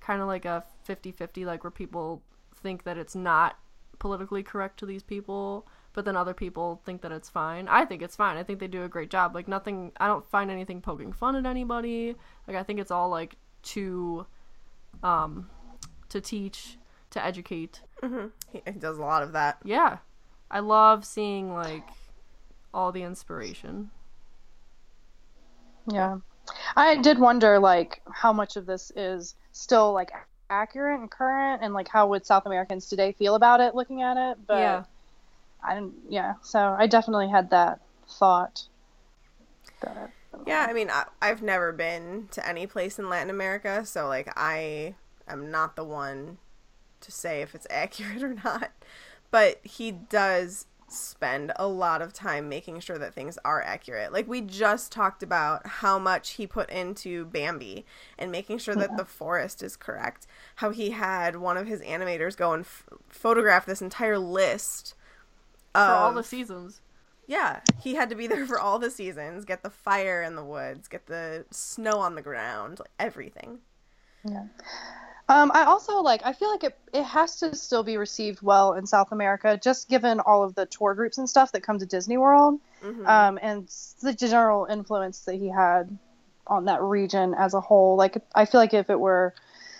kind 0.00 0.20
of 0.20 0.26
like 0.26 0.44
a 0.44 0.64
50-50 0.88 1.44
like 1.46 1.62
where 1.64 1.70
people 1.70 2.22
think 2.56 2.82
that 2.84 2.98
it's 2.98 3.14
not 3.14 3.56
politically 3.98 4.42
correct 4.42 4.78
to 4.80 4.86
these 4.86 5.02
people 5.02 5.66
but 5.92 6.04
then 6.04 6.16
other 6.16 6.34
people 6.34 6.80
think 6.84 7.02
that 7.02 7.12
it's 7.12 7.28
fine. 7.28 7.68
I 7.68 7.84
think 7.84 8.02
it's 8.02 8.16
fine. 8.16 8.36
I 8.36 8.42
think 8.42 8.58
they 8.58 8.66
do 8.66 8.84
a 8.84 8.88
great 8.88 9.10
job. 9.10 9.34
Like 9.34 9.48
nothing 9.48 9.92
I 9.98 10.06
don't 10.06 10.28
find 10.30 10.50
anything 10.50 10.80
poking 10.80 11.12
fun 11.12 11.36
at 11.36 11.46
anybody. 11.46 12.16
Like 12.48 12.56
I 12.56 12.62
think 12.62 12.80
it's 12.80 12.90
all 12.90 13.08
like 13.08 13.36
to 13.62 14.26
um 15.02 15.48
to 16.08 16.20
teach, 16.20 16.78
to 17.10 17.24
educate. 17.24 17.80
He, 18.52 18.62
he 18.64 18.78
does 18.78 18.98
a 18.98 19.02
lot 19.02 19.22
of 19.22 19.32
that. 19.32 19.58
Yeah. 19.64 19.98
I 20.50 20.60
love 20.60 21.04
seeing 21.04 21.54
like 21.54 21.88
all 22.74 22.92
the 22.92 23.02
inspiration. 23.02 23.90
Yeah. 25.90 26.18
I 26.76 26.96
did 26.96 27.18
wonder 27.18 27.58
like 27.58 28.02
how 28.10 28.32
much 28.32 28.56
of 28.56 28.66
this 28.66 28.92
is 28.96 29.34
still 29.52 29.92
like 29.92 30.10
accurate 30.50 31.00
and 31.00 31.10
current 31.10 31.62
and 31.62 31.72
like 31.72 31.88
how 31.88 32.06
would 32.08 32.26
South 32.26 32.46
Americans 32.46 32.88
today 32.88 33.12
feel 33.12 33.34
about 33.34 33.60
it 33.60 33.74
looking 33.74 34.02
at 34.02 34.16
it, 34.16 34.38
but 34.46 34.58
yeah. 34.58 34.84
I 35.64 35.74
didn't 35.74 35.94
yeah, 36.08 36.34
so 36.42 36.76
I 36.78 36.86
definitely 36.86 37.28
had 37.28 37.50
that 37.50 37.80
thought. 38.08 38.66
But 39.80 40.10
Yeah, 40.46 40.66
I 40.68 40.72
mean, 40.72 40.90
I, 40.90 41.04
I've 41.20 41.42
never 41.42 41.72
been 41.72 42.28
to 42.32 42.46
any 42.46 42.66
place 42.66 42.98
in 42.98 43.08
Latin 43.08 43.30
America, 43.30 43.84
so 43.84 44.08
like 44.08 44.32
I 44.36 44.94
am 45.28 45.50
not 45.50 45.76
the 45.76 45.84
one 45.84 46.38
to 47.00 47.12
say 47.12 47.42
if 47.42 47.54
it's 47.54 47.66
accurate 47.70 48.22
or 48.22 48.34
not. 48.34 48.72
But 49.30 49.60
he 49.64 49.92
does 49.92 50.66
spend 50.88 51.52
a 51.56 51.66
lot 51.66 52.02
of 52.02 52.12
time 52.12 52.48
making 52.48 52.78
sure 52.80 52.98
that 52.98 53.14
things 53.14 53.38
are 53.44 53.62
accurate. 53.62 54.12
Like 54.12 54.28
we 54.28 54.40
just 54.42 54.92
talked 54.92 55.22
about 55.22 55.66
how 55.66 55.98
much 55.98 56.32
he 56.32 56.46
put 56.46 56.68
into 56.70 57.24
Bambi 57.24 57.86
and 58.18 58.30
making 58.30 58.58
sure 58.58 58.76
that 58.76 58.96
the 58.96 59.04
forest 59.04 59.62
is 59.62 59.76
correct. 59.76 60.26
How 60.56 60.70
he 60.70 60.90
had 60.90 61.36
one 61.36 61.56
of 61.56 61.66
his 61.66 61.80
animators 61.80 62.36
go 62.36 62.52
and 62.52 62.64
f- 62.64 62.84
photograph 63.08 63.64
this 63.64 63.80
entire 63.82 64.18
list 64.18 64.94
For 65.74 65.80
all 65.80 66.12
the 66.12 66.24
seasons. 66.24 66.80
Yeah, 67.26 67.60
he 67.80 67.94
had 67.94 68.10
to 68.10 68.16
be 68.16 68.26
there 68.32 68.46
for 68.46 68.58
all 68.58 68.78
the 68.78 68.90
seasons, 68.90 69.44
get 69.44 69.62
the 69.62 69.70
fire 69.70 70.22
in 70.22 70.34
the 70.36 70.44
woods, 70.44 70.88
get 70.88 71.06
the 71.06 71.44
snow 71.50 71.98
on 72.00 72.14
the 72.14 72.22
ground, 72.22 72.78
like 72.80 72.90
everything. 72.98 73.58
Yeah. 74.24 74.44
Um, 75.28 75.50
I 75.54 75.64
also 75.64 76.00
like. 76.00 76.20
I 76.24 76.32
feel 76.32 76.50
like 76.50 76.64
it 76.64 76.78
it 76.92 77.04
has 77.04 77.36
to 77.36 77.54
still 77.54 77.82
be 77.82 77.96
received 77.96 78.42
well 78.42 78.74
in 78.74 78.86
South 78.86 79.12
America, 79.12 79.58
just 79.62 79.88
given 79.88 80.20
all 80.20 80.42
of 80.44 80.54
the 80.54 80.66
tour 80.66 80.94
groups 80.94 81.16
and 81.16 81.28
stuff 81.28 81.52
that 81.52 81.62
come 81.62 81.78
to 81.78 81.86
Disney 81.86 82.18
World, 82.18 82.60
Mhm. 82.82 83.06
um, 83.06 83.38
and 83.40 83.68
the 84.02 84.12
general 84.12 84.66
influence 84.66 85.20
that 85.20 85.36
he 85.36 85.48
had 85.48 85.96
on 86.48 86.64
that 86.66 86.82
region 86.82 87.34
as 87.34 87.54
a 87.54 87.60
whole. 87.60 87.96
Like, 87.96 88.16
I 88.34 88.44
feel 88.44 88.60
like 88.60 88.74
if 88.74 88.90
it 88.90 88.98
were 88.98 89.32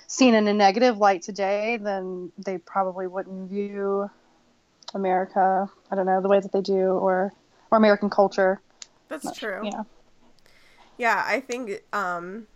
seen 0.07 0.35
in 0.35 0.47
a 0.47 0.55
negative 0.55 0.99
light 0.99 1.23
today, 1.23 1.77
then 1.77 2.31
they 2.39 2.59
probably 2.59 3.07
wouldn't 3.09 3.51
view 3.51 4.09
America. 4.95 5.69
I 5.93 5.95
don't 5.95 6.07
know 6.07 6.23
the 6.23 6.29
way 6.29 6.41
that 6.41 6.53
they 6.53 6.63
do, 6.63 6.93
or 6.93 7.33
or 7.71 7.79
American 7.79 8.09
culture. 8.09 8.61
That's 9.09 9.25
much. 9.25 9.39
true. 9.39 9.61
Yeah. 9.63 9.83
Yeah, 10.97 11.23
I 11.25 11.41
think 11.41 11.83
um 11.93 12.47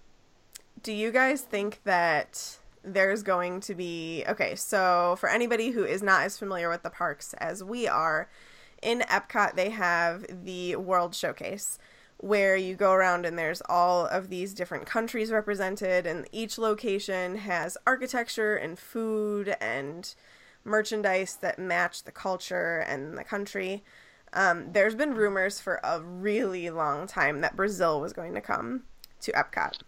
do 0.83 0.93
you 0.93 1.11
guys 1.11 1.43
think 1.43 1.81
that 1.85 2.59
there's 2.83 3.23
going 3.23 3.61
to 3.61 3.75
be 3.75 4.25
okay, 4.27 4.55
so 4.55 5.17
for 5.21 5.29
anybody 5.29 5.71
who 5.71 5.85
is 5.85 6.03
not 6.03 6.23
as 6.23 6.39
familiar 6.39 6.71
with 6.71 6.83
the 6.83 6.91
parks 6.91 7.35
as 7.35 7.63
we 7.63 7.87
are, 7.87 8.29
in 8.83 9.01
Epcot 9.01 9.55
they 9.55 9.71
have 9.71 10.25
the 10.45 10.77
World 10.77 11.15
Showcase 11.15 11.79
where 12.19 12.57
you 12.57 12.75
go 12.75 12.93
around 12.93 13.27
and 13.27 13.39
there's 13.39 13.61
all 13.69 14.07
of 14.07 14.31
these 14.31 14.55
different 14.55 14.87
countries 14.87 15.31
represented 15.31 16.07
and 16.07 16.27
each 16.33 16.57
location 16.57 17.37
has 17.37 17.77
architecture 17.87 18.57
and 18.57 18.79
food 18.79 19.55
and 19.61 20.15
merchandise 20.67 21.37
that 21.41 21.59
match 21.59 22.05
the 22.05 22.13
culture 22.13 22.79
and 22.87 23.17
the 23.17 23.25
country. 23.25 23.85
Um, 24.33 24.73
there's 24.73 24.95
been 24.95 25.15
rumors 25.15 25.61
for 25.61 25.81
a 25.83 26.01
really 26.01 26.69
long 26.71 27.07
time 27.07 27.41
that 27.41 27.57
Brazil 27.57 28.01
was 28.01 28.13
going 28.13 28.35
to 28.35 28.41
come 28.41 28.83
to 29.21 29.33
Epcot. 29.33 29.81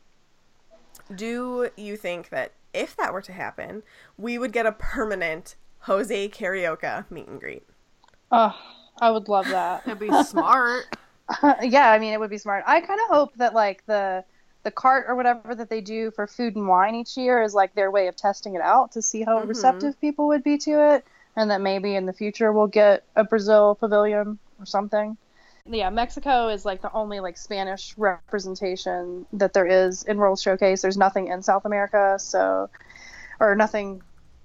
Do 1.15 1.71
you 1.77 1.97
think 1.97 2.29
that 2.31 2.53
if 2.73 2.97
that 2.97 3.13
were 3.13 3.23
to 3.23 3.33
happen, 3.33 3.83
we 4.17 4.39
would 4.39 4.53
get 4.53 4.67
a 4.67 4.73
permanent 4.73 5.57
Jose 5.81 6.29
Carioca 6.31 7.11
meet 7.11 7.29
and 7.29 7.41
greet? 7.41 7.67
Oh, 8.31 8.55
I 9.01 9.11
would 9.11 9.29
love 9.29 9.49
that. 9.49 9.83
It'd 9.87 9.99
be 9.99 10.11
smart. 10.25 10.85
yeah, 11.63 11.91
I 11.91 11.99
mean, 11.99 12.13
it 12.13 12.21
would 12.21 12.31
be 12.31 12.39
smart. 12.39 12.65
I 12.67 12.81
kind 12.81 13.01
of 13.01 13.09
hope 13.09 13.35
that 13.37 13.55
like 13.55 13.85
the 13.87 14.25
the 14.65 14.71
cart 14.71 15.07
or 15.09 15.15
whatever 15.15 15.55
that 15.55 15.71
they 15.71 15.81
do 15.81 16.11
for 16.11 16.27
food 16.27 16.57
and 16.57 16.67
wine 16.67 16.95
each 16.95 17.17
year 17.17 17.43
is 17.43 17.55
like 17.55 17.75
their 17.75 17.91
way 17.91 18.09
of 18.09 18.17
testing 18.17 18.55
it 18.55 18.61
out 18.61 18.93
to 18.93 19.03
see 19.03 19.23
how 19.23 19.39
Mhm. 19.41 19.49
receptive 19.49 20.01
people 20.01 20.27
would 20.29 20.43
be 20.43 20.59
to 20.59 20.95
it, 20.95 21.05
and 21.37 21.51
that 21.51 21.61
maybe 21.61 21.95
in 21.95 22.07
the 22.07 22.13
future 22.13 22.53
we'll 22.53 22.67
get 22.67 23.05
a 23.17 23.25
Brazil 23.25 23.77
pavilion 23.77 24.39
or 24.59 24.67
something. 24.67 25.17
Yeah, 25.71 25.91
Mexico 25.91 26.49
is 26.49 26.65
like 26.65 26.81
the 26.81 26.93
only 26.93 27.21
like 27.21 27.37
Spanish 27.37 27.97
representation 27.99 29.27
that 29.35 29.53
there 29.53 29.67
is 29.67 30.03
in 30.03 30.17
World 30.17 30.41
Showcase. 30.41 30.83
There's 30.83 30.97
nothing 30.97 31.29
in 31.29 31.43
South 31.43 31.65
America, 31.65 32.17
so 32.19 32.71
or 33.39 33.55
nothing 33.55 34.03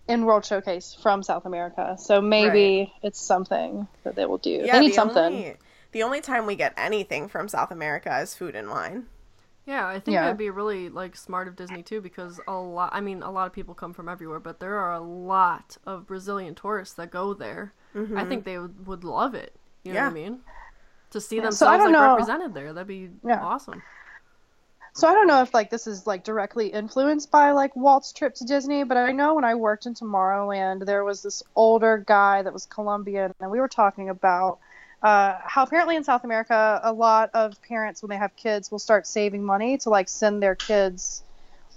in 0.07 0.25
World 0.25 0.45
Showcase 0.45 0.95
from 1.01 1.23
South 1.23 1.45
America. 1.45 1.95
So 1.97 2.21
maybe 2.21 2.93
it's 3.01 3.21
something 3.21 3.87
that 4.03 4.15
they 4.15 4.25
will 4.25 4.37
do. 4.37 4.67
they 4.67 4.79
need 4.81 4.89
the 4.89 4.93
something. 4.93 5.23
Only, 5.23 5.55
the 5.93 6.03
only 6.03 6.21
time 6.21 6.45
we 6.45 6.55
get 6.55 6.73
anything 6.75 7.29
from 7.29 7.47
South 7.47 7.71
America 7.71 8.19
is 8.19 8.35
food 8.35 8.55
and 8.55 8.69
wine. 8.69 9.07
Yeah, 9.65 9.87
I 9.87 9.99
think 9.99 10.15
Yeah. 10.15 10.25
it'd 10.25 10.37
be 10.37 10.49
really 10.49 10.89
like 10.89 11.15
smart 11.15 11.47
of 11.47 11.55
Disney 11.55 11.83
too 11.83 12.01
because 12.01 12.39
a 12.47 12.53
lot 12.53 12.89
I 12.93 12.99
mean 13.01 13.23
a 13.23 13.31
lot 13.31 13.47
of 13.47 13.53
people 13.53 13.73
come 13.73 13.93
from 13.93 14.09
everywhere, 14.09 14.39
but 14.39 14.59
there 14.59 14.75
are 14.77 14.93
a 14.93 14.99
lot 14.99 15.77
of 15.85 16.05
Brazilian 16.05 16.53
tourists 16.55 16.95
that 16.95 17.11
go 17.11 17.33
there. 17.33 17.73
I 17.95 17.97
mm-hmm. 17.97 18.27
think 18.29 18.43
they 18.43 18.57
would, 18.57 18.87
would 18.87 19.03
love 19.03 19.35
it. 19.35 19.53
You 19.83 19.93
know 19.93 20.01
what 20.01 20.11
I 20.11 20.13
mean? 20.13 20.39
To 21.11 21.21
see 21.21 21.37
So 21.37 21.41
I 21.41 21.45
themselves 21.45 21.77
don't 21.77 21.93
like 21.93 22.01
know- 22.01 22.13
represented 22.13 22.53
there. 22.53 22.73
That'd 22.73 22.87
be 22.87 23.09
Yeah. 23.23 23.41
awesome. 23.41 23.81
So 24.95 25.07
I 25.07 25.13
don't 25.13 25.25
know 25.25 25.41
if 25.41 25.53
like 25.53 25.69
this 25.71 25.87
is 25.87 26.05
like 26.05 26.23
directly 26.23 26.67
influenced 26.67 27.31
by 27.31 27.51
like 27.51 27.75
Walt's 27.75 28.13
trip 28.13 28.35
to 28.35 28.45
Disney, 28.45 28.83
but 28.83 28.95
I 28.95 29.11
know 29.11 29.33
when 29.33 29.43
I 29.43 29.55
worked 29.55 29.87
in 29.87 29.95
Tomorrowland, 29.95 30.85
there 30.85 31.03
was 31.03 31.23
this 31.23 31.41
older 31.55 32.03
guy 32.05 32.43
that 32.43 32.53
was 32.53 32.67
Colombian, 32.67 33.33
and 33.39 33.49
we 33.49 33.59
were 33.59 33.67
talking 33.67 34.09
about 34.09 34.59
uh, 35.03 35.35
how 35.43 35.63
apparently 35.63 35.95
in 35.97 36.03
South 36.03 36.23
America, 36.23 36.79
a 36.83 36.93
lot 36.93 37.29
of 37.33 37.61
parents 37.61 38.01
when 38.01 38.09
they 38.09 38.17
have 38.17 38.35
kids 38.37 38.71
will 38.71 38.79
start 38.79 39.05
saving 39.05 39.43
money 39.43 39.77
to 39.79 39.89
like 39.89 40.07
send 40.07 40.41
their 40.41 40.55
kids 40.55 41.23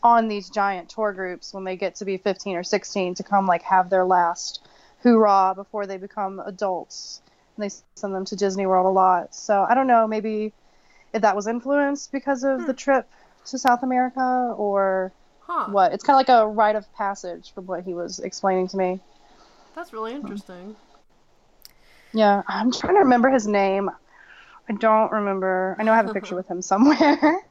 on 0.03 0.29
these 0.29 0.49
giant 0.49 0.89
tour 0.89 1.13
groups 1.13 1.53
when 1.53 1.65
they 1.65 1.77
get 1.77 1.97
to 1.97 2.05
be 2.05 2.17
15 2.19 2.57
or 2.57 2.63
16 2.63 3.15
to 3.15 3.23
come 3.25 3.47
like 3.47 3.63
have 3.63 3.91
their 3.91 4.05
last 4.05 4.65
hoorah 5.03 5.55
before 5.57 5.87
they 5.87 5.97
become 5.97 6.41
adults. 6.47 7.21
And 7.57 7.65
they 7.65 7.75
send 7.97 8.15
them 8.15 8.25
to 8.27 8.37
Disney 8.37 8.67
World 8.67 8.87
a 8.87 8.91
lot. 8.91 9.35
So 9.35 9.67
I 9.69 9.75
don't 9.75 9.87
know, 9.89 10.07
maybe 10.07 10.53
if 11.13 11.23
that 11.23 11.35
was 11.35 11.49
influenced 11.49 12.13
because 12.13 12.45
of 12.45 12.67
the 12.67 12.75
trip 12.75 13.09
to 13.47 13.59
South 13.59 13.83
America 13.83 14.55
or 14.57 15.13
Huh. 15.41 15.67
what. 15.71 15.93
It's 15.93 16.05
kind 16.05 16.17
of 16.17 16.29
like 16.29 16.29
a 16.29 16.47
rite 16.47 16.77
of 16.77 16.93
passage 16.93 17.53
from 17.55 17.67
what 17.67 17.83
he 17.85 17.95
was 17.95 18.19
explaining 18.19 18.69
to 18.69 18.77
me. 18.77 19.01
That's 19.75 19.93
really 19.93 20.13
interesting. 20.13 20.77
Yeah, 22.17 22.43
I'm 22.49 22.73
trying 22.73 22.95
to 22.95 23.01
remember 23.01 23.29
his 23.29 23.47
name. 23.47 23.91
I 24.69 24.73
don't 24.73 25.13
remember. 25.13 25.77
I 25.79 25.83
know 25.83 25.93
I 25.93 25.97
have 25.97 26.09
a 26.09 26.15
picture 26.15 26.35
with 26.41 26.49
him 26.49 26.63
somewhere. 26.63 27.43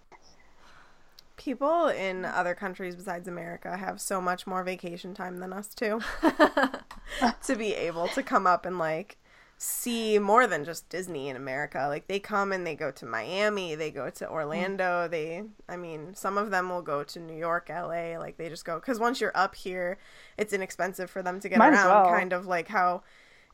People 1.37 1.87
in 1.89 2.25
other 2.25 2.55
countries 2.55 2.95
besides 2.95 3.27
America 3.27 3.77
have 3.77 4.01
so 4.01 4.19
much 4.19 4.47
more 4.47 4.63
vacation 4.63 5.13
time 5.13 5.37
than 5.37 5.53
us 5.53 5.67
too. 5.67 6.01
to 7.43 7.55
be 7.55 7.75
able 7.75 8.07
to 8.09 8.23
come 8.23 8.47
up 8.47 8.65
and 8.65 8.79
like 8.79 9.17
see 9.57 10.17
more 10.17 10.47
than 10.47 10.65
just 10.65 10.89
Disney 10.89 11.29
in 11.29 11.35
America. 11.35 11.85
Like 11.87 12.07
they 12.07 12.19
come 12.19 12.51
and 12.51 12.65
they 12.65 12.73
go 12.73 12.89
to 12.89 13.05
Miami, 13.05 13.75
they 13.75 13.91
go 13.91 14.09
to 14.09 14.27
Orlando, 14.27 15.07
mm. 15.07 15.11
they 15.11 15.43
I 15.69 15.77
mean, 15.77 16.15
some 16.15 16.39
of 16.39 16.49
them 16.49 16.69
will 16.69 16.81
go 16.81 17.03
to 17.03 17.19
New 17.19 17.37
York, 17.37 17.69
LA, 17.69 18.17
like 18.17 18.37
they 18.37 18.49
just 18.49 18.65
go 18.65 18.79
cuz 18.79 18.99
once 18.99 19.21
you're 19.21 19.35
up 19.35 19.53
here, 19.53 19.99
it's 20.37 20.53
inexpensive 20.53 21.11
for 21.11 21.21
them 21.21 21.39
to 21.39 21.49
get 21.49 21.59
Might 21.59 21.73
around, 21.73 21.87
well. 21.87 22.11
kind 22.11 22.33
of 22.33 22.47
like 22.47 22.67
how 22.67 23.03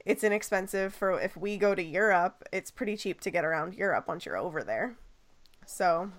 it's 0.06 0.24
inexpensive 0.24 0.94
for 0.94 1.20
if 1.20 1.38
we 1.38 1.58
go 1.58 1.76
to 1.76 1.84
Europe, 1.84 2.44
it's 2.52 2.72
pretty 2.72 2.98
cheap 2.98 3.22
to 3.22 3.32
get 3.32 3.46
around 3.46 3.76
Europe 3.76 4.08
once 4.08 4.26
you're 4.26 4.38
over 4.38 4.64
there. 4.64 4.96
So, 5.66 6.12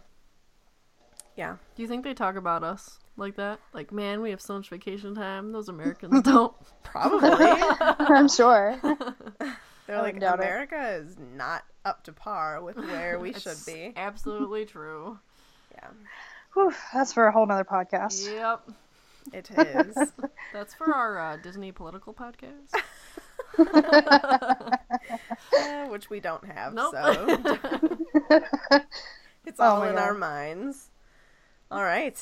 yeah. 1.36 1.56
Do 1.74 1.82
you 1.82 1.88
think 1.88 2.04
they 2.04 2.14
talk 2.14 2.36
about 2.36 2.62
us 2.62 2.98
like 3.16 3.36
that? 3.36 3.58
Like, 3.72 3.92
man, 3.92 4.20
we 4.20 4.30
have 4.30 4.40
so 4.40 4.56
much 4.56 4.68
vacation 4.68 5.14
time. 5.14 5.52
Those 5.52 5.68
Americans 5.68 6.22
don't. 6.24 6.54
Probably. 6.84 7.28
I'm 7.40 8.28
sure. 8.28 8.78
They're 9.86 9.96
I 9.96 10.02
like 10.02 10.14
wouldn't 10.14 10.20
doubt 10.20 10.40
it. 10.40 10.44
America 10.44 10.90
is 10.92 11.16
not 11.36 11.64
up 11.84 12.04
to 12.04 12.12
par 12.12 12.62
with 12.62 12.76
where 12.76 13.18
we 13.18 13.32
should 13.32 13.58
be. 13.66 13.92
Absolutely 13.96 14.64
true. 14.64 15.18
Yeah, 15.74 15.88
Whew, 16.54 16.72
that's 16.94 17.12
for 17.12 17.26
a 17.26 17.32
whole 17.32 17.46
nother 17.46 17.64
podcast. 17.64 18.32
Yep. 18.32 18.70
it 19.32 19.50
is. 19.50 20.12
That's 20.52 20.74
for 20.74 20.94
our 20.94 21.18
uh, 21.18 21.36
Disney 21.38 21.72
political 21.72 22.14
podcast. 22.14 22.74
Uh, 23.58 24.66
which 25.88 26.10
we 26.10 26.20
don't 26.20 26.44
have. 26.44 26.74
Nope. 26.74 26.94
So 26.94 27.38
it's 29.46 29.60
Oh 29.60 29.64
all 29.64 29.82
in 29.84 29.94
God. 29.94 30.02
our 30.02 30.14
minds. 30.14 30.90
All 31.70 31.82
right. 31.82 32.16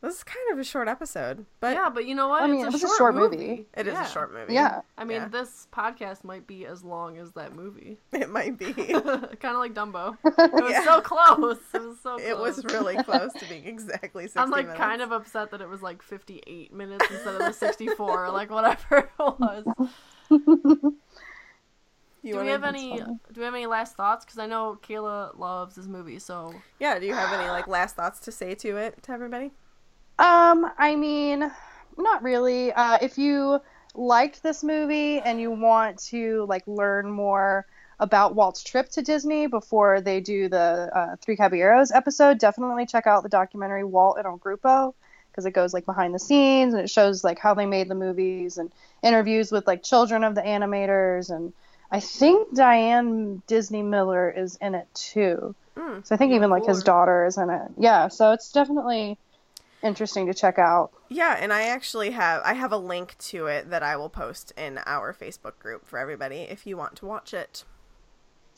This 0.00 0.16
is 0.16 0.22
kind 0.24 0.52
of 0.52 0.58
a 0.58 0.64
short 0.64 0.86
episode, 0.86 1.46
but 1.60 1.74
yeah, 1.76 1.88
but 1.88 2.04
you 2.04 2.14
know 2.14 2.28
what? 2.28 2.42
I 2.42 2.46
mean, 2.46 2.66
it's 2.66 2.74
it 2.76 2.82
was 2.82 2.92
a 2.92 2.96
short 2.98 3.14
movie. 3.14 3.36
movie. 3.38 3.66
it 3.74 3.86
is 3.86 3.94
Yeah. 3.94 4.04
a 4.04 4.08
short 4.10 4.34
movie. 4.34 4.52
Yeah. 4.52 4.82
I 4.98 5.04
mean, 5.04 5.22
Yeah. 5.22 5.28
this 5.28 5.66
podcast 5.72 6.24
might 6.24 6.46
be 6.46 6.66
as 6.66 6.84
long 6.84 7.16
as 7.16 7.32
that 7.32 7.54
movie. 7.56 7.96
It 8.12 8.28
might 8.28 8.58
be. 8.58 8.74
kind 8.74 8.92
of 9.06 9.56
like 9.60 9.72
Dumbo. 9.72 10.18
It 10.26 10.52
was 10.62 10.72
Yeah. 10.72 10.84
so 10.84 11.00
close. 11.00 11.56
It 11.72 11.80
was 11.80 11.98
so 12.02 12.16
close. 12.18 12.20
It 12.20 12.36
was 12.38 12.62
really 12.66 12.96
close 13.02 13.32
to 13.32 13.46
being 13.48 13.64
exactly 13.64 14.24
60 14.24 14.40
I'm 14.40 14.50
like 14.50 14.66
minutes. 14.66 14.78
kind 14.78 15.00
of 15.00 15.10
upset 15.10 15.50
that 15.52 15.62
it 15.62 15.70
was 15.70 15.80
like 15.80 16.02
58 16.02 16.70
minutes 16.74 17.06
instead 17.10 17.36
of 17.36 17.38
the 17.40 17.52
64, 17.54 18.30
like 18.30 18.50
whatever 18.50 18.98
it 18.98 19.08
was. 19.18 19.64
You 22.24 22.32
do 22.32 22.40
we 22.40 22.48
have 22.48 22.64
any? 22.64 22.96
Do 22.96 23.18
we 23.36 23.44
have 23.44 23.54
any 23.54 23.66
last 23.66 23.96
thoughts? 23.96 24.24
Because 24.24 24.38
I 24.38 24.46
know 24.46 24.78
Kayla 24.82 25.38
loves 25.38 25.74
this 25.74 25.86
movie, 25.86 26.18
so 26.18 26.54
Yeah, 26.80 26.98
do 26.98 27.04
you 27.04 27.12
have 27.14 27.38
any 27.38 27.50
like 27.50 27.68
last 27.68 27.96
thoughts 27.96 28.18
to 28.20 28.32
say 28.32 28.54
to 28.54 28.78
it 28.78 29.02
to 29.02 29.12
everybody? 29.12 29.50
Um, 30.18 30.70
I 30.78 30.96
mean, 30.96 31.52
not 31.98 32.22
really. 32.22 32.72
Uh, 32.72 32.96
if 33.02 33.18
you 33.18 33.60
liked 33.94 34.42
this 34.42 34.64
movie 34.64 35.20
and 35.20 35.38
you 35.38 35.50
want 35.50 35.98
to 36.04 36.46
like 36.48 36.66
learn 36.66 37.10
more 37.10 37.66
about 38.00 38.34
Walt's 38.34 38.62
trip 38.62 38.88
to 38.90 39.02
Disney 39.02 39.46
before 39.46 40.00
they 40.00 40.20
do 40.20 40.48
the 40.48 40.90
uh, 40.94 41.16
Three 41.20 41.36
Caballeros 41.36 41.92
episode, 41.92 42.38
definitely 42.38 42.86
check 42.86 43.06
out 43.06 43.22
the 43.22 43.28
documentary 43.28 43.84
Walt 43.84 44.16
and 44.16 44.26
El 44.26 44.38
Grupo 44.38 44.94
because 45.34 45.46
it 45.46 45.50
goes 45.50 45.74
like 45.74 45.84
behind 45.84 46.14
the 46.14 46.18
scenes 46.20 46.74
and 46.74 46.82
it 46.84 46.90
shows 46.90 47.24
like 47.24 47.40
how 47.40 47.54
they 47.54 47.66
made 47.66 47.88
the 47.88 47.94
movies 47.96 48.56
and 48.56 48.70
interviews 49.02 49.50
with 49.50 49.66
like 49.66 49.82
children 49.82 50.22
of 50.22 50.36
the 50.36 50.42
animators 50.42 51.34
and 51.34 51.52
I 51.90 52.00
think 52.00 52.54
Diane 52.54 53.42
Disney 53.46 53.82
Miller 53.82 54.30
is 54.30 54.56
in 54.56 54.74
it 54.74 54.88
too. 54.94 55.54
Mm. 55.76 56.06
So 56.06 56.14
I 56.14 56.18
think 56.18 56.32
even 56.32 56.50
like 56.50 56.66
his 56.66 56.82
daughter 56.82 57.24
is 57.26 57.36
in 57.36 57.50
it. 57.50 57.62
Yeah, 57.78 58.08
so 58.08 58.32
it's 58.32 58.50
definitely 58.52 59.18
interesting 59.82 60.26
to 60.26 60.34
check 60.34 60.58
out. 60.58 60.90
Yeah, 61.08 61.36
and 61.38 61.52
I 61.52 61.68
actually 61.68 62.10
have 62.10 62.42
I 62.44 62.54
have 62.54 62.72
a 62.72 62.78
link 62.78 63.16
to 63.18 63.46
it 63.46 63.70
that 63.70 63.82
I 63.82 63.96
will 63.96 64.08
post 64.08 64.52
in 64.56 64.80
our 64.86 65.12
Facebook 65.12 65.58
group 65.58 65.86
for 65.86 65.98
everybody 65.98 66.38
if 66.38 66.66
you 66.66 66.76
want 66.76 66.96
to 66.96 67.06
watch 67.06 67.34
it. 67.34 67.64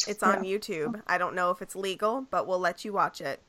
It's 0.07 0.23
on 0.23 0.45
YouTube. 0.45 1.03
I 1.07 1.19
don't 1.19 1.35
know 1.35 1.51
if 1.51 1.63
it's 1.63 1.75
legal, 1.75 2.27
but 2.31 2.47
we'll 2.47 2.59
let 2.59 2.85
you 2.85 2.93
watch 2.93 3.21
it. 3.21 3.41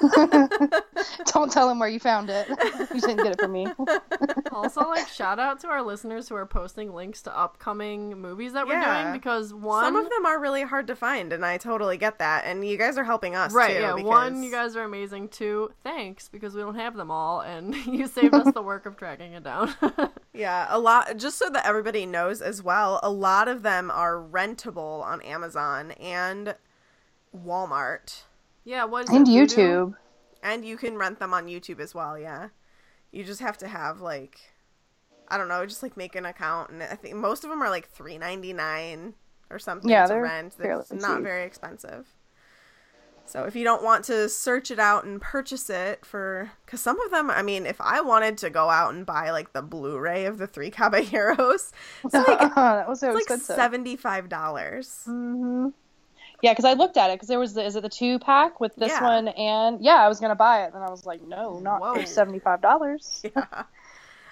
Don't 1.32 1.50
tell 1.50 1.68
him 1.70 1.78
where 1.78 1.88
you 1.88 1.98
found 1.98 2.30
it. 2.30 2.46
you 2.94 3.00
didn't 3.00 3.16
get 3.18 3.32
it 3.32 3.40
from 3.40 3.52
me. 3.52 3.66
Also, 4.52 4.80
like 4.88 5.06
shout 5.08 5.38
out 5.38 5.60
to 5.60 5.68
our 5.68 5.82
listeners 5.82 6.30
who 6.30 6.34
are 6.34 6.46
posting 6.46 6.94
links 6.94 7.20
to 7.22 7.38
upcoming 7.38 8.18
movies 8.18 8.54
that 8.54 8.66
we're 8.66 8.72
Yeah. 8.80 9.02
doing 9.02 9.12
because 9.12 9.52
one, 9.52 9.84
Some 9.84 9.96
of 9.96 10.08
them 10.08 10.24
are 10.24 10.40
really 10.40 10.62
hard 10.62 10.86
to 10.86 10.96
find, 10.96 11.30
and 11.34 11.44
I 11.44 11.58
totally 11.58 11.98
get 11.98 12.18
that. 12.20 12.44
And 12.46 12.66
you 12.66 12.78
guys 12.78 12.96
are 12.96 13.04
helping 13.04 13.36
us, 13.36 13.52
right? 13.52 13.76
too, 13.76 13.82
yeah, 13.82 13.94
because- 13.94 14.08
one, 14.08 14.42
you 14.42 14.50
guys 14.50 14.74
are 14.74 14.84
amazing. 14.84 15.28
Two, 15.28 15.72
thanks 15.84 16.28
because 16.30 16.54
we 16.54 16.62
don't 16.62 16.76
have 16.76 16.96
them 16.96 17.10
all, 17.10 17.42
and 17.42 17.74
you 17.86 18.06
saved 18.06 18.32
us 18.34 18.50
the 18.54 18.62
work 18.62 18.86
of 18.86 18.96
tracking 18.96 19.34
it 19.34 19.44
down. 19.44 19.74
Yeah, 20.32 20.66
a 20.70 20.78
lot. 20.78 21.16
Just 21.18 21.36
so 21.38 21.50
that 21.50 21.66
everybody 21.66 22.06
knows 22.06 22.40
as 22.40 22.62
well, 22.62 22.98
a 23.02 23.10
lot 23.10 23.48
of 23.48 23.62
them 23.62 23.90
are 23.90 24.14
rentable 24.16 25.02
on 25.04 25.20
Amazon 25.20 25.90
and 25.92 26.54
Walmart, 27.36 28.22
yeah, 28.66 28.84
what 28.84 29.04
is 29.04 29.14
And 29.14 29.26
it? 29.26 29.28
YouTube. 29.28 29.94
and 30.42 30.64
you 30.64 30.76
can 30.76 30.96
rent 30.96 31.18
them 31.18 31.34
on 31.34 31.46
YouTube 31.46 31.80
as 31.80 31.94
well. 31.94 32.18
Yeah, 32.18 32.48
you 33.12 33.24
just 33.24 33.40
have 33.40 33.58
to 33.58 33.68
have 33.68 34.00
like, 34.00 34.40
I 35.28 35.38
don't 35.38 35.48
know, 35.48 35.66
just 35.66 35.82
like 35.82 35.96
make 35.96 36.14
an 36.16 36.26
account, 36.26 36.70
and 36.70 36.82
I 36.82 36.96
think 36.96 37.16
most 37.16 37.44
of 37.44 37.50
them 37.50 37.62
are 37.62 37.70
like 37.70 37.90
three 37.90 38.18
ninety 38.18 38.52
nine 38.52 39.14
or 39.50 39.58
something 39.58 39.90
Yeah, 39.90 40.04
to 40.04 40.14
they're 40.14 40.22
rent. 40.22 40.54
It's 40.60 40.92
not 40.92 41.18
cheap. 41.18 41.24
very 41.24 41.44
expensive. 41.44 42.08
So 43.24 43.42
if 43.44 43.56
you 43.56 43.64
don't 43.64 43.82
want 43.82 44.04
to 44.04 44.28
search 44.28 44.70
it 44.70 44.78
out 44.78 45.04
and 45.04 45.20
purchase 45.20 45.68
it 45.68 46.06
for, 46.06 46.52
because 46.64 46.80
some 46.80 47.00
of 47.00 47.10
them, 47.10 47.28
I 47.28 47.42
mean, 47.42 47.66
if 47.66 47.80
I 47.80 48.00
wanted 48.00 48.38
to 48.38 48.50
go 48.50 48.70
out 48.70 48.94
and 48.94 49.04
buy 49.04 49.30
like 49.30 49.52
the 49.52 49.62
Blu-ray 49.62 50.26
of 50.26 50.38
the 50.38 50.46
Three 50.46 50.70
Caballeros, 50.70 51.72
it's 52.04 52.18
like 52.18 52.38
that 52.54 52.88
was 52.88 53.00
so 53.00 53.12
it's 53.12 53.28
like 53.28 53.30
seventy-five 53.30 54.28
dollars. 54.28 55.06
hmm 55.06 55.68
Yeah, 56.42 56.52
because 56.52 56.64
I 56.64 56.74
looked 56.74 56.96
at 56.96 57.10
it 57.10 57.14
because 57.14 57.28
there 57.28 57.38
was 57.38 57.54
the, 57.54 57.64
is 57.64 57.76
it 57.76 57.82
the 57.82 57.88
two 57.88 58.18
pack 58.18 58.60
with 58.60 58.74
this 58.76 58.92
Yeah. 58.92 59.02
one 59.02 59.28
and 59.28 59.80
yeah, 59.82 59.96
I 59.96 60.08
was 60.08 60.20
gonna 60.20 60.34
buy 60.36 60.64
it, 60.64 60.74
and 60.74 60.82
I 60.84 60.90
was 60.90 61.06
like, 61.06 61.22
no, 61.22 61.58
not 61.60 61.80
Whoa. 61.80 61.94
for 61.94 62.06
seventy 62.06 62.38
five 62.38 62.60
dollars. 62.60 63.24
Yeah, 63.34 63.44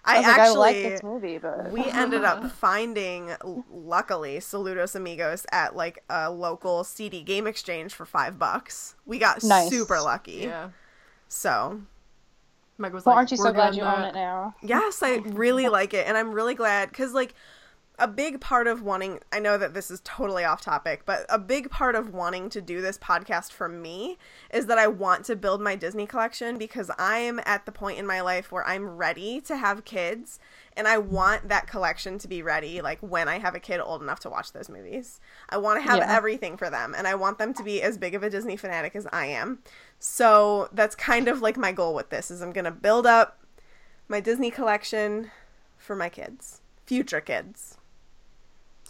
I 0.04 0.16
I, 0.16 0.18
was 0.18 0.26
like, 0.26 0.38
I 0.38 0.48
like 0.50 0.76
actually 0.76 0.90
this 0.90 1.02
movie, 1.02 1.38
but 1.38 1.72
we 1.72 1.90
ended 1.90 2.24
up 2.24 2.44
finding, 2.50 3.30
luckily, 3.72 4.36
Saludos 4.38 4.94
Amigos 4.94 5.46
at 5.50 5.74
like 5.74 6.02
a 6.10 6.30
local 6.30 6.84
CD 6.84 7.22
game 7.22 7.46
exchange 7.46 7.94
for 7.94 8.04
five 8.04 8.38
bucks. 8.38 8.96
We 9.06 9.18
got 9.18 9.42
Nice. 9.42 9.70
super 9.70 10.00
lucky. 10.00 10.32
Yeah, 10.42 10.70
So 11.28 11.80
Meg 12.76 12.92
was 12.92 13.06
well, 13.06 13.14
like, 13.14 13.18
aren't 13.18 13.30
you 13.30 13.36
so 13.36 13.52
glad 13.52 13.74
you 13.76 13.82
that." 13.82 13.96
own 13.98 14.04
it 14.04 14.14
now? 14.14 14.54
yes, 14.62 15.02
I 15.02 15.16
really 15.24 15.68
like 15.68 15.94
it, 15.94 16.06
and 16.06 16.16
I'm 16.16 16.32
really 16.32 16.54
glad 16.54 16.90
because 16.90 17.12
like 17.14 17.34
a 17.96 18.08
big 18.08 18.40
part 18.40 18.66
of 18.66 18.82
wanting 18.82 19.20
I 19.32 19.38
know 19.38 19.56
that 19.56 19.72
this 19.72 19.88
is 19.88 20.00
totally 20.02 20.42
off 20.44 20.60
topic, 20.60 21.02
but 21.06 21.24
a 21.28 21.38
big 21.38 21.70
part 21.70 21.94
of 21.94 22.12
wanting 22.12 22.50
to 22.50 22.60
do 22.60 22.80
this 22.80 22.98
podcast 22.98 23.52
for 23.52 23.68
me 23.68 24.18
is 24.52 24.66
that 24.66 24.78
I 24.78 24.88
want 24.88 25.24
to 25.26 25.36
build 25.36 25.60
my 25.60 25.76
Disney 25.76 26.04
collection 26.04 26.58
because 26.58 26.90
I'm 26.98 27.40
at 27.44 27.66
the 27.66 27.72
point 27.72 27.98
in 28.00 28.06
my 28.06 28.20
life 28.20 28.50
where 28.50 28.66
I'm 28.66 28.96
ready 28.96 29.40
to 29.42 29.56
have 29.56 29.84
kids 29.84 30.40
and 30.76 30.88
I 30.88 30.98
want 30.98 31.48
that 31.48 31.68
collection 31.68 32.18
to 32.18 32.26
be 32.26 32.42
ready 32.42 32.80
like 32.80 32.98
when 33.00 33.28
I 33.28 33.38
have 33.38 33.54
a 33.54 33.60
kid 33.60 33.78
old 33.80 34.02
enough 34.02 34.18
to 34.20 34.30
watch 34.30 34.50
those 34.50 34.68
movies. 34.68 35.20
I 35.48 35.58
want 35.58 35.78
to 35.80 35.88
have 35.88 35.98
Yeah. 36.00 36.16
everything 36.16 36.56
for 36.56 36.68
them 36.68 36.94
and 36.98 37.06
I 37.06 37.14
want 37.14 37.38
them 37.38 37.54
to 37.54 37.62
be 37.62 37.80
as 37.80 37.96
big 37.96 38.16
of 38.16 38.24
a 38.24 38.30
Disney 38.30 38.56
fanatic 38.56 38.96
as 38.96 39.06
I 39.12 39.26
am. 39.26 39.60
So 40.00 40.68
that's 40.72 40.96
kind 40.96 41.28
of 41.28 41.40
like 41.42 41.56
my 41.56 41.70
goal 41.70 41.94
with 41.94 42.10
this 42.10 42.28
is 42.28 42.42
I'm 42.42 42.52
going 42.52 42.64
to 42.64 42.72
build 42.72 43.06
up 43.06 43.38
my 44.08 44.18
Disney 44.18 44.50
collection 44.50 45.30
for 45.78 45.94
my 45.94 46.08
kids, 46.08 46.60
future 46.86 47.20
kids. 47.20 47.78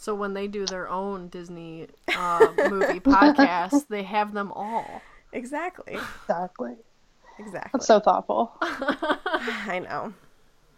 So 0.04 0.14
when 0.14 0.34
they 0.34 0.48
do 0.48 0.66
their 0.66 0.86
own 0.86 1.28
Disney 1.28 1.86
uh, 2.14 2.46
movie 2.68 3.00
podcast, 3.00 3.88
they 3.88 4.02
have 4.02 4.34
them 4.34 4.52
all. 4.52 5.00
Exactly. 5.32 5.94
Exactly. 5.94 6.74
Exactly. 7.38 7.70
That's 7.72 7.86
so 7.86 8.00
thoughtful. 8.00 8.52
I 8.60 9.80
know. 9.82 10.12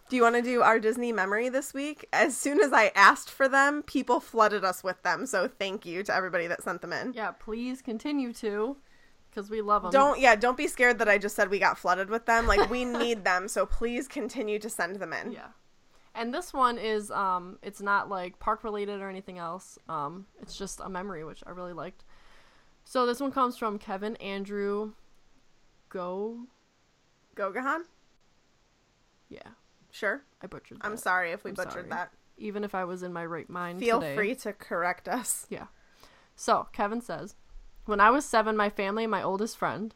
Do 0.08 0.14
you 0.14 0.22
want 0.22 0.36
to 0.36 0.42
do 0.42 0.62
our 0.62 0.78
Disney 0.78 1.10
memory 1.10 1.48
this 1.48 1.74
week? 1.74 2.06
As 2.12 2.36
soon 2.36 2.60
as 2.60 2.72
I 2.72 2.92
asked 2.94 3.28
for 3.28 3.48
them, 3.48 3.82
people 3.82 4.20
flooded 4.20 4.64
us 4.64 4.84
with 4.84 5.02
them. 5.02 5.26
So 5.26 5.48
thank 5.48 5.84
you 5.84 6.04
to 6.04 6.14
everybody 6.14 6.46
that 6.46 6.62
sent 6.62 6.80
them 6.80 6.92
in. 6.92 7.12
Yeah, 7.12 7.32
please 7.32 7.82
continue 7.82 8.32
to, 8.34 8.76
because 9.28 9.50
we 9.50 9.60
love 9.60 9.82
them. 9.82 9.90
Don't 9.90 10.20
yeah, 10.20 10.36
don't 10.36 10.56
be 10.56 10.68
scared 10.68 11.00
that 11.00 11.08
I 11.08 11.18
just 11.18 11.34
said 11.34 11.50
we 11.50 11.58
got 11.58 11.78
flooded 11.78 12.10
with 12.10 12.26
them. 12.26 12.46
Like 12.46 12.70
we 12.70 12.84
need 12.84 13.24
them, 13.24 13.48
so 13.48 13.66
please 13.66 14.06
continue 14.06 14.60
to 14.60 14.70
send 14.70 15.00
them 15.00 15.12
in. 15.12 15.32
Yeah. 15.32 15.48
And 16.16 16.32
this 16.32 16.52
one 16.52 16.78
is 16.78 17.10
um 17.10 17.58
it's 17.62 17.80
not 17.80 18.08
like 18.08 18.38
park 18.38 18.64
related 18.64 19.00
or 19.00 19.08
anything 19.08 19.38
else. 19.38 19.78
Um 19.88 20.26
it's 20.40 20.56
just 20.56 20.80
a 20.82 20.88
memory 20.88 21.24
which 21.24 21.42
I 21.46 21.50
really 21.50 21.72
liked. 21.74 22.04
So 22.84 23.04
this 23.06 23.20
one 23.20 23.32
comes 23.32 23.56
from 23.56 23.78
Kevin 23.78 24.16
Andrew 24.16 24.92
Go 25.88 26.46
Gogahan? 27.36 27.80
Yeah. 29.28 29.40
Sure. 29.90 30.22
I 30.42 30.46
butchered 30.46 30.78
that. 30.80 30.86
I'm 30.86 30.96
sorry 30.96 31.32
if 31.32 31.44
we 31.44 31.50
I'm 31.50 31.54
butchered 31.54 31.72
sorry. 31.72 31.88
that. 31.90 32.12
Even 32.38 32.64
if 32.64 32.74
I 32.74 32.84
was 32.84 33.02
in 33.02 33.12
my 33.12 33.24
right 33.24 33.48
mind 33.48 33.80
Feel 33.80 34.00
today. 34.00 34.14
free 34.14 34.34
to 34.36 34.52
correct 34.52 35.08
us. 35.08 35.46
Yeah. 35.48 35.66
So, 36.34 36.68
Kevin 36.72 37.00
says, 37.00 37.34
When 37.86 37.98
I 37.98 38.10
was 38.10 38.26
seven, 38.26 38.56
my 38.56 38.68
family 38.68 39.04
and 39.04 39.10
my 39.10 39.22
oldest 39.22 39.56
friend, 39.56 39.94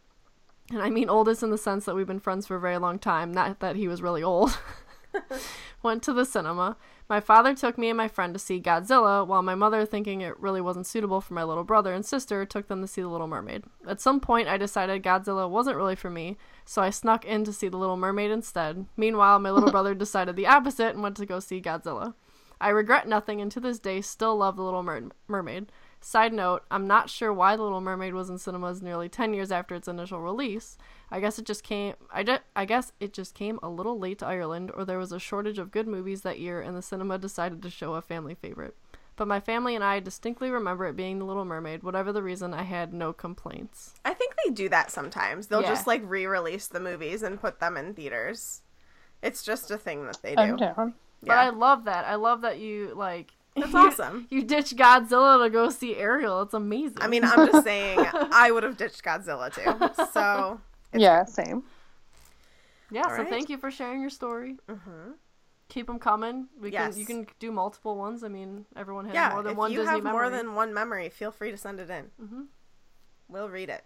and 0.70 0.80
I 0.80 0.88
mean 0.88 1.10
oldest 1.10 1.42
in 1.42 1.50
the 1.50 1.58
sense 1.58 1.84
that 1.84 1.94
we've 1.94 2.06
been 2.06 2.18
friends 2.20 2.46
for 2.46 2.56
a 2.56 2.60
very 2.60 2.78
long 2.78 2.98
time, 2.98 3.30
not 3.32 3.60
that 3.60 3.76
he 3.76 3.88
was 3.88 4.00
really 4.00 4.22
old, 4.22 4.58
went 5.82 6.02
to 6.02 6.12
the 6.12 6.24
cinema. 6.24 6.76
My 7.08 7.20
father 7.20 7.54
took 7.54 7.76
me 7.76 7.88
and 7.88 7.96
my 7.96 8.06
friend 8.06 8.32
to 8.34 8.38
see 8.38 8.60
Godzilla, 8.60 9.26
while 9.26 9.42
my 9.42 9.54
mother, 9.54 9.84
thinking 9.84 10.20
it 10.20 10.38
really 10.38 10.60
wasn't 10.60 10.86
suitable 10.86 11.20
for 11.20 11.34
my 11.34 11.42
little 11.42 11.64
brother 11.64 11.92
and 11.92 12.06
sister, 12.06 12.44
took 12.44 12.68
them 12.68 12.80
to 12.80 12.86
see 12.86 13.00
The 13.00 13.08
Little 13.08 13.26
Mermaid. 13.26 13.64
At 13.88 14.00
some 14.00 14.20
point, 14.20 14.48
I 14.48 14.56
decided 14.56 15.02
Godzilla 15.02 15.50
wasn't 15.50 15.76
really 15.76 15.96
for 15.96 16.10
me, 16.10 16.36
so 16.64 16.82
I 16.82 16.90
snuck 16.90 17.24
in 17.24 17.44
to 17.44 17.52
see 17.52 17.68
The 17.68 17.76
Little 17.76 17.96
Mermaid 17.96 18.30
instead. 18.30 18.86
Meanwhile, 18.96 19.40
my 19.40 19.50
little 19.50 19.70
brother 19.72 19.94
decided 19.94 20.36
the 20.36 20.46
opposite 20.46 20.94
and 20.94 21.02
went 21.02 21.16
to 21.16 21.26
go 21.26 21.40
see 21.40 21.60
Godzilla. 21.60 22.14
I 22.60 22.68
regret 22.68 23.08
nothing 23.08 23.40
and 23.40 23.50
to 23.52 23.60
this 23.60 23.78
day 23.78 24.02
still 24.02 24.36
love 24.36 24.56
The 24.56 24.62
Little 24.62 24.82
Mer- 24.82 25.10
Mermaid. 25.26 25.72
Side 26.02 26.32
note, 26.32 26.62
I'm 26.70 26.86
not 26.86 27.10
sure 27.10 27.32
why 27.32 27.56
The 27.56 27.62
Little 27.62 27.80
Mermaid 27.82 28.14
was 28.14 28.30
in 28.30 28.38
cinemas 28.38 28.80
nearly 28.80 29.08
10 29.10 29.34
years 29.34 29.52
after 29.52 29.74
its 29.74 29.86
initial 29.86 30.20
release. 30.20 30.78
I 31.10 31.20
guess 31.20 31.38
it 31.38 31.44
just 31.44 31.62
came 31.62 31.94
I, 32.10 32.22
ju- 32.22 32.38
I 32.56 32.64
guess 32.64 32.92
it 33.00 33.12
just 33.12 33.34
came 33.34 33.58
a 33.62 33.68
little 33.68 33.98
late 33.98 34.18
to 34.20 34.26
Ireland 34.26 34.70
or 34.74 34.84
there 34.86 34.98
was 34.98 35.12
a 35.12 35.18
shortage 35.18 35.58
of 35.58 35.70
good 35.70 35.86
movies 35.86 36.22
that 36.22 36.38
year 36.40 36.60
and 36.62 36.74
the 36.76 36.80
cinema 36.82 37.18
decided 37.18 37.60
to 37.62 37.70
show 37.70 37.94
a 37.94 38.00
family 38.02 38.34
favorite. 38.34 38.76
But 39.16 39.28
my 39.28 39.40
family 39.40 39.74
and 39.74 39.84
I 39.84 40.00
distinctly 40.00 40.48
remember 40.50 40.86
it 40.86 40.96
being 40.96 41.18
The 41.18 41.26
Little 41.26 41.44
Mermaid. 41.44 41.82
Whatever 41.82 42.10
the 42.12 42.22
reason, 42.22 42.54
I 42.54 42.62
had 42.62 42.94
no 42.94 43.12
complaints. 43.12 43.92
I 44.02 44.14
think 44.14 44.34
they 44.42 44.50
do 44.52 44.70
that 44.70 44.90
sometimes. 44.90 45.48
They'll 45.48 45.60
Yeah. 45.60 45.68
just 45.68 45.86
like 45.86 46.00
re-release 46.04 46.66
the 46.68 46.80
movies 46.80 47.22
and 47.22 47.38
put 47.38 47.60
them 47.60 47.76
in 47.76 47.92
theaters. 47.92 48.62
It's 49.22 49.42
just 49.42 49.70
a 49.70 49.76
thing 49.76 50.06
that 50.06 50.22
they 50.22 50.34
I'm 50.38 50.56
do. 50.56 50.64
down. 50.64 50.94
But 51.22 51.36
I 51.36 51.50
love 51.50 51.84
that. 51.84 52.06
I 52.06 52.14
love 52.14 52.40
that 52.40 52.58
you 52.58 52.94
like 52.94 53.32
That's 53.56 53.74
awesome. 53.74 54.26
You 54.30 54.42
ditch 54.44 54.76
Godzilla 54.76 55.44
to 55.44 55.50
go 55.50 55.70
see 55.70 55.96
Ariel. 55.96 56.42
It's 56.42 56.54
amazing. 56.54 56.98
I 57.00 57.08
mean, 57.08 57.24
I'm 57.24 57.50
just 57.50 57.64
saying 57.64 57.98
I 58.14 58.50
would 58.50 58.62
have 58.62 58.76
ditched 58.76 59.02
Godzilla 59.02 59.52
too. 59.52 60.04
So 60.12 60.60
yeah, 60.94 61.24
same. 61.24 61.64
Yeah, 62.90 63.02
so 63.02 63.10
Alright. 63.10 63.28
thank 63.28 63.48
you 63.48 63.58
for 63.58 63.70
sharing 63.70 64.00
your 64.00 64.10
story. 64.10 64.56
Mhm. 64.68 65.14
Keep 65.68 65.86
them 65.86 65.98
coming. 66.00 66.48
We 66.60 66.72
Yes. 66.72 66.92
can 66.94 67.00
you 67.00 67.06
can 67.06 67.26
do 67.38 67.52
multiple 67.52 67.96
ones. 67.96 68.24
I 68.24 68.28
mean, 68.28 68.66
everyone 68.76 69.04
has 69.06 69.14
yeah, 69.14 69.30
more 69.34 69.42
than 69.42 69.44
one. 69.44 69.52
if 69.52 69.58
one 69.58 69.72
you 69.72 69.78
Disney 69.78 69.94
have 69.94 70.02
memory. 70.04 70.20
more 70.20 70.30
than 70.30 70.54
one 70.54 70.74
memory, 70.74 71.08
feel 71.10 71.30
free 71.30 71.50
to 71.52 71.56
send 71.56 71.78
it 71.80 71.90
in. 71.90 72.10
Mm-hmm. 72.22 72.42
We'll 73.28 73.48
read 73.48 73.68
it. 73.68 73.84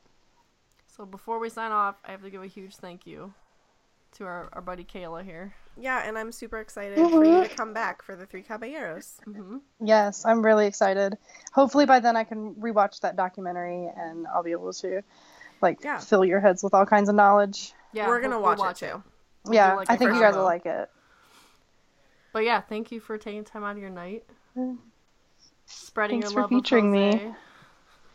So 0.87 1.05
before 1.05 1.39
we 1.39 1.51
sign 1.51 1.73
off, 1.73 1.97
I 2.05 2.13
have 2.13 2.23
to 2.23 2.31
give 2.31 2.43
a 2.43 2.47
huge 2.47 2.77
thank 2.77 3.07
you 3.07 3.35
to 4.13 4.25
our, 4.25 4.49
our 4.53 4.63
buddy 4.63 4.85
Kayla 4.85 5.25
here. 5.25 5.55
Yeah, 5.77 6.03
and 6.07 6.17
I'm 6.17 6.31
super 6.33 6.59
excited 6.61 6.97
for 6.97 7.25
you 7.25 7.43
to 7.43 7.49
come 7.49 7.73
back 7.75 8.03
for 8.03 8.15
the 8.17 8.27
Three 8.27 8.43
Caballeros. 8.43 9.17
hmm 9.25 9.59
Yes, 9.81 10.25
I'm 10.25 10.43
really 10.45 10.67
excited. 10.67 11.19
Hopefully 11.53 11.85
by 11.87 11.99
then 12.01 12.17
I 12.17 12.25
can 12.25 12.55
rewatch 12.55 13.01
that 13.01 13.17
documentary 13.17 13.91
and 13.97 14.27
I'll 14.29 14.43
be 14.45 14.53
able 14.53 14.73
to 14.75 15.03
like 15.61 15.83
Yeah. 15.83 15.99
fill 15.99 16.25
your 16.25 16.41
heads 16.41 16.63
with 16.63 16.75
all 16.75 16.87
kinds 16.87 17.09
of 17.09 17.15
knowledge. 17.15 17.73
Yeah, 17.93 18.07
We're 18.09 18.21
gonna 18.21 18.37
we'll- 18.37 18.43
watch, 18.57 18.59
we'll 18.59 18.71
it 18.71 18.77
too. 18.77 19.03
We'll 19.45 19.55
yeah, 19.55 19.71
do, 19.73 19.77
like, 19.79 19.91
I 19.91 19.95
a 19.95 19.99
think 19.99 20.09
you 20.09 20.15
first 20.15 20.23
guys 20.23 20.37
will 20.37 20.45
like 20.45 20.67
it. 20.67 20.91
But 22.33 22.45
yeah, 22.45 22.61
thank 22.61 22.91
you 22.93 23.01
for 23.01 23.19
taking 23.19 23.45
time 23.45 23.63
out 23.65 23.73
of 23.73 23.79
your 23.79 23.91
night, 23.91 24.25
spreading 25.67 26.21
Thanks 26.23 26.35
your 26.35 26.43
for 26.45 26.49
featuring 26.49 26.91
me. 26.91 27.33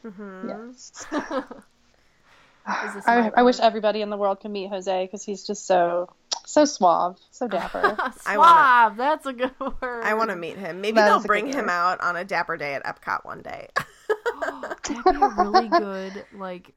Mm-hmm. 0.05 0.49
Yes. 0.49 1.05
I, 2.65 3.31
I 3.35 3.43
wish 3.43 3.59
everybody 3.59 4.01
in 4.01 4.09
the 4.09 4.17
world 4.17 4.39
could 4.41 4.51
meet 4.51 4.69
Jose 4.69 5.05
because 5.05 5.23
he's 5.23 5.45
just 5.45 5.65
so 5.65 6.09
so 6.49 6.65
suave, 6.65 7.17
so 7.31 7.47
dapper. 7.47 7.95
I 8.25 8.33
Suave. 8.35 8.97
That's 8.97 9.25
a 9.25 9.33
good 9.33 9.51
word. 9.81 10.03
I 10.03 10.13
want 10.15 10.29
to 10.31 10.35
meet 10.35 10.57
him. 10.57 10.81
Maybe 10.81 10.95
That 10.95 11.05
they'll 11.05 11.17
is 11.17 11.23
a 11.25 11.27
good 11.27 11.27
bring 11.27 11.47
him 11.47 11.65
word. 11.65 11.69
out 11.69 12.01
on 12.01 12.15
a 12.15 12.25
dapper 12.25 12.57
day 12.57 12.73
at 12.73 12.83
Epcot 12.83 13.23
one 13.25 13.41
day. 13.41 13.67
That'd 14.41 15.03
be 15.03 15.11
a 15.21 15.29
really 15.37 15.67
good 15.69 16.25
like 16.33 16.73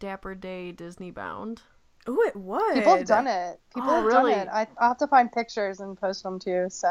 Dapper 0.00 0.34
Day 0.34 0.72
Disney 0.72 1.10
bound. 1.10 1.62
Oh, 2.06 2.20
it 2.26 2.34
would. 2.34 2.74
People 2.74 2.96
have 2.96 3.06
done 3.06 3.28
it. 3.28 3.60
People 3.74 3.90
Oh, 3.90 3.94
have 3.96 4.04
really? 4.04 4.32
done 4.32 4.48
it. 4.48 4.50
I, 4.52 4.66
I'll 4.78 4.88
have 4.88 4.98
to 4.98 5.06
find 5.06 5.30
pictures 5.30 5.78
and 5.78 5.96
post 5.96 6.24
them 6.24 6.40
too. 6.40 6.66
So 6.68 6.88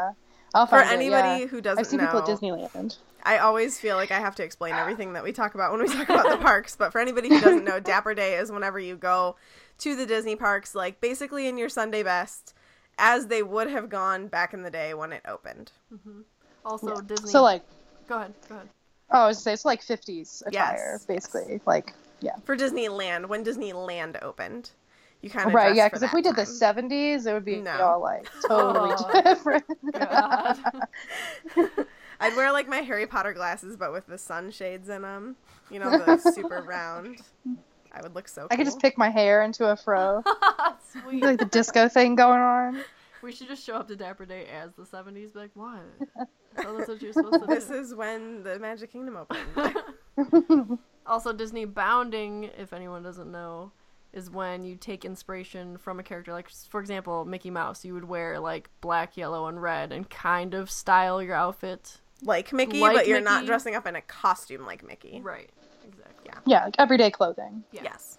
I'll 0.54 0.66
For 0.66 0.78
find 0.78 0.90
it, 0.90 0.94
anybody 0.94 1.42
yeah. 1.42 1.46
who 1.48 1.60
doesn't 1.60 1.80
I've 1.80 1.86
seen 1.86 2.00
know, 2.00 2.06
people 2.06 2.20
at 2.20 2.26
Disneyland. 2.28 2.96
I 3.24 3.38
always 3.38 3.78
feel 3.78 3.96
like 3.96 4.10
I 4.10 4.18
have 4.18 4.34
to 4.36 4.42
explain 4.42 4.74
everything 4.74 5.12
that 5.12 5.22
we 5.22 5.32
talk 5.32 5.54
about 5.54 5.70
when 5.70 5.80
we 5.82 5.88
talk 5.88 6.08
about 6.08 6.28
the 6.30 6.38
parks. 6.38 6.74
But 6.76 6.90
for 6.92 7.00
anybody 7.00 7.28
who 7.28 7.40
doesn't 7.40 7.64
know, 7.64 7.78
Dapper 7.78 8.14
Day 8.14 8.34
is 8.36 8.50
whenever 8.50 8.80
you 8.80 8.96
go 8.96 9.36
to 9.82 9.96
the 9.96 10.06
Disney 10.06 10.36
parks, 10.36 10.74
like 10.74 11.00
basically 11.00 11.48
in 11.48 11.56
your 11.58 11.68
Sunday 11.68 12.02
best, 12.02 12.54
as 12.98 13.26
they 13.26 13.42
would 13.42 13.68
have 13.70 13.88
gone 13.88 14.26
back 14.28 14.54
in 14.54 14.62
the 14.62 14.70
day 14.70 14.94
when 14.94 15.12
it 15.12 15.22
opened. 15.26 15.72
Mm-hmm. 15.92 16.20
Also, 16.64 17.00
Disney. 17.00 17.30
So 17.30 17.42
like, 17.42 17.62
go 18.08 18.16
ahead. 18.18 18.34
Go 18.48 18.54
ahead. 18.56 18.68
oh, 19.10 19.20
I 19.22 19.26
was 19.26 19.38
gonna 19.38 19.42
say 19.42 19.52
it's 19.54 19.64
like 19.64 19.82
50s 19.82 20.42
attire, 20.46 20.92
Yes. 20.92 21.04
basically. 21.06 21.60
Like, 21.66 21.92
yeah. 22.20 22.36
For 22.44 22.56
Disneyland, 22.56 23.26
when 23.26 23.44
Disneyland 23.44 24.22
opened, 24.22 24.70
you 25.22 25.30
kind 25.30 25.48
of 25.48 25.54
Right, 25.54 25.74
yeah, 25.74 25.86
because 25.88 26.02
if 26.02 26.12
we 26.12 26.22
did 26.22 26.36
the 26.36 26.42
70s, 26.42 27.26
it 27.26 27.32
would 27.32 27.44
be 27.44 27.56
No. 27.56 27.72
all 27.80 28.00
like 28.00 28.28
totally 28.48 28.94
Oh. 28.96 29.22
different. 29.24 29.64
I'd 32.20 32.36
wear 32.36 32.52
like 32.52 32.68
my 32.68 32.78
Harry 32.78 33.06
Potter 33.06 33.32
glasses, 33.32 33.76
but 33.76 33.92
with 33.92 34.06
the 34.06 34.18
sunshades 34.18 34.88
in 34.88 35.02
them. 35.02 35.34
You 35.70 35.80
know, 35.80 35.90
the 35.90 36.18
super 36.18 36.62
round. 36.62 37.18
I 37.92 38.00
would 38.02 38.14
look 38.14 38.26
so. 38.28 38.42
Cool. 38.42 38.48
I 38.50 38.56
could 38.56 38.64
just 38.66 38.80
pick 38.80 38.96
my 38.98 39.10
hair 39.10 39.42
into 39.42 39.66
a 39.70 39.76
fro, 39.76 40.22
Sweet. 41.02 41.22
like 41.22 41.38
the 41.38 41.44
disco 41.44 41.88
thing 41.88 42.14
going 42.14 42.40
on. 42.40 42.80
We 43.22 43.30
should 43.32 43.46
just 43.48 43.64
show 43.64 43.74
up 43.76 43.86
to 43.88 43.94
Dapper 43.96 44.24
Day 44.26 44.46
as 44.46 44.72
the 44.74 44.82
70s. 44.82 45.32
Be 45.32 45.38
like, 45.38 45.50
what? 45.54 45.78
So 46.16 46.24
oh, 46.66 46.76
that's 46.76 46.88
what 46.88 47.00
you're 47.02 47.12
supposed 47.12 47.40
to 47.40 47.46
This 47.46 47.66
do. 47.66 47.74
is 47.74 47.94
when 47.94 48.42
the 48.42 48.58
Magic 48.58 48.90
Kingdom 48.92 49.16
opened. 49.16 50.78
Also, 51.04 51.32
Disney 51.32 51.64
bounding, 51.64 52.44
if 52.56 52.72
anyone 52.72 53.02
doesn't 53.02 53.30
know, 53.32 53.72
is 54.12 54.30
when 54.30 54.64
you 54.64 54.76
take 54.76 55.04
inspiration 55.04 55.76
from 55.76 55.98
a 55.98 56.02
character. 56.04 56.32
Like, 56.32 56.48
for 56.68 56.78
example, 56.80 57.24
Mickey 57.24 57.50
Mouse. 57.50 57.84
You 57.84 57.94
would 57.94 58.04
wear 58.04 58.38
like 58.38 58.70
black, 58.80 59.16
yellow, 59.16 59.46
and 59.48 59.60
red, 59.60 59.90
and 59.92 60.08
kind 60.08 60.54
of 60.54 60.70
style 60.70 61.20
your 61.20 61.34
outfit. 61.34 61.98
like 62.22 62.52
Mickey, 62.52 62.78
Like 62.80 62.94
but 62.94 63.08
you're 63.08 63.20
not 63.20 63.46
dressing 63.46 63.74
up 63.74 63.84
in 63.86 63.96
a 63.96 64.00
costume 64.00 64.64
like 64.64 64.86
Mickey. 64.86 65.20
Right. 65.22 65.50
Exactly. 66.44 66.52
Yeah. 66.52 66.58
Yeah, 66.60 66.64
like 66.66 66.74
everyday 66.78 67.10
clothing. 67.10 67.64
Yeah. 67.72 67.82
Yes. 67.84 68.18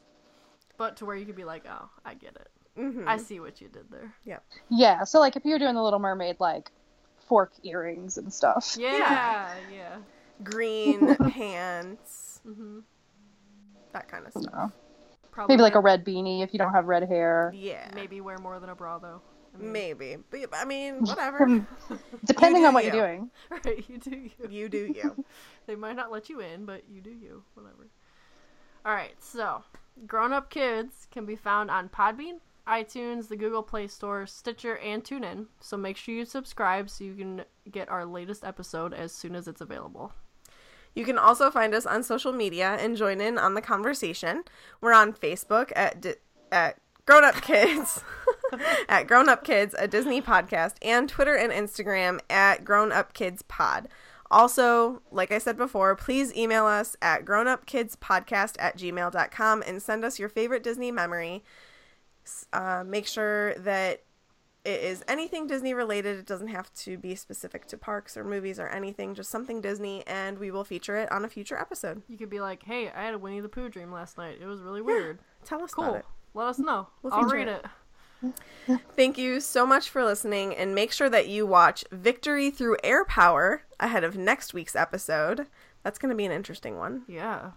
But 0.77 0.97
to 0.97 1.05
where 1.05 1.15
you 1.15 1.25
could 1.25 1.35
be 1.35 1.43
like, 1.43 1.65
oh, 1.69 1.89
I 2.03 2.13
get 2.15 2.35
it. 2.35 2.49
hmm 2.75 3.07
I 3.07 3.17
see 3.17 3.39
what 3.39 3.61
you 3.61 3.67
did 3.67 3.89
there. 3.91 4.13
Yep. 4.25 4.43
Yeah, 4.69 5.03
so 5.03 5.19
like 5.19 5.35
if 5.35 5.45
you're 5.45 5.59
doing 5.59 5.75
the 5.75 5.83
Little 5.83 5.99
Mermaid, 5.99 6.37
like 6.39 6.71
fork 7.27 7.51
earrings 7.63 8.17
and 8.17 8.33
stuff. 8.33 8.75
Yeah. 8.79 9.53
Yeah. 9.71 9.97
Green 10.43 11.15
pants, 11.31 12.41
hmm 12.43 12.79
that 13.93 14.07
kind 14.07 14.25
of 14.25 14.31
stuff. 14.31 14.51
know. 14.51 14.71
Probably 15.31 15.55
Maybe 15.55 15.61
like 15.63 15.75
a 15.75 15.79
red 15.79 16.03
beanie 16.03 16.43
if 16.43 16.51
you 16.53 16.57
don't 16.59 16.73
have 16.73 16.85
red 16.85 17.07
hair. 17.07 17.53
Yeah. 17.55 17.89
Maybe 17.93 18.21
wear 18.21 18.39
more 18.39 18.59
than 18.59 18.69
a 18.69 18.75
bra 18.75 18.97
though. 18.97 19.21
I 19.53 19.57
mean, 19.59 19.71
Maybe. 19.71 20.17
But 20.31 20.49
I 20.53 20.65
mean, 20.65 20.95
whatever. 21.05 21.65
Depending 22.25 22.61
do 22.63 22.67
on 22.67 22.73
what 22.73 22.83
you. 22.85 22.91
you're 22.91 23.05
doing. 23.07 23.31
Right. 23.51 23.85
You 23.87 23.97
do 23.99 24.15
you. 24.15 24.31
you 24.49 24.69
do 24.69 24.91
you. 24.95 25.23
They 25.67 25.75
might 25.75 25.95
not 25.95 26.11
let 26.11 26.29
you 26.29 26.39
in, 26.39 26.65
but 26.65 26.83
you 26.89 27.01
do 27.01 27.11
you. 27.11 27.43
Whatever. 27.53 27.87
All 28.85 28.93
right. 28.93 29.15
So, 29.21 29.63
Grown 30.07 30.33
Up 30.33 30.49
Kids 30.49 31.07
can 31.11 31.25
be 31.25 31.35
found 31.35 31.71
on 31.71 31.89
Podbean, 31.89 32.39
iTunes, 32.67 33.27
the 33.27 33.37
Google 33.37 33.63
Play 33.63 33.87
Store, 33.87 34.25
Stitcher, 34.25 34.77
and 34.77 35.03
TuneIn. 35.03 35.47
So 35.59 35.77
make 35.77 35.97
sure 35.97 36.15
you 36.15 36.25
subscribe 36.25 36.89
so 36.89 37.03
you 37.03 37.15
can 37.15 37.43
get 37.71 37.89
our 37.89 38.05
latest 38.05 38.43
episode 38.43 38.93
as 38.93 39.11
soon 39.11 39.35
as 39.35 39.47
it's 39.47 39.61
available. 39.61 40.13
You 40.95 41.05
can 41.05 41.17
also 41.17 41.49
find 41.49 41.73
us 41.73 41.85
on 41.85 42.03
social 42.03 42.31
media 42.31 42.77
and 42.79 42.95
join 42.95 43.19
in 43.19 43.37
on 43.37 43.55
the 43.55 43.61
conversation. 43.61 44.43
We're 44.79 44.93
on 44.93 45.13
Facebook 45.13 45.71
at 45.75 46.05
at 46.51 46.77
Grown 47.05 47.25
Up 47.25 47.41
Kids, 47.41 48.03
at 48.89 49.07
Grown 49.07 49.27
Up 49.27 49.43
Kids, 49.43 49.75
a 49.77 49.87
Disney 49.87 50.21
podcast, 50.21 50.75
and 50.81 51.09
Twitter 51.09 51.35
and 51.35 51.51
Instagram 51.51 52.19
at 52.29 52.63
Grown 52.63 52.91
Up 52.91 53.13
Kids 53.13 53.41
Pod. 53.41 53.89
Also, 54.33 55.01
like 55.11 55.31
I 55.31 55.37
said 55.37 55.57
before, 55.57 55.95
please 55.95 56.35
email 56.35 56.65
us 56.65 56.95
at 57.01 57.23
grownupkidspodcast 57.23 58.55
at 58.59 58.77
gmail.com 58.77 59.63
and 59.65 59.81
send 59.81 60.03
us 60.03 60.17
your 60.19 60.29
favorite 60.29 60.63
Disney 60.63 60.91
memory. 60.91 61.43
Uh, 62.51 62.83
make 62.85 63.05
sure 63.05 63.53
that 63.55 64.01
it 64.65 64.81
is 64.81 65.03
anything 65.07 65.45
Disney 65.45 65.73
related. 65.73 66.17
It 66.17 66.25
doesn't 66.25 66.47
have 66.47 66.73
to 66.75 66.97
be 66.97 67.15
specific 67.15 67.67
to 67.67 67.77
parks 67.77 68.15
or 68.15 68.23
movies 68.23 68.59
or 68.59 68.69
anything, 68.69 69.13
just 69.13 69.29
something 69.29 69.59
Disney, 69.61 70.03
and 70.07 70.39
we 70.39 70.49
will 70.51 70.63
feature 70.63 70.95
it 70.95 71.11
on 71.11 71.25
a 71.25 71.29
future 71.29 71.57
episode. 71.59 72.01
You 72.07 72.17
could 72.17 72.29
be 72.29 72.39
like, 72.39 72.63
"Hey, 72.63 72.89
I 72.89 73.03
had 73.03 73.13
a 73.13 73.17
Winnie 73.19 73.41
the 73.41 73.49
Pooh 73.49 73.67
dream 73.69 73.91
last 73.91 74.17
night. 74.17 74.37
It 74.41 74.45
was 74.45 74.61
really 74.61 74.81
weird. 74.81 75.19
Tell 75.45 75.61
us 75.61 75.73
Cool. 75.73 75.83
about 75.85 75.95
it. 75.97 76.05
Let 76.33 76.47
us 76.47 76.59
know. 76.59 76.87
We'll 77.01 77.13
I'll 77.13 77.25
read 77.25 77.49
it. 77.49 77.63
it." 77.65 77.71
Thank 78.95 79.17
you 79.17 79.39
so 79.39 79.65
much 79.65 79.89
for 79.89 80.03
listening, 80.03 80.55
and 80.55 80.73
make 80.73 80.91
sure 80.91 81.09
that 81.09 81.27
you 81.27 81.45
watch 81.45 81.83
Victory 81.91 82.49
Through 82.49 82.77
Air 82.83 83.03
Power 83.05 83.63
ahead 83.79 84.03
of 84.03 84.15
next 84.17 84.53
week's 84.53 84.75
episode. 84.75 85.47
That's 85.83 85.99
going 85.99 86.09
to 86.11 86.15
be 86.15 86.25
an 86.25 86.31
interesting 86.31 86.77
one. 86.77 87.03
Yeah. 87.07 87.51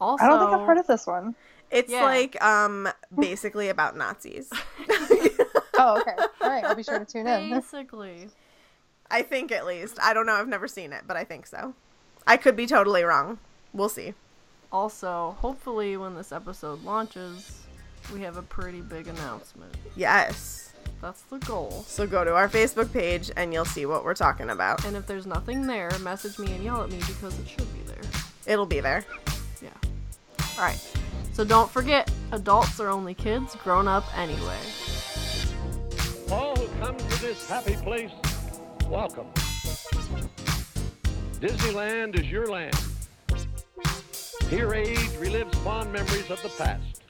Also, 0.00 0.24
I 0.24 0.28
don't 0.28 0.38
think 0.40 0.60
I've 0.60 0.66
heard 0.66 0.78
of 0.78 0.86
this 0.86 1.06
one. 1.06 1.34
It's 1.70 1.90
Yeah. 1.90 2.02
like 2.04 2.42
um 2.44 2.88
basically 3.18 3.68
about 3.68 3.96
Nazis. 3.96 4.50
Oh, 5.76 6.00
okay. 6.00 6.12
All 6.40 6.48
right, 6.48 6.64
I'll 6.64 6.76
be 6.76 6.84
sure 6.84 7.00
to 7.00 7.04
tune 7.04 7.26
in. 7.26 7.50
basically. 7.50 8.28
I 9.10 9.22
think 9.22 9.50
at 9.50 9.66
least. 9.66 9.98
I 10.00 10.14
don't 10.14 10.24
know. 10.24 10.34
I've 10.34 10.46
never 10.48 10.68
seen 10.68 10.92
it, 10.92 11.02
but 11.06 11.16
I 11.16 11.24
think 11.24 11.48
so. 11.48 11.74
I 12.28 12.36
could 12.36 12.54
be 12.54 12.66
totally 12.66 13.02
wrong. 13.02 13.38
We'll 13.72 13.88
see. 13.88 14.14
Also, 14.70 15.36
hopefully, 15.40 15.96
when 15.96 16.14
this 16.14 16.30
episode 16.30 16.84
launches, 16.84 17.64
we 18.12 18.20
have 18.20 18.36
a 18.36 18.42
pretty 18.42 18.80
big 18.80 19.08
announcement. 19.08 19.74
Yes. 19.96 20.72
That's 21.00 21.22
the 21.22 21.38
goal. 21.38 21.84
So 21.86 22.06
go 22.06 22.24
to 22.24 22.34
our 22.34 22.48
Facebook 22.48 22.92
page 22.92 23.30
and 23.36 23.52
you'll 23.52 23.64
see 23.64 23.86
what 23.86 24.04
we're 24.04 24.14
talking 24.14 24.50
about. 24.50 24.84
And 24.84 24.96
if 24.96 25.06
there's 25.06 25.26
nothing 25.26 25.66
there, 25.66 25.90
message 26.00 26.38
me 26.38 26.52
and 26.52 26.64
yell 26.64 26.82
at 26.82 26.90
me 26.90 26.98
because 27.06 27.38
it 27.38 27.48
should 27.48 27.72
be 27.74 27.80
there. 27.86 28.02
It'll 28.46 28.66
be 28.66 28.80
there. 28.80 29.04
Yeah. 29.62 29.68
Alright. 30.56 30.80
So 31.32 31.44
don't 31.44 31.70
forget, 31.70 32.10
adults 32.32 32.80
are 32.80 32.88
only 32.88 33.14
kids 33.14 33.56
grown 33.56 33.88
up 33.88 34.04
anyway. 34.16 34.58
All 36.30 36.56
who 36.56 36.68
come 36.80 36.96
to 36.96 37.20
this 37.20 37.46
happy 37.48 37.76
place, 37.76 38.12
welcome. 38.88 39.26
Disneyland 41.40 42.18
is 42.18 42.30
your 42.30 42.46
land. 42.46 42.74
Here 44.48 44.72
age 44.72 44.96
relives 45.18 45.54
fond 45.56 45.92
memories 45.92 46.30
of 46.30 46.40
the 46.42 46.50
past. 46.50 47.03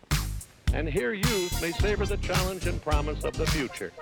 And 0.75 0.89
here 0.89 1.13
youth 1.13 1.63
may 1.63 1.71
savor 1.71 2.05
the 2.05 2.17
challenge 2.17 2.67
and 2.67 2.83
promise 2.83 3.23
of 3.23 3.37
the 3.37 3.47
future. 3.47 3.93